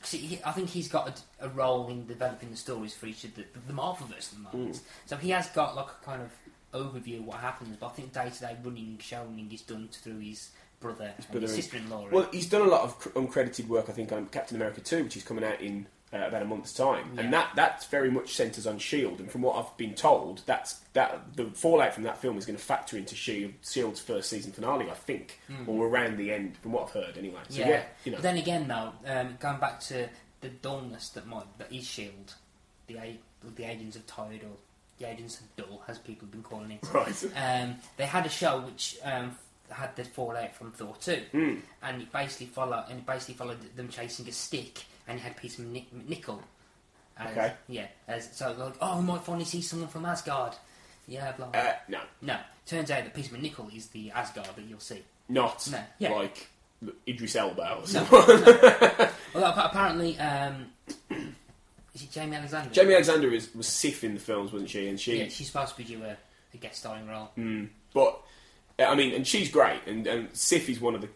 [0.00, 3.24] 'cause he, I think he's got a, a role in developing the stories for each
[3.24, 4.74] of the, the Marvelverse at the moment.
[4.76, 4.80] Mm.
[5.06, 6.30] So he has got like a kind of
[6.74, 7.76] overview of what happens.
[7.80, 10.50] But I think day to day running, showing is done through his
[10.80, 12.08] brother and Brother his sister-in-law.
[12.10, 15.04] Well, he's done a lot of cr- uncredited work, I think, on Captain America 2,
[15.04, 17.22] which is coming out in uh, about a month's time, Yeah.
[17.22, 19.18] and that that's very much centres on Shield.
[19.20, 22.56] And from what I've been told, that's that the fallout from that film is going
[22.58, 25.66] to factor into Shield Shield's first season finale, I think, Mm.
[25.68, 27.40] or around the end, from what I've heard, anyway.
[27.48, 27.82] So yeah, yeah.
[28.04, 30.08] you know, But then again, though, um, going back to
[30.40, 32.34] the dullness that might that is Shield,
[32.86, 32.96] the
[33.56, 34.56] the agents of tired or
[34.98, 36.80] the agents of dull, as people have been calling it.
[36.92, 37.24] Right.
[37.36, 39.36] Um, they had a show which um,
[39.68, 41.60] had the fallout from Thor two, Mm.
[41.82, 45.36] and it basically followed and it basically followed them chasing a stick, and it had
[45.36, 46.40] Peter Mc- MacNicol.
[47.16, 47.52] As, Okay.
[47.68, 47.86] Yeah.
[48.08, 50.54] As, so like, oh, we might finally see someone from Asgard.
[51.06, 51.46] Yeah, blah.
[51.46, 51.60] blah.
[51.60, 52.00] Uh, no.
[52.22, 52.36] No.
[52.66, 55.02] Turns out that Peter Nickel is the Asgard that you'll see.
[55.28, 56.12] Not No, yeah.
[56.12, 56.48] like
[57.08, 57.84] Idris Elba or No.
[57.84, 59.08] something.
[59.34, 60.66] Well, apparently, um,
[61.92, 62.70] is it Jaimie Alexander?
[62.70, 64.86] Jaimie Alexander is, was Sif in the films, wasn't she?
[64.88, 66.16] And she, Yeah, she's supposed to be due a,
[66.54, 67.30] a guest starring role.
[67.36, 67.68] Mm.
[67.92, 68.20] But
[68.78, 71.08] I mean, and she's great, and, and Sif is one of the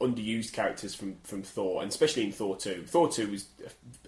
[0.00, 2.84] underused characters from, from Thor, and especially in Thor two.
[2.86, 3.46] Thor two was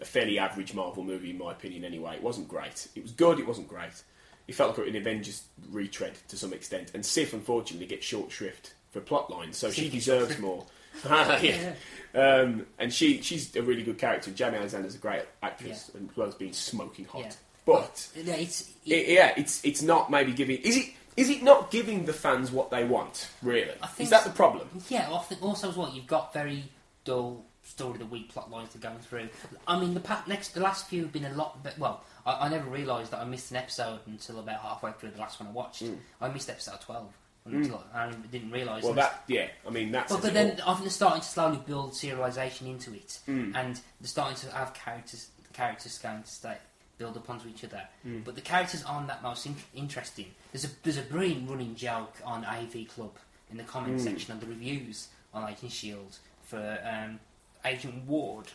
[0.01, 1.85] a, fairly average Marvel movie, in my opinion.
[1.85, 2.87] Anyway, it wasn't great.
[2.95, 3.41] It was good.
[3.41, 4.03] It wasn't great.
[4.47, 8.75] It felt like an Avengers retread to some extent, and Sif unfortunately gets short shrift
[8.93, 10.65] for plot lines, so she deserves more.
[11.05, 11.73] yeah.
[12.15, 14.31] Um, and she she's a really good character.
[14.31, 17.23] Jaimie Alexander's a great actress, and as well as being smoking hot.
[17.23, 17.33] Yeah.
[17.65, 20.59] But Yeah, it's it, yeah, it's it's not maybe giving.
[20.59, 20.87] Is it?
[21.17, 23.29] Is it not giving the fans what they want?
[23.43, 23.71] Really?
[23.83, 24.69] I think Is that the problem?
[24.89, 26.65] Yeah, I think also as well, you've got very
[27.05, 29.29] dull story of the week plot lines to go through.
[29.69, 31.63] I mean, the pa- next, the last few have been a lot.
[31.63, 35.11] But well, I, I never realised that I missed an episode until about halfway through
[35.11, 35.83] the last one I watched.
[36.21, 37.13] I missed episode twelve.
[37.45, 38.83] Until I didn't realise.
[38.83, 38.87] Mm.
[38.87, 39.49] Well, that yeah.
[39.67, 40.13] I mean, that's.
[40.13, 43.53] but, but then I think they're starting to slowly build serialisation into it, Mm.
[43.57, 45.29] and they're starting to have characters.
[45.53, 46.57] Characters going to stay
[46.99, 48.25] build upon to each other, Mm.
[48.25, 50.35] but the characters aren't that most in- interesting.
[50.53, 53.17] There's a there's a brilliant running joke on AV Club
[53.51, 54.05] in the comment Mm.
[54.05, 57.19] section of the reviews on Agent Shield for um,
[57.65, 58.47] Agent Ward.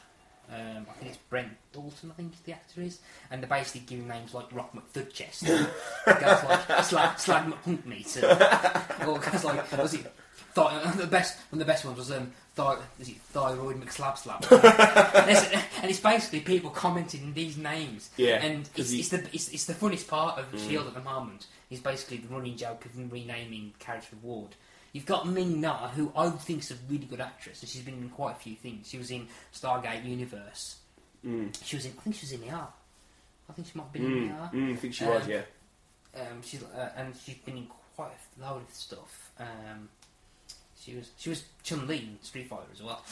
[0.50, 2.10] Um, I think it's Brett Dalton.
[2.10, 3.00] I think the actor is,
[3.30, 5.42] and they're basically giving names like Rock McThudchest.
[6.06, 10.14] goes like Slag, Slag McPunk Meat, and- or goes like was it
[10.56, 14.18] Thi- the best one of the best ones was um thi- is it thyroid McSlab
[14.18, 15.46] Slab, and, it's,
[15.82, 18.10] and it's basically people commenting these names.
[18.18, 20.68] Yeah, and 'cause it's, he- it's the it's, it's the funniest part of the Mm.
[20.70, 24.56] Shield at the moment is basically the running joke of them renaming the character Ward.
[24.94, 27.96] You've got Ming Na, who I think is a really good actress, and she's been
[27.96, 28.90] in quite a few things.
[28.90, 30.78] She was in Stargate Universe.
[31.26, 31.56] Mm.
[31.64, 31.92] She was in.
[31.98, 32.68] I think she was in ER.
[33.50, 34.50] I think she might have been in Mm, ER.
[34.56, 35.42] mm, I think she was, yeah.
[36.16, 39.32] Um, she's uh, and she's been in quite a load of stuff.
[39.40, 39.90] Um,
[40.88, 43.04] she was she was Chun Li in Street Fighter as well.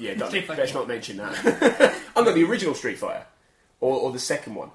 [0.00, 0.62] Yeah, don't, Street Fighter.
[0.62, 1.94] let's not mention that.
[2.16, 3.24] I'm got the original Street Fighter,
[3.80, 4.70] or, or the second one.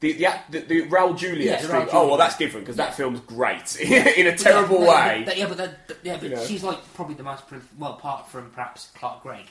[0.00, 1.78] The the, the, the Raul Julia Yeah, the Street.
[1.88, 5.22] Raul oh well, that's different because that film's great in a terrible yeah, way.
[5.24, 6.44] but that- yeah, but that, yeah, but You know.
[6.46, 7.42] she's like probably the most
[7.76, 9.46] well, apart from perhaps Clark Gregg,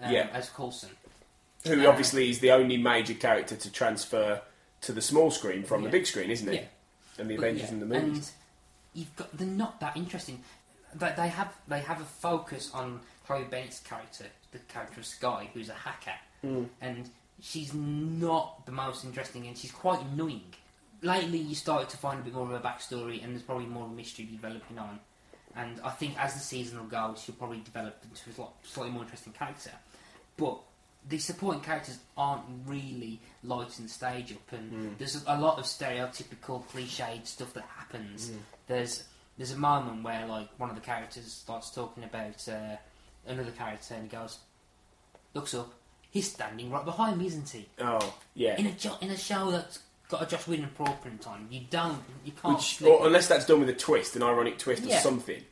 [0.00, 0.28] um, Yeah.
[0.32, 0.90] as Coulson.
[1.64, 4.42] Who Uh, obviously is the only major character to transfer
[4.80, 5.92] to the small screen from the Yeah.
[5.92, 6.56] big screen, isn't he?
[6.56, 6.64] Yeah.
[7.18, 8.32] And the But Avengers yeah, and the movies.
[8.92, 10.42] And you've got they're not that interesting.
[10.96, 15.48] They, they have they have a focus on Chloe Bennet's character, the character of Skye,
[15.54, 16.14] who's a hacker,
[16.44, 16.68] Mm.
[16.82, 17.08] and
[17.40, 20.52] she's not the most interesting, and she's quite annoying.
[21.02, 23.88] Lately, you started to find a bit more of a backstory, and there's probably more
[23.88, 25.00] mystery developing on.
[25.56, 28.92] And I think as the season will go, she'll probably develop into a lot, slightly
[28.92, 29.70] more interesting character.
[30.36, 30.58] But
[31.08, 34.98] the supporting characters aren't really lighting the stage up, and Mm.
[34.98, 38.30] there's a lot of stereotypical, cliched stuff that happens.
[38.30, 38.38] Mm.
[38.66, 39.04] There's
[39.36, 42.76] there's a moment where like one of the characters starts talking about uh,
[43.26, 44.38] another character, and he goes,
[45.34, 45.72] looks up,
[46.10, 47.66] he's standing right behind me, isn't he?
[47.80, 48.56] Oh, yeah.
[48.58, 51.98] In a jo- in a show that's got a Joss Whedon print on, you don't,
[52.24, 52.56] you can't.
[52.58, 54.98] Which, or unless that's done with a twist, an ironic twist Yeah.
[54.98, 55.42] or something,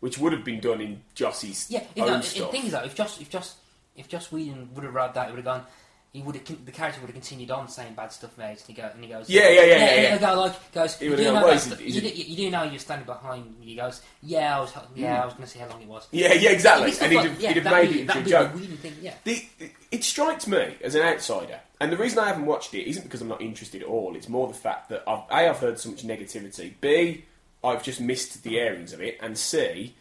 [0.00, 2.50] which would have been done in Jossie's Yeah, if own that, stuff.
[2.50, 3.56] the thing is though, if Joss if Joss
[3.96, 5.66] if Joss Whedon would have wrote that, it would have gone.
[6.12, 8.68] He would have the character would have continued on saying bad stuff it.
[8.68, 10.12] And he, go, and he goes, Yeah, yeah, yeah, yeah, yeah.
[10.14, 10.98] he go like goes.
[10.98, 12.36] He You do, know gone, "Well, that is it- stu- is you, it- do, you
[12.36, 13.54] do know you're standing behind.
[13.62, 15.22] He goes, yeah, I was, yeah, mm.
[15.22, 16.06] I was going to see how long it was.
[16.10, 16.92] Yeah, yeah, exactly.
[17.00, 18.52] And he'd like- yeah, he'd have made be- it into a joke.
[18.52, 19.14] the thing, yeah.
[19.24, 19.42] The,
[19.90, 23.22] it strikes me as an outsider, and the reason I haven't watched it isn't because
[23.22, 24.14] I'm not interested at all.
[24.14, 26.74] It's more the fact that I've, a I've heard so much negativity.
[26.80, 27.24] B
[27.64, 29.94] I've just missed the airings of it, and C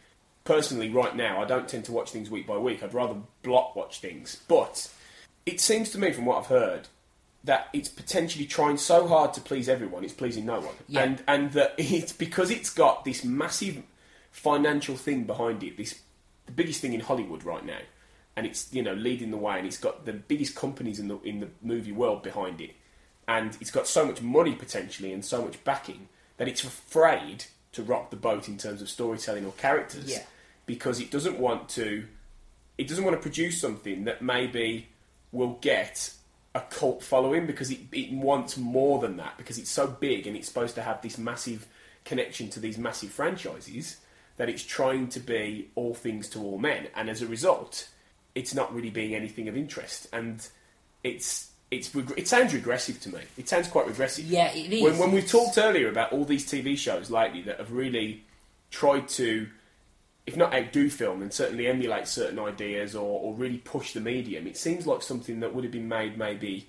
[0.43, 2.83] personally right now I don't tend to watch things week by week.
[2.83, 4.91] I'd rather block watch things, but
[5.45, 6.87] it seems to me from what I've heard
[7.43, 11.03] that it's potentially trying so hard to please everyone, it's pleasing no one, Yeah.
[11.03, 13.81] and and that it's because it's got this massive
[14.31, 15.77] financial thing behind it.
[15.77, 15.99] This
[16.45, 17.79] the biggest thing in Hollywood right now,
[18.35, 21.19] and it's you know leading the way, and it's got the biggest companies in the
[21.21, 22.75] in the movie world behind it,
[23.27, 26.07] and it's got so much money potentially and so much backing
[26.37, 30.23] that it's afraid to rock the boat in terms of storytelling or characters Yeah.
[30.65, 32.05] because it doesn't want to
[32.77, 34.87] it doesn't want to produce something that maybe
[35.31, 36.13] will get
[36.53, 40.35] a cult following because it, it wants more than that because it's so big and
[40.35, 41.65] it's supposed to have this massive
[42.03, 43.97] connection to these massive franchises
[44.37, 46.87] that it's trying to be all things to all men.
[46.95, 47.87] And as a result
[48.35, 50.07] it's not really being anything of interest.
[50.13, 50.45] And
[51.03, 53.21] it's it's it sounds regressive to me.
[53.37, 54.25] It sounds quite regressive.
[54.25, 54.83] Yeah, it is.
[54.83, 58.23] when, when we've talked earlier about all these TV shows lately that have really
[58.69, 59.47] tried to
[60.31, 64.47] if not outdo film, then certainly emulate certain ideas or, or really push the medium.
[64.47, 66.67] It seems like something that would have been made maybe,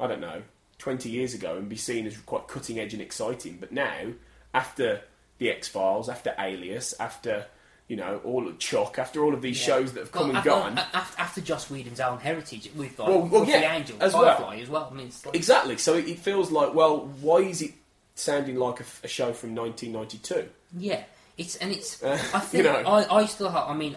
[0.00, 0.42] I don't know,
[0.78, 3.58] 20 years ago and be seen as quite cutting edge and exciting.
[3.60, 4.12] But now,
[4.54, 5.02] after
[5.38, 7.46] The X Files, after Alias, after,
[7.86, 9.74] you know, all of Chuck, after all of these Yeah.
[9.76, 10.78] shows that have come Well, and after, gone.
[10.94, 14.24] After, after Joss Whedon's own heritage with like, Well, well, yeah, Angel, as well.
[14.36, 14.88] Firefly as well.
[14.90, 15.76] I mean, like, Exactly.
[15.76, 17.72] So it, it feels like, well, why is it
[18.14, 20.48] sounding like a show from 1992?
[20.78, 21.04] Yeah,
[21.38, 22.02] it's and it's.
[22.02, 22.78] Uh, I think you know.
[22.80, 23.68] I, I still have.
[23.68, 23.96] I mean,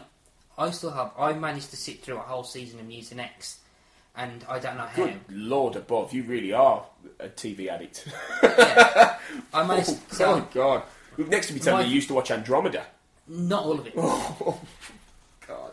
[0.57, 1.11] I still have.
[1.17, 3.59] I managed to sit through a whole season of Mutant X,
[4.15, 5.05] and I don't know how.
[5.05, 6.85] Good Lord above, you really are
[7.19, 8.07] a TV addict.
[8.41, 9.17] I
[9.67, 9.89] managed.
[9.91, 10.83] oh, so, oh, God.
[11.17, 12.85] Next to me telling me you used to watch Andromeda.
[13.27, 13.93] not all of it.
[13.97, 14.59] Oh,
[15.47, 15.71] God.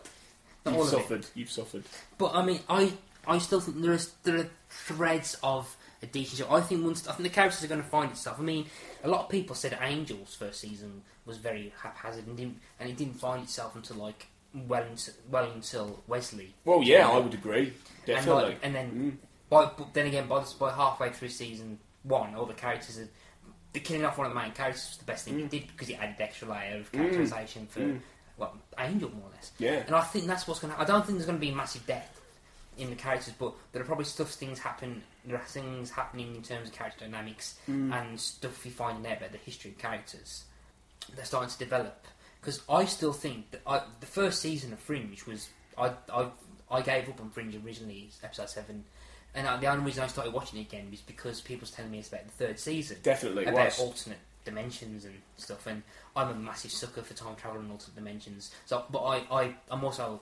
[0.65, 0.91] Not You've all of it.
[0.97, 1.25] suffered.
[1.35, 1.83] You've suffered.
[2.17, 2.93] But I mean, I
[3.27, 6.53] I still think there is there are threads of a decent show.
[6.53, 8.39] I think once I think the characters are going to find itself.
[8.39, 8.65] I mean,
[9.03, 12.97] a lot of people said Angels first season was very haphazard and didn't and it
[12.97, 14.27] didn't find itself until like
[14.67, 16.53] well into, well until Wesley.
[16.65, 17.67] Well, yeah, I would agree.
[17.67, 18.43] And, Definitely.
[18.43, 19.49] like, and then mm.
[19.49, 23.09] by but then again by the, by halfway through season one, all the characters are.
[23.71, 25.49] The killing off one of the main characters was the best thing it mm.
[25.49, 27.69] did because it added extra layer of characterization mm.
[27.69, 28.01] for Mm.
[28.37, 29.51] well Angel more or less.
[29.57, 29.81] Yeah.
[29.87, 30.79] And I think that's what's going to.
[30.79, 32.19] I don't think there's going to be massive death
[32.77, 35.03] in the characters, but there are probably stuff things happen.
[35.25, 37.93] There are things happening in terms of character dynamics Mm.
[37.93, 40.43] and stuff you find finding out about the history of characters.
[41.15, 42.05] They're starting to develop
[42.41, 46.29] because I still think that I, the first season of Fringe was I I
[46.71, 48.83] I gave up on Fringe originally episode seven.
[49.35, 51.89] And uh, the only reason I started watching it again was because people were telling
[51.91, 52.97] me it's about the third season.
[53.01, 53.79] Definitely, about was.
[53.79, 55.65] alternate dimensions and stuff.
[55.65, 55.81] And
[56.15, 58.51] I'm a massive sucker for time travel and alternate dimensions.
[58.67, 60.21] So, but I, I I'm also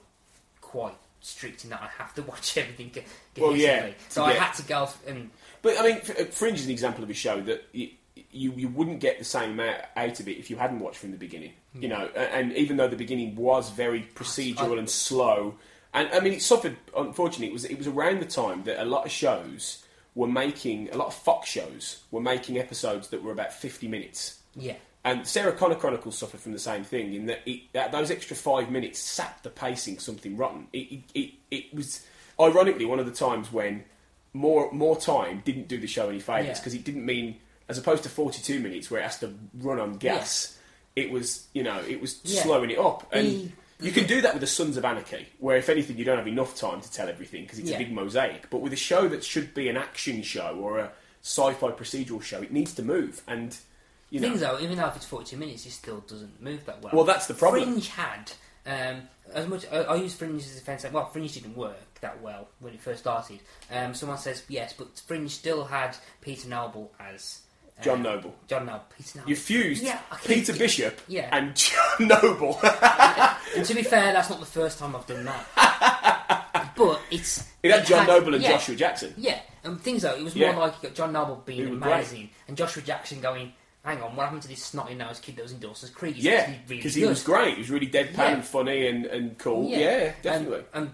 [0.62, 2.92] quite strict in that I have to watch everything
[3.38, 3.92] Well, yeah.
[4.10, 5.30] So to I had to go and
[5.62, 7.90] But I mean, uh, Fringe is an example of a show that you,
[8.32, 11.12] you you wouldn't get the same amount out of it if you hadn't watched from
[11.12, 11.54] the beginning.
[11.74, 15.56] You know, and even though the beginning was very procedural and slow,
[15.94, 16.76] and I mean, it suffered.
[16.98, 20.90] Unfortunately, it was it was around the time that a lot of shows were making
[20.90, 24.40] a lot of Fox shows were making episodes that were about fifty minutes.
[24.56, 24.76] yeah.
[25.04, 28.36] And Sarah Connor Chronicles suffered from the same thing in that, it, that those extra
[28.36, 30.68] five minutes sapped the pacing something rotten.
[30.74, 32.06] It, it, it, it was
[32.40, 33.84] ironically one of the times when
[34.34, 36.54] more more time didn't do the show any favours Yeah.
[36.54, 37.38] because it didn't mean
[37.68, 40.58] as opposed to forty two minutes where it has to run on gas.
[40.96, 42.42] It was you know it was Yeah.
[42.44, 43.28] slowing it up and.
[43.28, 43.52] The-
[43.82, 46.28] you can do that with the Sons of Anarchy, where if anything, you don't have
[46.28, 47.78] enough time to tell everything because it's Yeah.
[47.78, 48.48] a big mosaic.
[48.52, 50.92] But with a show that should be an action show or a
[51.24, 53.24] sci-fi procedural show, it needs to move.
[53.28, 53.58] And
[54.12, 56.82] you know, Things though, even though if it's 42 minutes, it still doesn't move that
[56.84, 56.92] well.
[56.94, 57.64] Well, that's the problem.
[57.64, 58.32] Fringe had
[58.68, 59.02] um,
[59.34, 59.66] as much.
[59.72, 60.86] I, I use Fringe as a defence.
[60.92, 63.40] Well, Fringe didn't work that well when it first started.
[63.72, 67.40] Um, someone says yes, but Fringe still had Peter Noble as
[67.78, 68.36] um, John Noble.
[68.48, 68.84] John Noble.
[68.98, 69.30] Peter Noble.
[69.30, 71.30] You fused Yeah, I keep- Peter Bishop Yeah.
[71.32, 72.60] and John Noble.
[73.56, 76.72] and to be fair, that's not the first time I've done that.
[76.76, 78.52] but it's It had John Noble and yeah.
[78.52, 79.14] Joshua Jackson.
[79.18, 80.52] Yeah, and things though, it was Yeah.
[80.54, 81.94] more like you got John Noble being were great.
[81.94, 83.54] amazing and Joshua Jackson going,
[83.84, 86.26] "Hang on, what happened to this snotty nosed kid that was in Dawson's Creek?" He's
[86.26, 87.56] yeah, actually really because he was great.
[87.56, 88.32] He was really deadpan Yeah.
[88.34, 89.68] and funny and, and cool.
[89.70, 90.64] Yeah, definitely.
[90.74, 90.92] And, and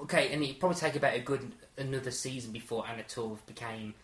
[0.00, 3.94] okay, and it'd probably take about a good another season before Anna Torv became,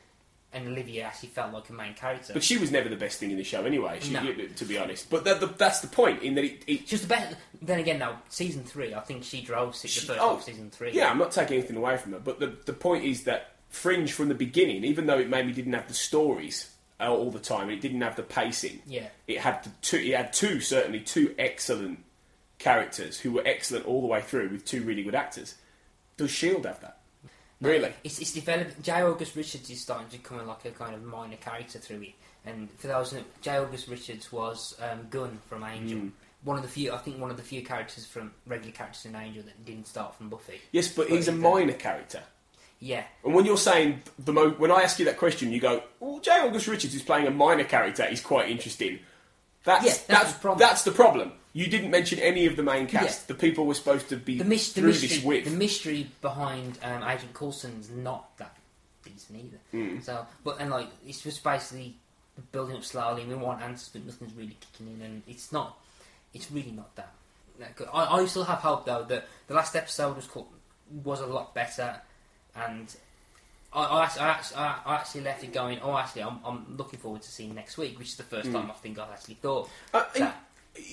[0.52, 2.32] and Olivia actually felt like a main character.
[2.32, 4.32] but she was never the best thing in the show anyway, she, No.
[4.56, 5.10] to be honest.
[5.10, 6.64] But that, the, that's the point, in that it...
[6.66, 7.36] it She's the best.
[7.60, 10.44] Then again, though, season three, I think she drove se- the first oh, half of
[10.44, 10.92] season three.
[10.92, 14.10] Yeah, I'm not taking anything away from her, but the, the point is that Fringe
[14.10, 17.80] from the beginning, even though it maybe didn't have the stories all the time, it
[17.80, 19.08] didn't have the pacing, Yeah.
[19.26, 19.98] it had the two.
[19.98, 22.04] It had two certainly two excellent
[22.58, 25.54] characters who were excellent all the way through with two really good actors.
[26.16, 26.98] Does Shield have that?
[27.60, 27.92] No, Really?
[28.04, 28.82] It's, it's developed.
[28.82, 29.02] J.
[29.02, 32.14] August Richards is starting to become like a kind of minor character through it.
[32.44, 33.58] And for those, J.
[33.58, 35.98] August Richards was um, Gunn from Angel.
[36.00, 36.10] Mm.
[36.44, 39.14] One of the few, I think, one of the few characters from regular characters in
[39.16, 40.60] Angel that didn't start from Buffy.
[40.72, 42.22] Yes, but he's a minor character.
[42.80, 45.82] Yeah, And when you're saying the mo- when I ask you that question, you go,
[45.98, 46.30] "Well, J.
[46.30, 48.04] August Richards is playing a minor character.
[48.06, 49.00] He's quite interesting."
[49.64, 50.58] That's Yeah, that's that's the problem.
[50.60, 51.32] that's the problem.
[51.52, 53.22] You didn't mention any of the main cast.
[53.22, 53.34] Yeah.
[53.34, 57.32] The people we're supposed to be the, mis- the mystery, the mystery behind um, Agent
[57.34, 58.56] Coulson's not that
[59.04, 59.58] decent either.
[59.74, 60.04] Mm.
[60.04, 61.96] So, but and like it's just basically
[62.52, 63.22] building up slowly.
[63.22, 65.76] and We want answers, but nothing's really kicking in, and it's not.
[66.32, 67.12] It's really not that.
[67.58, 67.88] that good.
[67.92, 70.46] I, I still have hope though that the last episode was called,
[71.02, 72.00] was a lot better,
[72.66, 72.94] and
[73.72, 75.78] I, I, actually, I, actually, I I actually left it going.
[75.82, 78.52] Oh, actually, I'm, I'm looking forward to seeing next week, which is the first Mm.
[78.54, 79.68] time I think I've actually thought.
[79.92, 80.42] Uh, and- that.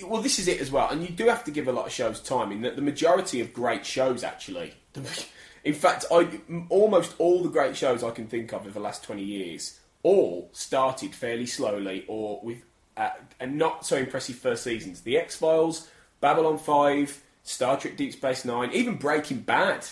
[0.07, 1.91] well, this is it as well, and you do have to give a lot of
[1.91, 2.51] shows time.
[2.51, 4.73] In that the majority of great shows, actually,
[5.63, 6.27] in fact, I
[6.69, 10.49] almost all the great shows I can think of over the last twenty years all
[10.53, 12.59] started fairly slowly or with
[12.97, 13.09] uh,
[13.39, 15.01] and not so impressive first seasons.
[15.01, 15.87] The X Files
[16.21, 19.85] Babylon Five, Star Trek Deep Space Nine, even Breaking Bad,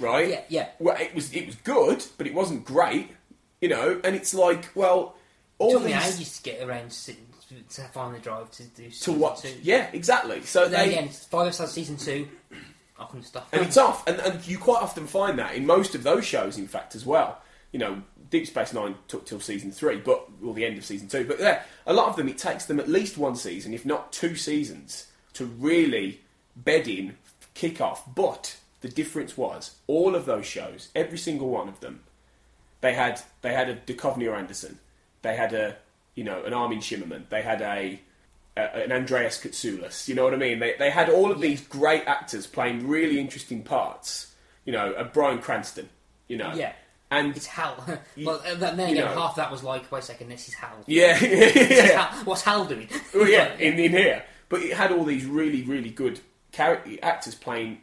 [0.00, 0.28] right?
[0.28, 0.68] Yeah, yeah.
[0.78, 3.10] Well, it was it was good, but it wasn't great,
[3.60, 4.00] you know.
[4.04, 5.16] And it's like, well,
[5.58, 7.14] all took me these ages to get around to,
[7.74, 9.54] to find the drive to do to watch, two.
[9.62, 10.42] yeah, exactly.
[10.42, 12.28] So they again, five episodes season two.
[12.98, 13.48] I couldn't stop.
[13.52, 14.06] and it's off.
[14.06, 17.04] And, and you quite often find that in most of those shows, in fact, as
[17.04, 17.40] well.
[17.72, 21.08] You know, Deep Space Nine took till season three, but or the end of season
[21.08, 21.24] two.
[21.24, 24.12] But yeah, a lot of them it takes them at least one season, if not
[24.12, 26.20] two seasons, to really
[26.54, 27.16] bed in,
[27.54, 28.04] kick off.
[28.14, 32.00] But the difference was all of those shows, every single one of them,
[32.80, 34.78] they had they had a Duchovny or Anderson,
[35.22, 35.76] they had a
[36.14, 38.00] you know an Armin Shimmerman, they had a,
[38.56, 40.06] a an Andreas Katsulas.
[40.08, 40.58] You know what I mean?
[40.58, 44.34] They they had all of these great actors playing really interesting parts.
[44.64, 45.88] You know, a Bryan Cranston.
[46.28, 46.72] You know, Yeah.
[47.10, 47.76] and It's Hal.
[48.24, 50.54] well, uh, then again, you know- half that was like, wait a second, this is
[50.54, 50.76] Hal.
[50.86, 52.04] Yeah, yeah.
[52.04, 52.24] Hal.
[52.24, 52.88] What's Hal doing?
[53.14, 54.24] well, yeah, in, in here.
[54.48, 56.20] But it had all these really, really good
[56.52, 57.80] char- actors playing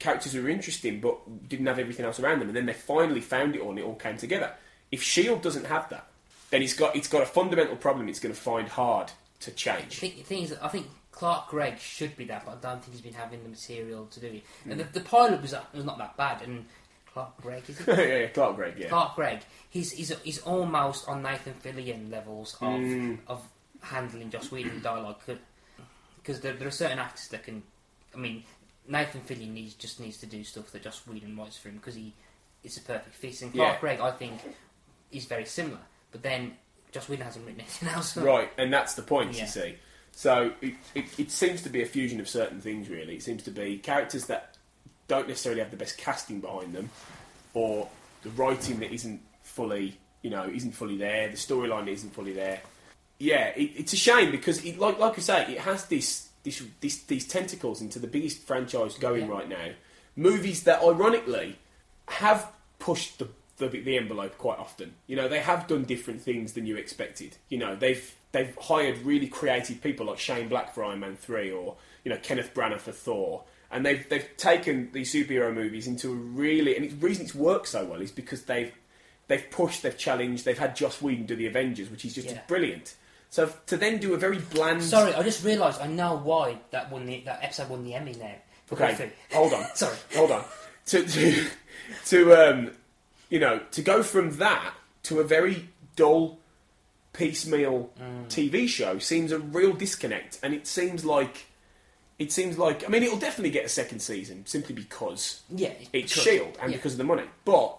[0.00, 2.48] characters who were interesting, but didn't have everything else around them.
[2.48, 4.52] And then they finally found it all, and it all came together.
[4.90, 6.08] If Shield doesn't have that,
[6.50, 8.08] then it's got it's got a fundamental problem.
[8.08, 10.00] It's going to find hard to change.
[10.00, 13.00] the thing is, I think Clark Gregg should be that, but I don't think he's
[13.00, 14.42] been having the material to do it.
[14.66, 14.72] Mm.
[14.72, 16.66] And the, the pilot was, was not that bad, and
[17.12, 17.86] Clark Gregg is it?
[17.88, 18.74] yeah, yeah, Clark Gregg.
[18.78, 19.40] Yeah, Clark Gregg,
[19.70, 23.18] he's, he's he's almost on Nathan Fillion levels of Mm.
[23.26, 23.42] of
[23.82, 25.20] handling Joss Whedon dialogue
[26.22, 27.62] because there, there are certain actors that can.
[28.14, 28.42] I mean,
[28.90, 31.94] Nathan Fillion needs just needs to do stuff that Joss Whedon writes for him because
[31.94, 32.12] he
[32.62, 33.40] it's a perfect fit.
[33.40, 33.80] And Clark Yeah.
[33.80, 34.40] Gregg, I think,
[35.12, 35.78] is very similar,
[36.12, 36.56] but then
[36.92, 38.16] Joss Whedon hasn't written anything else.
[38.16, 39.42] Right, and that's the point, Yeah.
[39.42, 39.74] you see.
[40.12, 43.14] So it, it, it seems to be a fusion of certain things, really.
[43.14, 44.56] It seems to be characters that
[45.08, 46.90] don't necessarily have the best casting behind them,
[47.54, 47.88] or
[48.22, 51.28] the writing that isn't fully, you know, isn't fully there.
[51.28, 52.60] The storyline isn't fully there.
[53.18, 56.62] Yeah, it, it's a shame because, it, like like I say, it has this, this
[56.80, 59.32] this these tentacles into the biggest franchise going Yeah.
[59.32, 59.68] right now.
[60.16, 61.58] Movies that, ironically,
[62.08, 64.94] have pushed the, the the envelope quite often.
[65.06, 67.36] You know, they have done different things than you expected.
[67.48, 71.50] You know, they've they've hired really creative people like Shane Black for Iron Man three,
[71.50, 76.10] or you know Kenneth Branagh for Thor, and they've they've taken these superhero movies into
[76.12, 78.72] a really and the reason it's worked so well is because they've
[79.28, 82.40] they've pushed, they've challenged, they've had Joss Whedon do the Avengers, which is just Yeah.
[82.48, 82.96] brilliant.
[83.30, 84.82] So to then do a very bland.
[84.82, 88.14] Sorry, I just realised I know why that won the that episode won the Emmy
[88.14, 88.34] now.
[88.66, 89.12] for Okay, Griffin.
[89.32, 89.64] hold on.
[89.74, 89.96] Sorry.
[90.14, 90.44] hold on.
[90.86, 91.46] To to,
[92.06, 92.70] to um,
[93.28, 94.74] you know, to go from that
[95.04, 96.38] to a very dull,
[97.12, 98.26] piecemeal Mm.
[98.28, 101.46] TV show seems a real disconnect, and it seems like
[102.18, 106.12] it seems like I mean, it'll definitely get a second season simply because Yeah, it's
[106.14, 106.22] could.
[106.22, 106.76] Shield and Yeah.
[106.78, 107.76] because of the money, but.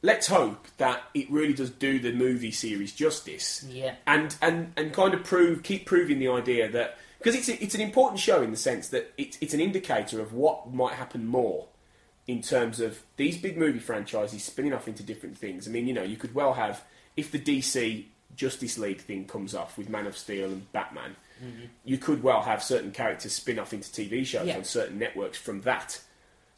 [0.00, 3.96] Let's hope that it really does do the movie series justice Yeah.
[4.06, 7.74] and and and kind of prove keep proving the idea that because it's a, it's
[7.74, 11.26] an important show in the sense that it's it's an indicator of what might happen
[11.26, 11.66] more
[12.28, 15.66] in terms of these big movie franchises spinning off into different things.
[15.66, 16.84] I mean, you know, you could well have
[17.16, 18.04] if the DC
[18.36, 21.68] Justice League thing comes off with Man of Steel and Batman, Mhm.
[21.84, 24.58] you could well have certain characters spin off into TV shows Yeah.
[24.58, 26.00] on certain networks from that.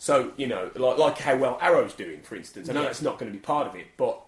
[0.01, 2.71] So you know, like, like how well Arrow's doing, for instance.
[2.71, 2.87] I know Yeah.
[2.87, 4.19] that's not going to be part of it, but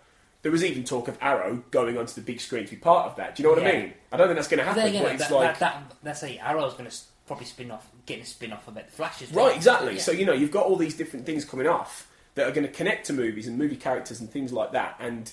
[0.43, 3.17] there was even talk of Arrow going onto the big screen to be part of
[3.17, 3.35] that.
[3.37, 3.95] Do you know what I mean?
[4.13, 4.83] I don't think that's going to happen.
[4.83, 6.97] then again, but it's that, like that, that, let's say Arrow's going to
[7.27, 9.47] probably spin off, getting a spin off about the Flash as well.
[9.47, 9.95] Right, exactly.
[9.95, 10.01] Yeah.
[10.01, 12.73] So you know, you've got all these different things coming off that are going to
[12.73, 14.97] connect to movies and movie characters and things like that.
[15.01, 15.33] And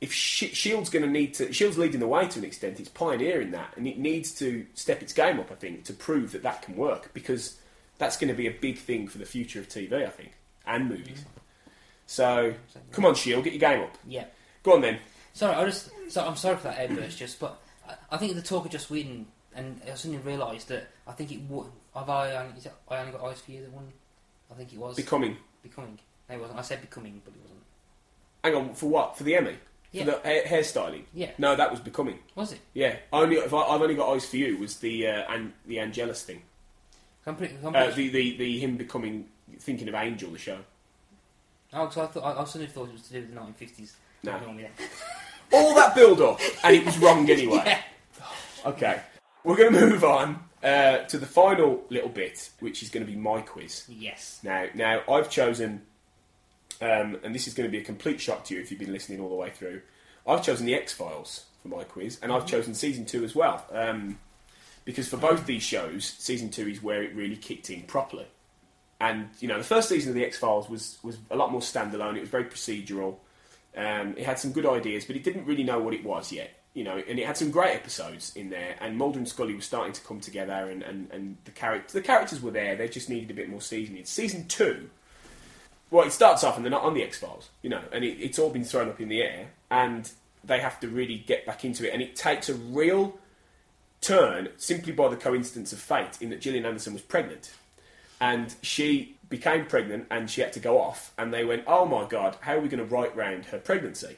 [0.00, 2.80] if Sh- Shield's going to need to, Shield's leading the way to an extent.
[2.80, 5.50] It's pioneering that, and it needs to step its game up.
[5.52, 7.56] I think to prove that that can work because
[7.98, 9.92] that's going to be a big thing for the future of TV.
[10.06, 10.32] I think
[10.66, 11.24] and movies.
[12.06, 12.54] So
[12.92, 13.96] come on, Shield, get your game up.
[14.06, 14.24] Yeah.
[14.62, 14.98] Go on then.
[15.32, 18.42] Sorry, I just so I'm sorry for that outburst, just but I, I think the
[18.42, 21.66] talk of Joss Whedon, and I suddenly realised that I think it would.
[21.94, 22.32] Have I?
[22.36, 23.62] only- Is it, I only got eyes for you.
[23.62, 23.88] That one.
[24.50, 25.36] I think it was Becoming.
[25.62, 25.98] Becoming.
[26.28, 26.58] No, it wasn't.
[26.58, 27.60] I said becoming, but it wasn't.
[28.44, 29.16] Hang on, for what?
[29.18, 29.56] For the Emmy?
[29.92, 30.04] Yeah.
[30.04, 31.02] For the hair- hairstyling?
[31.14, 31.30] Yeah.
[31.38, 32.18] No, that was becoming.
[32.34, 32.60] Was it?
[32.74, 32.96] Yeah.
[33.12, 36.22] Only if I, I've only got eyes for you was the uh, and the Angelus
[36.22, 36.42] thing.
[37.34, 37.56] Pretty.
[37.64, 39.26] I'm Uh, the, the the him becoming
[39.58, 40.58] thinking of Angel the show.
[41.72, 43.92] oh, so I thought I, I suddenly thought it was to do with the 1950s.
[44.22, 44.32] No.
[44.32, 44.88] Nothing wrong with that.
[45.52, 47.62] All that build up and it was wrong anyway.
[47.66, 47.82] Yeah.
[48.64, 49.00] Okay,
[49.44, 53.10] we're going to move on uh, to the final little bit, which is going to
[53.12, 53.84] be my quiz.
[53.88, 54.40] Yes.
[54.42, 55.82] Now, now I've chosen,
[56.80, 58.92] um, and this is going to be a complete shock to you if you've been
[58.92, 59.82] listening all the way through.
[60.26, 63.64] I've chosen the X Files for my quiz, and I've chosen season two as well,
[63.70, 64.18] um,
[64.86, 68.26] because for both these shows, season two is where it really kicked in properly.
[68.98, 71.60] And you know, the first season of the X Files was was a lot more
[71.60, 72.16] standalone.
[72.16, 73.16] It was very procedural.
[73.76, 76.50] Um, it had some good ideas, but it didn't really know what it was yet.
[76.76, 78.76] you know, and it had some great episodes in there.
[78.80, 82.02] And Mulder and Scully were starting to come together, and, and, and the characters the
[82.02, 82.76] characters were there.
[82.76, 84.04] They just needed a bit more seasoning.
[84.04, 84.90] Season two,
[85.90, 88.18] well, it starts off and they're not on the X Files, you know, and it,
[88.20, 90.10] it's all been thrown up in the air, and
[90.44, 93.18] they have to really get back into it, and it takes a real
[94.00, 97.52] turn simply by the coincidence of fate in that Gillian Anderson was pregnant,
[98.20, 102.06] and she became pregnant and she had to go off, and they went, "Oh my
[102.06, 104.16] god, how are we going to write round her pregnancy?"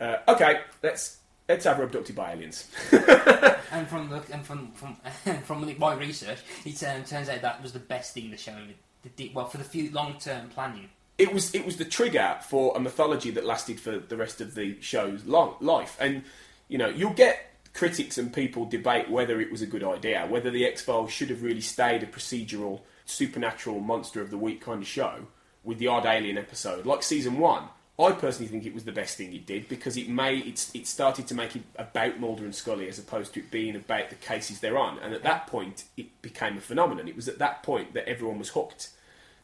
[0.00, 1.18] Uh, okay, let's
[1.48, 2.68] let's have her abducted by aliens.
[2.92, 4.96] and from the, and from from
[5.42, 9.14] from my research, it um, turns out that was the best thing the show ever
[9.16, 9.34] did.
[9.34, 10.90] Well, for the few long term planning.
[11.16, 14.54] it was it was the trigger for a mythology that lasted for the rest of
[14.54, 15.96] the show's long life.
[16.00, 16.22] And
[16.68, 17.47] you know, you'll get
[17.78, 21.30] critics and people debate whether it was a good idea, whether the X Files should
[21.30, 25.26] have really stayed a procedural, supernatural monster of the week kind of show
[25.64, 27.64] with the odd alien episode, like season one.
[28.00, 30.86] I personally think it was the best thing it did because it made it, it
[30.86, 34.14] started to make it about Mulder and Scully as opposed to it being about the
[34.16, 34.98] cases they're on.
[35.00, 37.08] And at that point, it became a phenomenon.
[37.08, 38.90] It was at that point that everyone was hooked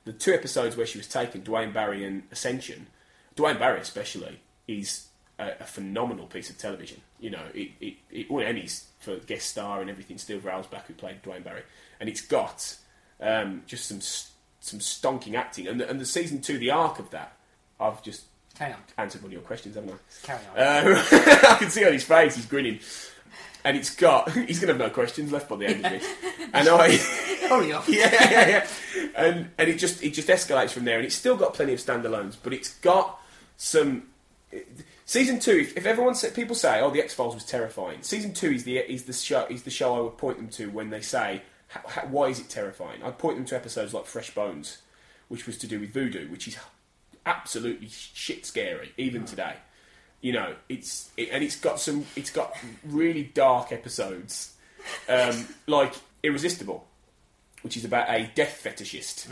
[0.05, 2.89] the two episodes where she was taken, Duane Barry and Ascension,
[3.37, 5.09] Duane Barry especially, is
[5.39, 7.01] a, a phenomenal piece of television.
[7.21, 10.19] You know, it, it, it won Emmys for guest star and everything.
[10.19, 11.63] Steve Railsback, who played Duane Barry,
[12.01, 12.77] and it's got
[13.21, 14.01] um, just some
[14.61, 15.67] some stonking acting.
[15.69, 17.33] And the, and the season two, the arc of that,
[17.79, 18.25] I've just
[18.59, 18.79] Carry on.
[18.97, 20.27] answered one of your questions, haven't I?
[20.27, 20.97] Carry on.
[21.51, 22.79] I can see on his face, he's grinning.
[23.65, 26.03] And it's got, he's going to have no questions left by the end of it.
[26.55, 26.97] And I,
[27.49, 27.89] Hurry up.
[27.89, 28.67] yeah, yeah, yeah.
[29.17, 31.81] And and it just it just escalates from there, and it's still got plenty of
[31.81, 33.19] standalones, but it's got
[33.57, 34.05] some.
[35.07, 38.33] Season two, if, if everyone say, people say, "Oh, the X Files was terrifying," season
[38.33, 40.91] two is the is the show is the show I would point them to when
[40.91, 41.43] they say,
[41.77, 44.79] "H- h- "Why is it terrifying?" I'd point them to episodes like Fresh Bones,
[45.29, 46.57] which was to do with voodoo, which is
[47.27, 49.57] absolutely shit scary even today.
[50.23, 54.55] You know, it's it, and it's got some it's got really dark episodes,
[55.07, 56.87] um, like Irresistible,
[57.61, 59.29] which is about a death fetishist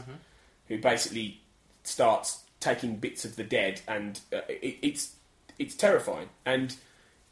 [0.69, 1.40] who basically
[1.82, 5.15] starts taking bits of the dead, and uh, it, it's
[5.58, 6.28] it's terrifying.
[6.44, 6.76] And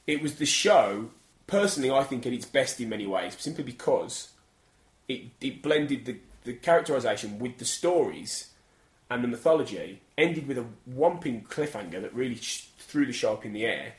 [0.06, 1.10] it was the show,
[1.46, 4.30] personally, I think at its best in many ways, simply because
[5.08, 8.50] it it blended the the characterization with the stories
[9.10, 10.00] and the mythology.
[10.16, 13.94] Ended with a whomping cliffhanger that really sh- threw the show up in the air,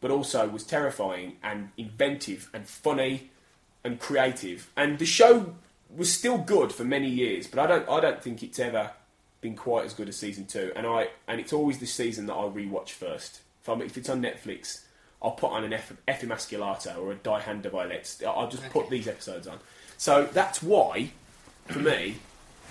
[0.00, 3.30] but also was terrifying and inventive and funny
[3.84, 4.70] and creative.
[4.76, 5.54] And the show
[5.94, 8.92] was still good for many years, but I don't I don't think it's ever
[9.40, 10.72] been quite as good as season two.
[10.74, 13.41] And I and it's always the season that I rewatch first.
[13.62, 14.82] If, I'm, if it's on Netflix,
[15.22, 15.92] I'll put on an F,
[16.98, 18.24] or a Die Hand Die Verletzt.
[18.24, 19.58] I'll just put these episodes on.
[19.96, 21.10] So that's why,
[21.68, 22.16] for me,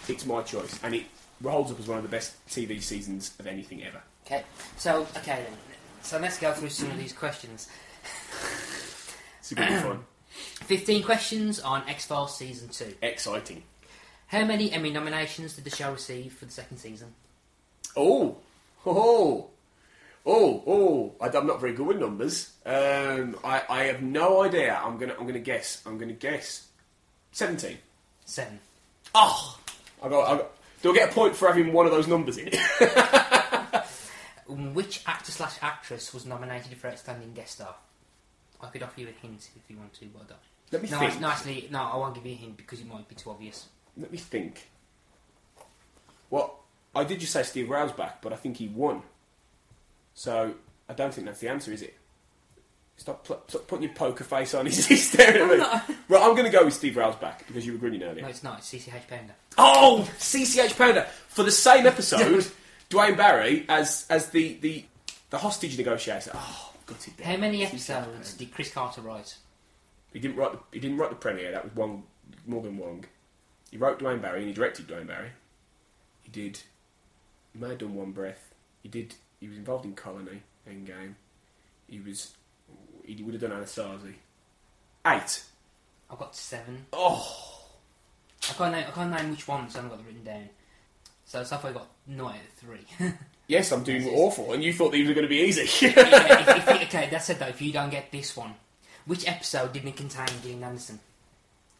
[0.09, 1.05] it's my choice, and it
[1.41, 4.01] holds up as one of the best TV seasons of anything ever.
[4.25, 4.43] Okay,
[4.77, 5.57] so okay then.
[6.03, 7.69] So let's go through some of these questions.
[9.39, 9.99] It's going to be fun.
[10.65, 12.93] Fifteen questions on X Files season two.
[13.01, 13.63] Exciting.
[14.27, 17.13] How many Emmy nominations did the show receive for the second season?
[17.97, 18.37] Oh,
[18.85, 19.50] oh,
[20.25, 21.15] oh, oh!
[21.21, 22.51] I- I'm not very good with numbers.
[22.65, 24.79] Um, I, I have no idea.
[24.83, 25.81] I'm gonna, I'm gonna guess.
[25.85, 26.67] I'm gonna guess.
[27.31, 27.77] Seventeen.
[28.25, 28.59] Seven.
[29.15, 29.57] Oh,
[30.01, 30.51] I got, I got.
[30.81, 32.59] Do I get a point for having one of those numbers in it?
[34.47, 37.75] Which actor slash actress was nominated for outstanding guest star?
[38.61, 40.39] I could offer you a hint if you want to, but I don't.
[40.71, 41.21] Let me no, think.
[41.21, 43.67] No, actually, no, I won't give you a hint because it might be too obvious.
[43.97, 44.69] Let me think.
[46.29, 46.59] Well,
[46.95, 49.01] I did just say Steve Railsback, but I think he won.
[50.13, 50.53] So
[50.89, 51.95] I don't think that's the answer, is it?
[52.97, 54.65] Stop, pl- stop putting your poker face on.
[54.67, 55.95] He's, he's staring at me.
[56.07, 58.21] Right, I'm going to go with Steve Railsback because you were grinning earlier.
[58.21, 58.59] No, it's not.
[58.59, 59.33] It's CCH Pounder.
[59.57, 62.45] Oh, CCH Pounder for the same episode.
[62.89, 64.85] Duane Barry as as the the,
[65.31, 66.31] the hostage negotiator.
[66.35, 67.19] Oh, got it.
[67.23, 69.35] How many episodes did Chris Carter write?
[70.13, 70.51] He didn't write.
[70.51, 71.51] The, he didn't write the premiere.
[71.53, 72.03] That was Wong,
[72.45, 73.05] Morgan Wong.
[73.71, 75.29] He wrote Duane Barry and he directed Duane Barry.
[76.21, 76.59] He did.
[77.53, 78.53] He may have done One Breath.
[78.83, 79.15] He did.
[79.41, 81.15] He was involved in Colony, Endgame.
[81.89, 82.33] He was.
[83.03, 84.13] He would have done Anasazi.
[85.05, 85.43] Eight.
[86.09, 86.85] I've got seven.
[86.93, 87.59] Oh.
[88.49, 88.85] I can't name.
[88.87, 89.75] I can't name which ones.
[89.75, 90.49] I haven't got them written down.
[91.25, 92.85] So so far I got nine out of three.
[93.47, 95.63] Yes, I'm doing awful, and you thought these were going to be easy.
[95.85, 98.53] yeah, if, if, okay, that said though, if you don't get this one,
[99.05, 101.01] which episode didn't contain Gillian Anderson?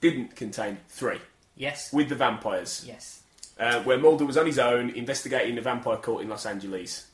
[0.01, 1.19] Didn't contain three.
[1.55, 1.93] Yes.
[1.93, 2.83] With the vampires.
[2.85, 3.21] Yes.
[3.57, 7.07] Uh, where Mulder was on his own investigating the vampire cult in Los Angeles.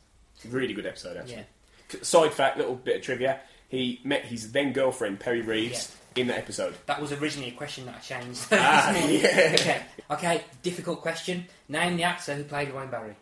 [0.45, 1.45] Really good episode, actually.
[1.91, 1.99] Yeah.
[2.01, 3.39] Side fact, little bit of trivia.
[3.69, 6.75] He met his then girlfriend, Perry Reeves, in that episode.
[6.85, 8.45] That was originally a question that I changed.
[8.51, 9.51] Ah, yeah.
[9.53, 9.81] Okay.
[10.11, 10.43] Okay.
[10.63, 11.45] Difficult question.
[11.67, 13.15] Name the actor who played Wayne Barry.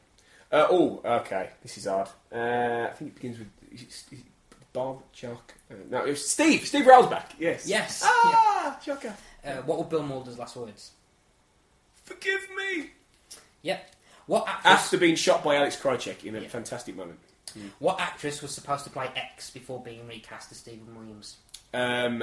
[0.51, 1.49] Uh, oh, okay.
[1.63, 2.09] This is hard.
[2.31, 3.47] Uh, I think it begins with.
[4.73, 5.53] Bob, Jock.
[5.71, 6.67] Uh, no, it was Steve.
[6.67, 7.27] Steve Railsback.
[7.39, 7.65] Yes.
[7.65, 8.01] Yes.
[8.03, 9.13] Ah, Jocker.
[9.43, 10.91] Uh, what were Bill Mulder's last words?
[12.03, 12.89] Forgive me.
[13.61, 13.94] Yep.
[14.27, 14.65] What actress?
[14.73, 16.47] After being shot by Alex Krycek in a Yeah.
[16.47, 17.19] fantastic moment.
[17.79, 21.37] What actress was supposed to play X before being recast as Steven Williams?
[21.73, 22.21] Um,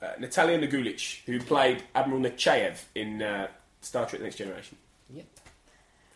[0.00, 3.48] uh, Natalija Nogulich, who played Admiral Nechayev in uh,
[3.80, 4.76] Star Trek: The Next Generation.
[5.10, 5.26] Yep.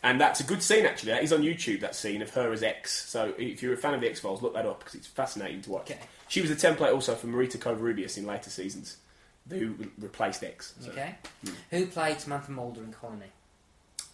[0.05, 1.13] And that's a good scene, actually.
[1.13, 2.93] That is on YouTube, that scene of her as X.
[3.09, 5.63] So if you're a fan of the X Files, look that up because it's fascinating
[5.63, 5.91] to watch.
[5.91, 6.01] Okay.
[6.29, 8.97] She was the template also for Marita Covarrubias in later seasons,
[9.49, 10.75] who replaced X.
[10.81, 10.91] So.
[10.91, 11.15] Okay.
[11.71, 13.27] Who played Samantha Mulder in Colony?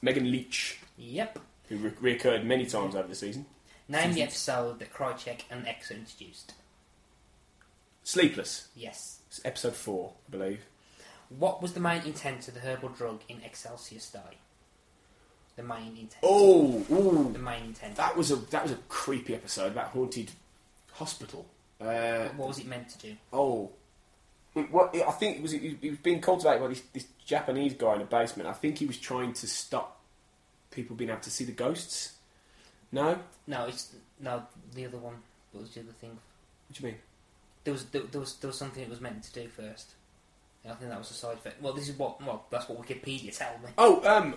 [0.02, 1.38] Megan Leitch, Yep.
[1.68, 3.46] who re- reoccurred many times over the season.
[3.88, 6.54] Name the episode that Krycek and X are introduced.
[8.02, 8.68] Sleepless.
[8.74, 9.18] Yes.
[9.28, 10.60] It's episode four, I believe.
[11.28, 14.38] What was the main intent of the herbal drug in Excelsis Dei?
[15.56, 16.16] The main intent.
[16.22, 17.96] Oh, ooh, The main intent.
[17.96, 19.74] that was a that was a creepy episode.
[19.74, 20.30] That haunted
[20.92, 21.46] hospital.
[21.80, 23.16] Uh, What was it meant to do?
[23.32, 23.70] Oh,
[24.58, 27.94] it, what, I think it was he was being cultivated by this, this Japanese guy
[27.96, 28.48] in a basement.
[28.48, 30.00] I think he was trying to stop
[30.70, 32.12] people being able to see the ghosts.
[32.92, 34.42] No, No, it's no
[34.74, 35.14] the other one.
[35.52, 36.10] What was the other thing?
[36.10, 36.98] what do you mean?
[37.64, 39.92] There was there, there was there was something it was meant to do first.
[40.64, 41.62] And I think that was a side effect.
[41.62, 43.70] Well, this is what well that's what Wikipedia tell me.
[43.76, 44.34] Oh, um,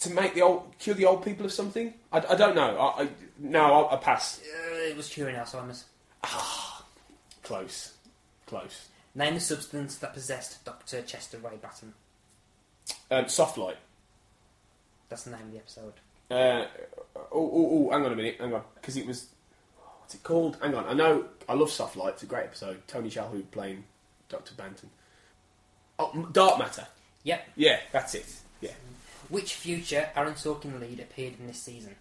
[0.00, 1.94] to make the old cure the old people of something.
[2.12, 2.76] I, I don't know.
[2.78, 3.08] I, I
[3.38, 4.40] no, I'll, I pass.
[4.40, 5.84] Uh, it was curing Alzheimer's.
[6.24, 6.84] Ah,
[7.42, 7.94] close,
[8.48, 8.88] close.
[9.14, 11.92] Name the substance that possessed Doctor Chester Ray Banton.
[13.10, 13.76] Um, soft light.
[15.08, 15.94] That's the name of the episode.
[16.30, 16.66] Uh,
[17.16, 19.28] oh, oh, oh, hang on a minute, hang on, because it was
[20.00, 20.58] what's it called?
[20.60, 22.14] Hang on, I know I love Soft Light.
[22.14, 22.86] It's a great episode.
[22.86, 23.84] Tony Shalhoub playing
[24.28, 24.88] Doctor Banton.
[25.98, 26.86] Oh, Dark Matter.
[27.24, 27.48] Yep.
[27.56, 28.26] Yeah, that's it.
[28.60, 28.72] Yeah.
[29.30, 31.96] Which future Aaron Sorkin lead appeared in this season?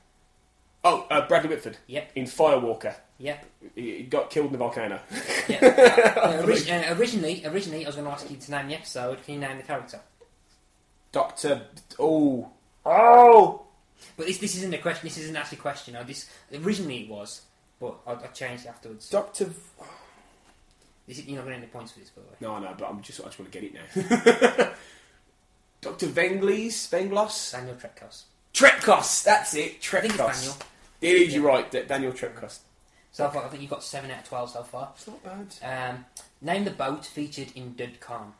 [0.87, 1.77] Oh, uh, Bradley Whitford.
[1.87, 2.11] Yep.
[2.15, 2.95] In Firewalker.
[3.19, 3.45] Yep.
[3.75, 4.99] He, got killed in the volcano.
[5.47, 5.61] yep.
[6.17, 9.23] Uh, uh, originally, originally, I was going to ask you to name the episode.
[9.23, 9.99] Can you name the character?
[11.11, 11.63] Doctor.
[11.99, 12.49] Oh.
[12.85, 13.63] Oh.
[14.15, 15.07] But this, this isn't a question.
[15.07, 15.93] This isn't actually a question.
[15.95, 17.41] No, this originally it was,
[17.79, 19.09] but I, I changed it afterwards.
[19.09, 19.49] Doctor.
[21.07, 22.35] This you're not going to points for this, by the way.
[22.41, 24.69] No, no, but I'm just I just want to get it now.
[25.81, 28.23] Doctor Venglis, Venglos, Daniel Tretkos.
[28.53, 29.23] Trepkos.
[29.23, 29.81] That's it.
[29.81, 29.97] Trepkos.
[29.97, 30.57] I think it's Daniel.
[31.01, 31.33] It is.
[31.35, 31.69] You're right.
[31.69, 32.59] Da- Daniel Trepkos.
[33.11, 34.91] So far, I think you've got seven out of twelve so far.
[34.95, 35.89] It's not bad.
[35.91, 36.05] Um,
[36.41, 38.33] name the boat featured in Dod Kalm.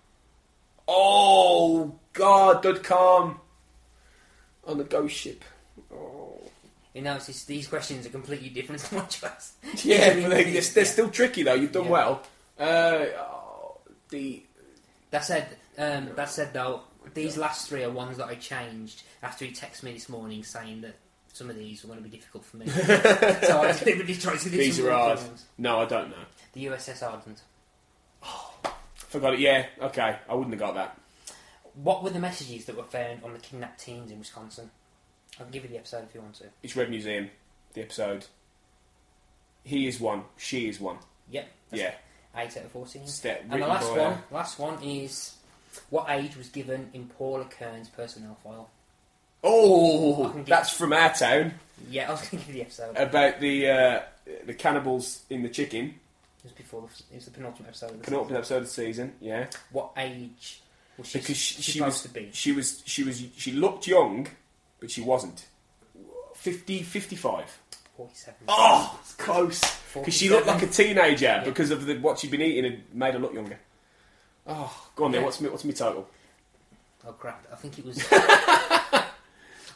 [0.88, 3.40] Oh God, Dod Kalm
[4.66, 5.44] on the ghost ship.
[5.92, 6.40] Oh.
[6.94, 9.54] You know, it's just, these questions are completely different to what you asked.
[9.86, 11.54] Yeah, but they, they're, they're still tricky though.
[11.54, 11.92] You've done Yeah.
[11.92, 12.24] well.
[12.60, 13.78] Uh, oh,
[14.10, 14.44] the
[15.12, 15.48] That said,
[15.78, 16.82] um, that said though,
[17.14, 20.82] these last three are ones that I changed after he texted me this morning saying
[20.82, 20.96] that
[21.38, 22.68] some of these are going to be difficult for me.
[22.68, 25.18] so I deliberately tried to do these some are hard.
[25.20, 25.46] ones.
[25.58, 26.16] No, I don't know.
[26.54, 27.42] The USS Ardent.
[28.24, 28.54] Oh,
[28.96, 29.40] forgot it.
[29.40, 30.18] Yeah, okay.
[30.28, 31.00] I wouldn't have got that.
[31.76, 34.72] What were the messages that were found on the kidnapped teens in Wisconsin?
[35.40, 36.46] I can give you the episode if you want to.
[36.64, 37.30] It's Red Museum.
[37.74, 38.26] The episode.
[39.64, 40.24] He is one.
[40.38, 40.98] She is one.
[41.30, 41.48] Yep.
[41.70, 41.94] that's Yeah.
[42.36, 43.06] Eight out of fourteen.
[43.06, 45.36] Step- and the last one, last one is
[45.90, 48.70] what age was given in Paula Kern's personnel file?
[49.44, 51.54] Oh, that's from our town
[51.90, 52.96] Yeah, I was going to give you the episode.
[52.98, 54.02] about the uh,
[54.46, 55.86] the cannibals in the chicken.
[55.86, 57.92] it was before the, it was the penultimate episode.
[57.92, 59.14] Of the Penultimate episode of the season.
[59.22, 59.48] Yeah.
[59.72, 60.62] What age
[60.98, 62.30] was she, because she, she supposed was to be?
[62.34, 64.28] she was she was she looked young,
[64.80, 65.46] but she wasn't.
[66.36, 67.60] 50, 55.
[67.98, 68.42] Forty-seven.
[68.48, 69.60] Oh, it's close.
[69.94, 73.14] Because she looked like a teenager because of the, what she'd been eating and made
[73.16, 73.58] her look younger.
[74.46, 75.22] Oh, go on then.
[75.22, 75.26] Yeah.
[75.26, 76.08] What's me, what's my total?
[77.08, 77.44] Oh crap!
[77.52, 77.98] I think it was.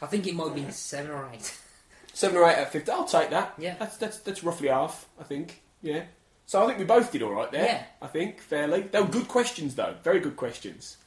[0.02, 1.58] I think it might have been seven or eight.
[2.14, 2.90] Seven or eight out of fifty.
[2.92, 3.54] I'll take that.
[3.56, 3.74] Yeah.
[3.78, 5.08] that's that's that's roughly half.
[5.18, 5.62] I think.
[5.80, 6.02] Yeah.
[6.44, 7.64] So I think we both did all right there.
[7.64, 7.84] Yeah.
[8.02, 8.82] I think fairly.
[8.82, 9.94] They were good questions though.
[10.04, 10.98] Very good questions.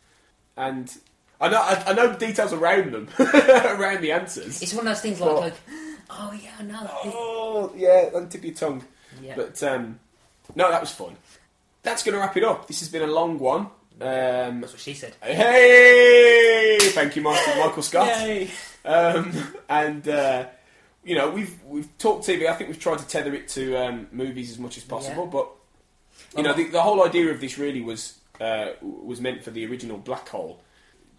[0.58, 0.92] And
[1.40, 4.64] I know I, I know the details around them, around the answers.
[4.64, 5.54] It's one of those things like, But- like
[6.10, 6.90] oh yeah, I know.
[7.04, 8.84] Oh, yeah, on the tip of your tongue.
[9.22, 9.36] Yeah.
[9.36, 10.00] But um,
[10.56, 11.16] no, that was fun.
[11.84, 12.68] That's going to wrap it up.
[12.68, 13.68] This has been a long one.
[14.02, 15.14] Um, That's what she said.
[15.22, 18.08] hey, thank you, Michael, Michael Scott.
[18.08, 18.50] Yay.
[18.86, 19.34] Um,
[19.70, 20.46] and uh,
[21.04, 22.48] you know, we've we've talked TV.
[22.48, 25.26] I think we've tried to tether it to um, movies as much as possible.
[25.26, 25.30] Yeah.
[25.32, 25.50] But
[26.38, 29.66] you know, the, the whole idea of this really was uh, was meant for the
[29.66, 30.62] original Black Hole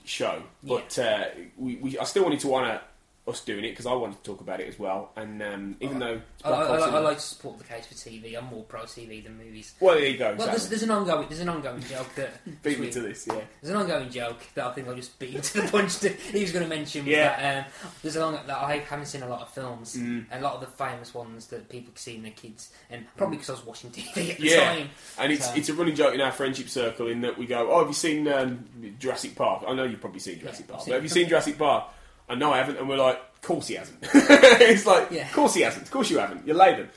[0.04, 0.42] show.
[0.62, 1.26] But uh,
[1.56, 2.80] we, we I still wanted to honour
[3.28, 5.10] us doing it because I wanted to talk about it as well.
[5.16, 8.36] And um, even though I, I, I, I like to support the case for TV.
[8.38, 9.74] I'm more pro TV than movies.
[9.80, 10.50] Well, there you go, Well, exactly.
[10.58, 12.30] there's, there's an ongoing there's an ongoing joke that
[12.62, 13.40] Beat me to this, yeah.
[13.60, 15.98] There's an ongoing joke that I think I'll just beat him to the punch.
[16.00, 17.36] To, he was going to mention Yeah.
[17.40, 17.72] that um,
[18.02, 20.26] there's a long that I haven't seen a lot of films, Mm.
[20.30, 23.50] a lot of the famous ones that people see in their kids, and probably because
[23.50, 24.88] I was watching TV at the yeah, time.
[25.18, 27.70] and it's So- it's a running joke in our friendship circle in that we go,
[27.72, 28.64] "Oh, have you seen um,
[28.98, 31.58] Jurassic Park?" I know you've probably seen Jurassic Yeah, Park, but have you seen Jurassic
[31.58, 31.84] Park?
[32.28, 35.26] Oh, I know I haven't, and we're like, "Of course he hasn't." it's like, Yeah.
[35.26, 35.84] "Of course he hasn't.
[35.84, 36.46] Of course you haven't.
[36.46, 36.88] You're laden."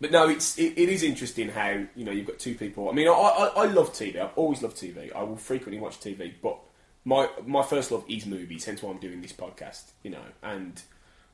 [0.00, 2.88] But no, it's it, it is interesting how you know you've got two people.
[2.88, 4.20] I mean, I, I, I love TV.
[4.20, 5.14] I've always loved TV.
[5.14, 6.58] I will frequently watch TV, but
[7.04, 8.64] my my first love is movies.
[8.64, 9.92] Hence why I'm doing this podcast.
[10.02, 10.82] You know, and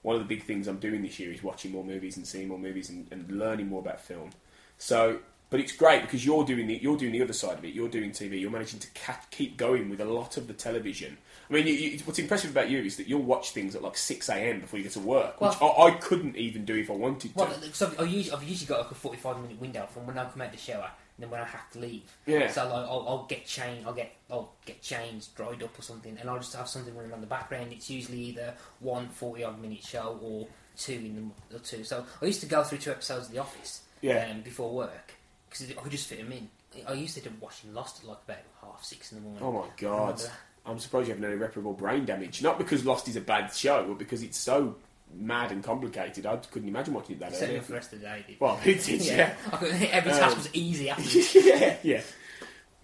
[0.02, 2.48] one of the big things I'm doing this year is watching more movies and seeing
[2.48, 4.30] more movies and, and learning more about film.
[4.76, 5.18] So,
[5.50, 7.72] but it's great because you're doing the you're doing the other side of it.
[7.72, 8.38] You're doing TV.
[8.38, 11.16] You're managing to ca- keep going with a lot of the television.
[11.50, 13.96] I mean, you, you, what's impressive about you is that you'll watch things at like
[13.96, 14.60] six a.m.
[14.60, 17.38] before you get to work, which I, I couldn't even do if I wanted to.
[17.38, 20.24] Well, so I've, usually, I've usually got like a 45 minute window from when I
[20.26, 22.02] come out the shower and then when I have to leave.
[22.26, 22.50] Yeah.
[22.50, 26.16] So like, I'll, I'll get changed, I'll get I'll get changed, dried up or something,
[26.20, 27.72] and I'll just have something running on the background.
[27.72, 30.46] It's usually either one 40 odd minute show or
[30.76, 31.82] two in the or two.
[31.82, 34.28] So I used to go through two episodes of The Office Yeah.
[34.30, 35.14] um, before work
[35.48, 36.48] because I could just fit them in.
[36.86, 39.42] I used to do watching Lost at like about half six in the morning.
[39.42, 40.20] Oh my god!
[40.68, 42.42] I'm surprised you haven't had irreparable brain damage.
[42.42, 44.76] Not because Lost is a bad show, but because it's so
[45.14, 46.26] mad and complicated.
[46.26, 47.60] I couldn't imagine watching it that Set early.
[47.60, 48.36] for the rest of the day.
[48.38, 49.30] Well, it did, yeah.
[49.52, 51.18] Could- Every task Um, was easy after.
[51.40, 52.00] yeah, yeah.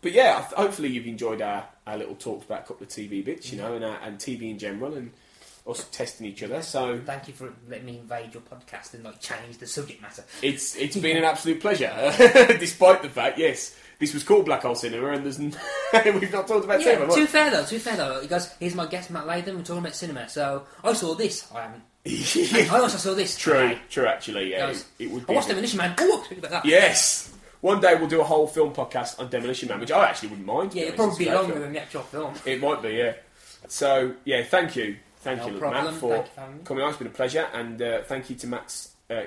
[0.00, 3.50] But yeah, hopefully you've enjoyed our, our little talks about a couple of TV bits,
[3.52, 5.10] you know, and, our, and TV in general, and
[5.66, 6.60] us testing each other.
[6.60, 10.22] So Thank you for letting me invade your podcast and like change the subject matter.
[10.42, 11.90] it's it's been an absolute pleasure,
[12.58, 13.74] despite the fact, yes,
[14.04, 15.54] this was called Black Hole Cinema, and there's n-
[16.04, 17.14] we've not talked about Yeah, cinema.
[17.14, 17.64] too fair though.
[17.64, 18.20] Too fair though.
[18.20, 19.56] He goes, "Here's my guest, Matt Latham.
[19.56, 21.50] We're talking about cinema." So I saw this.
[21.54, 21.82] I haven't.
[22.70, 23.36] I also saw this.
[23.38, 23.78] True, Okay.
[23.88, 24.06] true.
[24.06, 25.24] Actually, yeah, Goes, it, it would.
[25.28, 25.94] I watched Demolition Man.
[25.98, 26.64] Oh, about that.
[26.66, 27.32] Yes.
[27.62, 30.46] One day we'll do a whole film podcast on Demolition Man, which I actually wouldn't
[30.46, 30.74] mind.
[30.74, 31.62] Yeah, it'll probably be It's a great longer film.
[31.62, 32.34] than the actual film.
[32.44, 33.14] It might be, yeah.
[33.68, 34.96] So, yeah, thank you.
[35.20, 35.84] Thank No you, problem.
[35.86, 36.90] Matt, for you for coming on.
[36.90, 37.48] It's been a pleasure.
[37.54, 39.22] And uh, thank you to Matt's uh,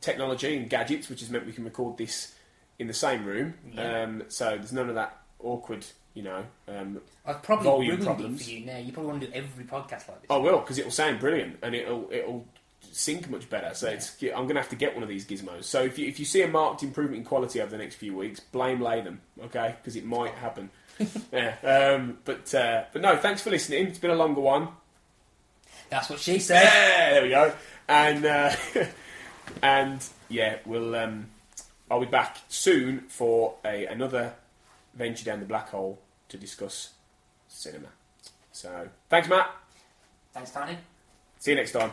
[0.00, 2.34] technology and gadgets, which has meant we can record this
[2.82, 3.54] in the same room.
[3.72, 4.02] Yeah.
[4.02, 8.40] Um, so there's none of that awkward, you know, um, I've probably volume ruined problems.
[8.40, 8.78] it for you now.
[8.78, 10.30] You probably want to do every podcast like this.
[10.30, 12.46] I will because it'll sound brilliant and it'll it'll
[12.90, 13.74] sync much better.
[13.74, 15.64] So it's I'm going to have to get one of these gizmos.
[15.64, 18.16] So if you if you see a marked improvement in quality over the next few
[18.16, 19.76] weeks, blame Latham, okay?
[19.80, 20.70] Because it might happen.
[21.32, 21.56] yeah.
[21.62, 23.86] Um, but uh, but no, thanks for listening.
[23.86, 24.68] It's been a longer one.
[25.90, 26.64] That's what she said.
[26.64, 27.52] Yeah, there we go.
[27.88, 28.54] And uh,
[29.62, 31.26] and yeah, we'll um,
[31.92, 34.32] I'll be back soon for a another
[34.94, 35.98] venture down the black hole
[36.30, 36.94] to discuss
[37.48, 37.88] cinema.
[38.50, 39.50] So thanks, Matt.
[40.32, 40.78] Thanks, Tony.
[41.38, 41.92] See you next time.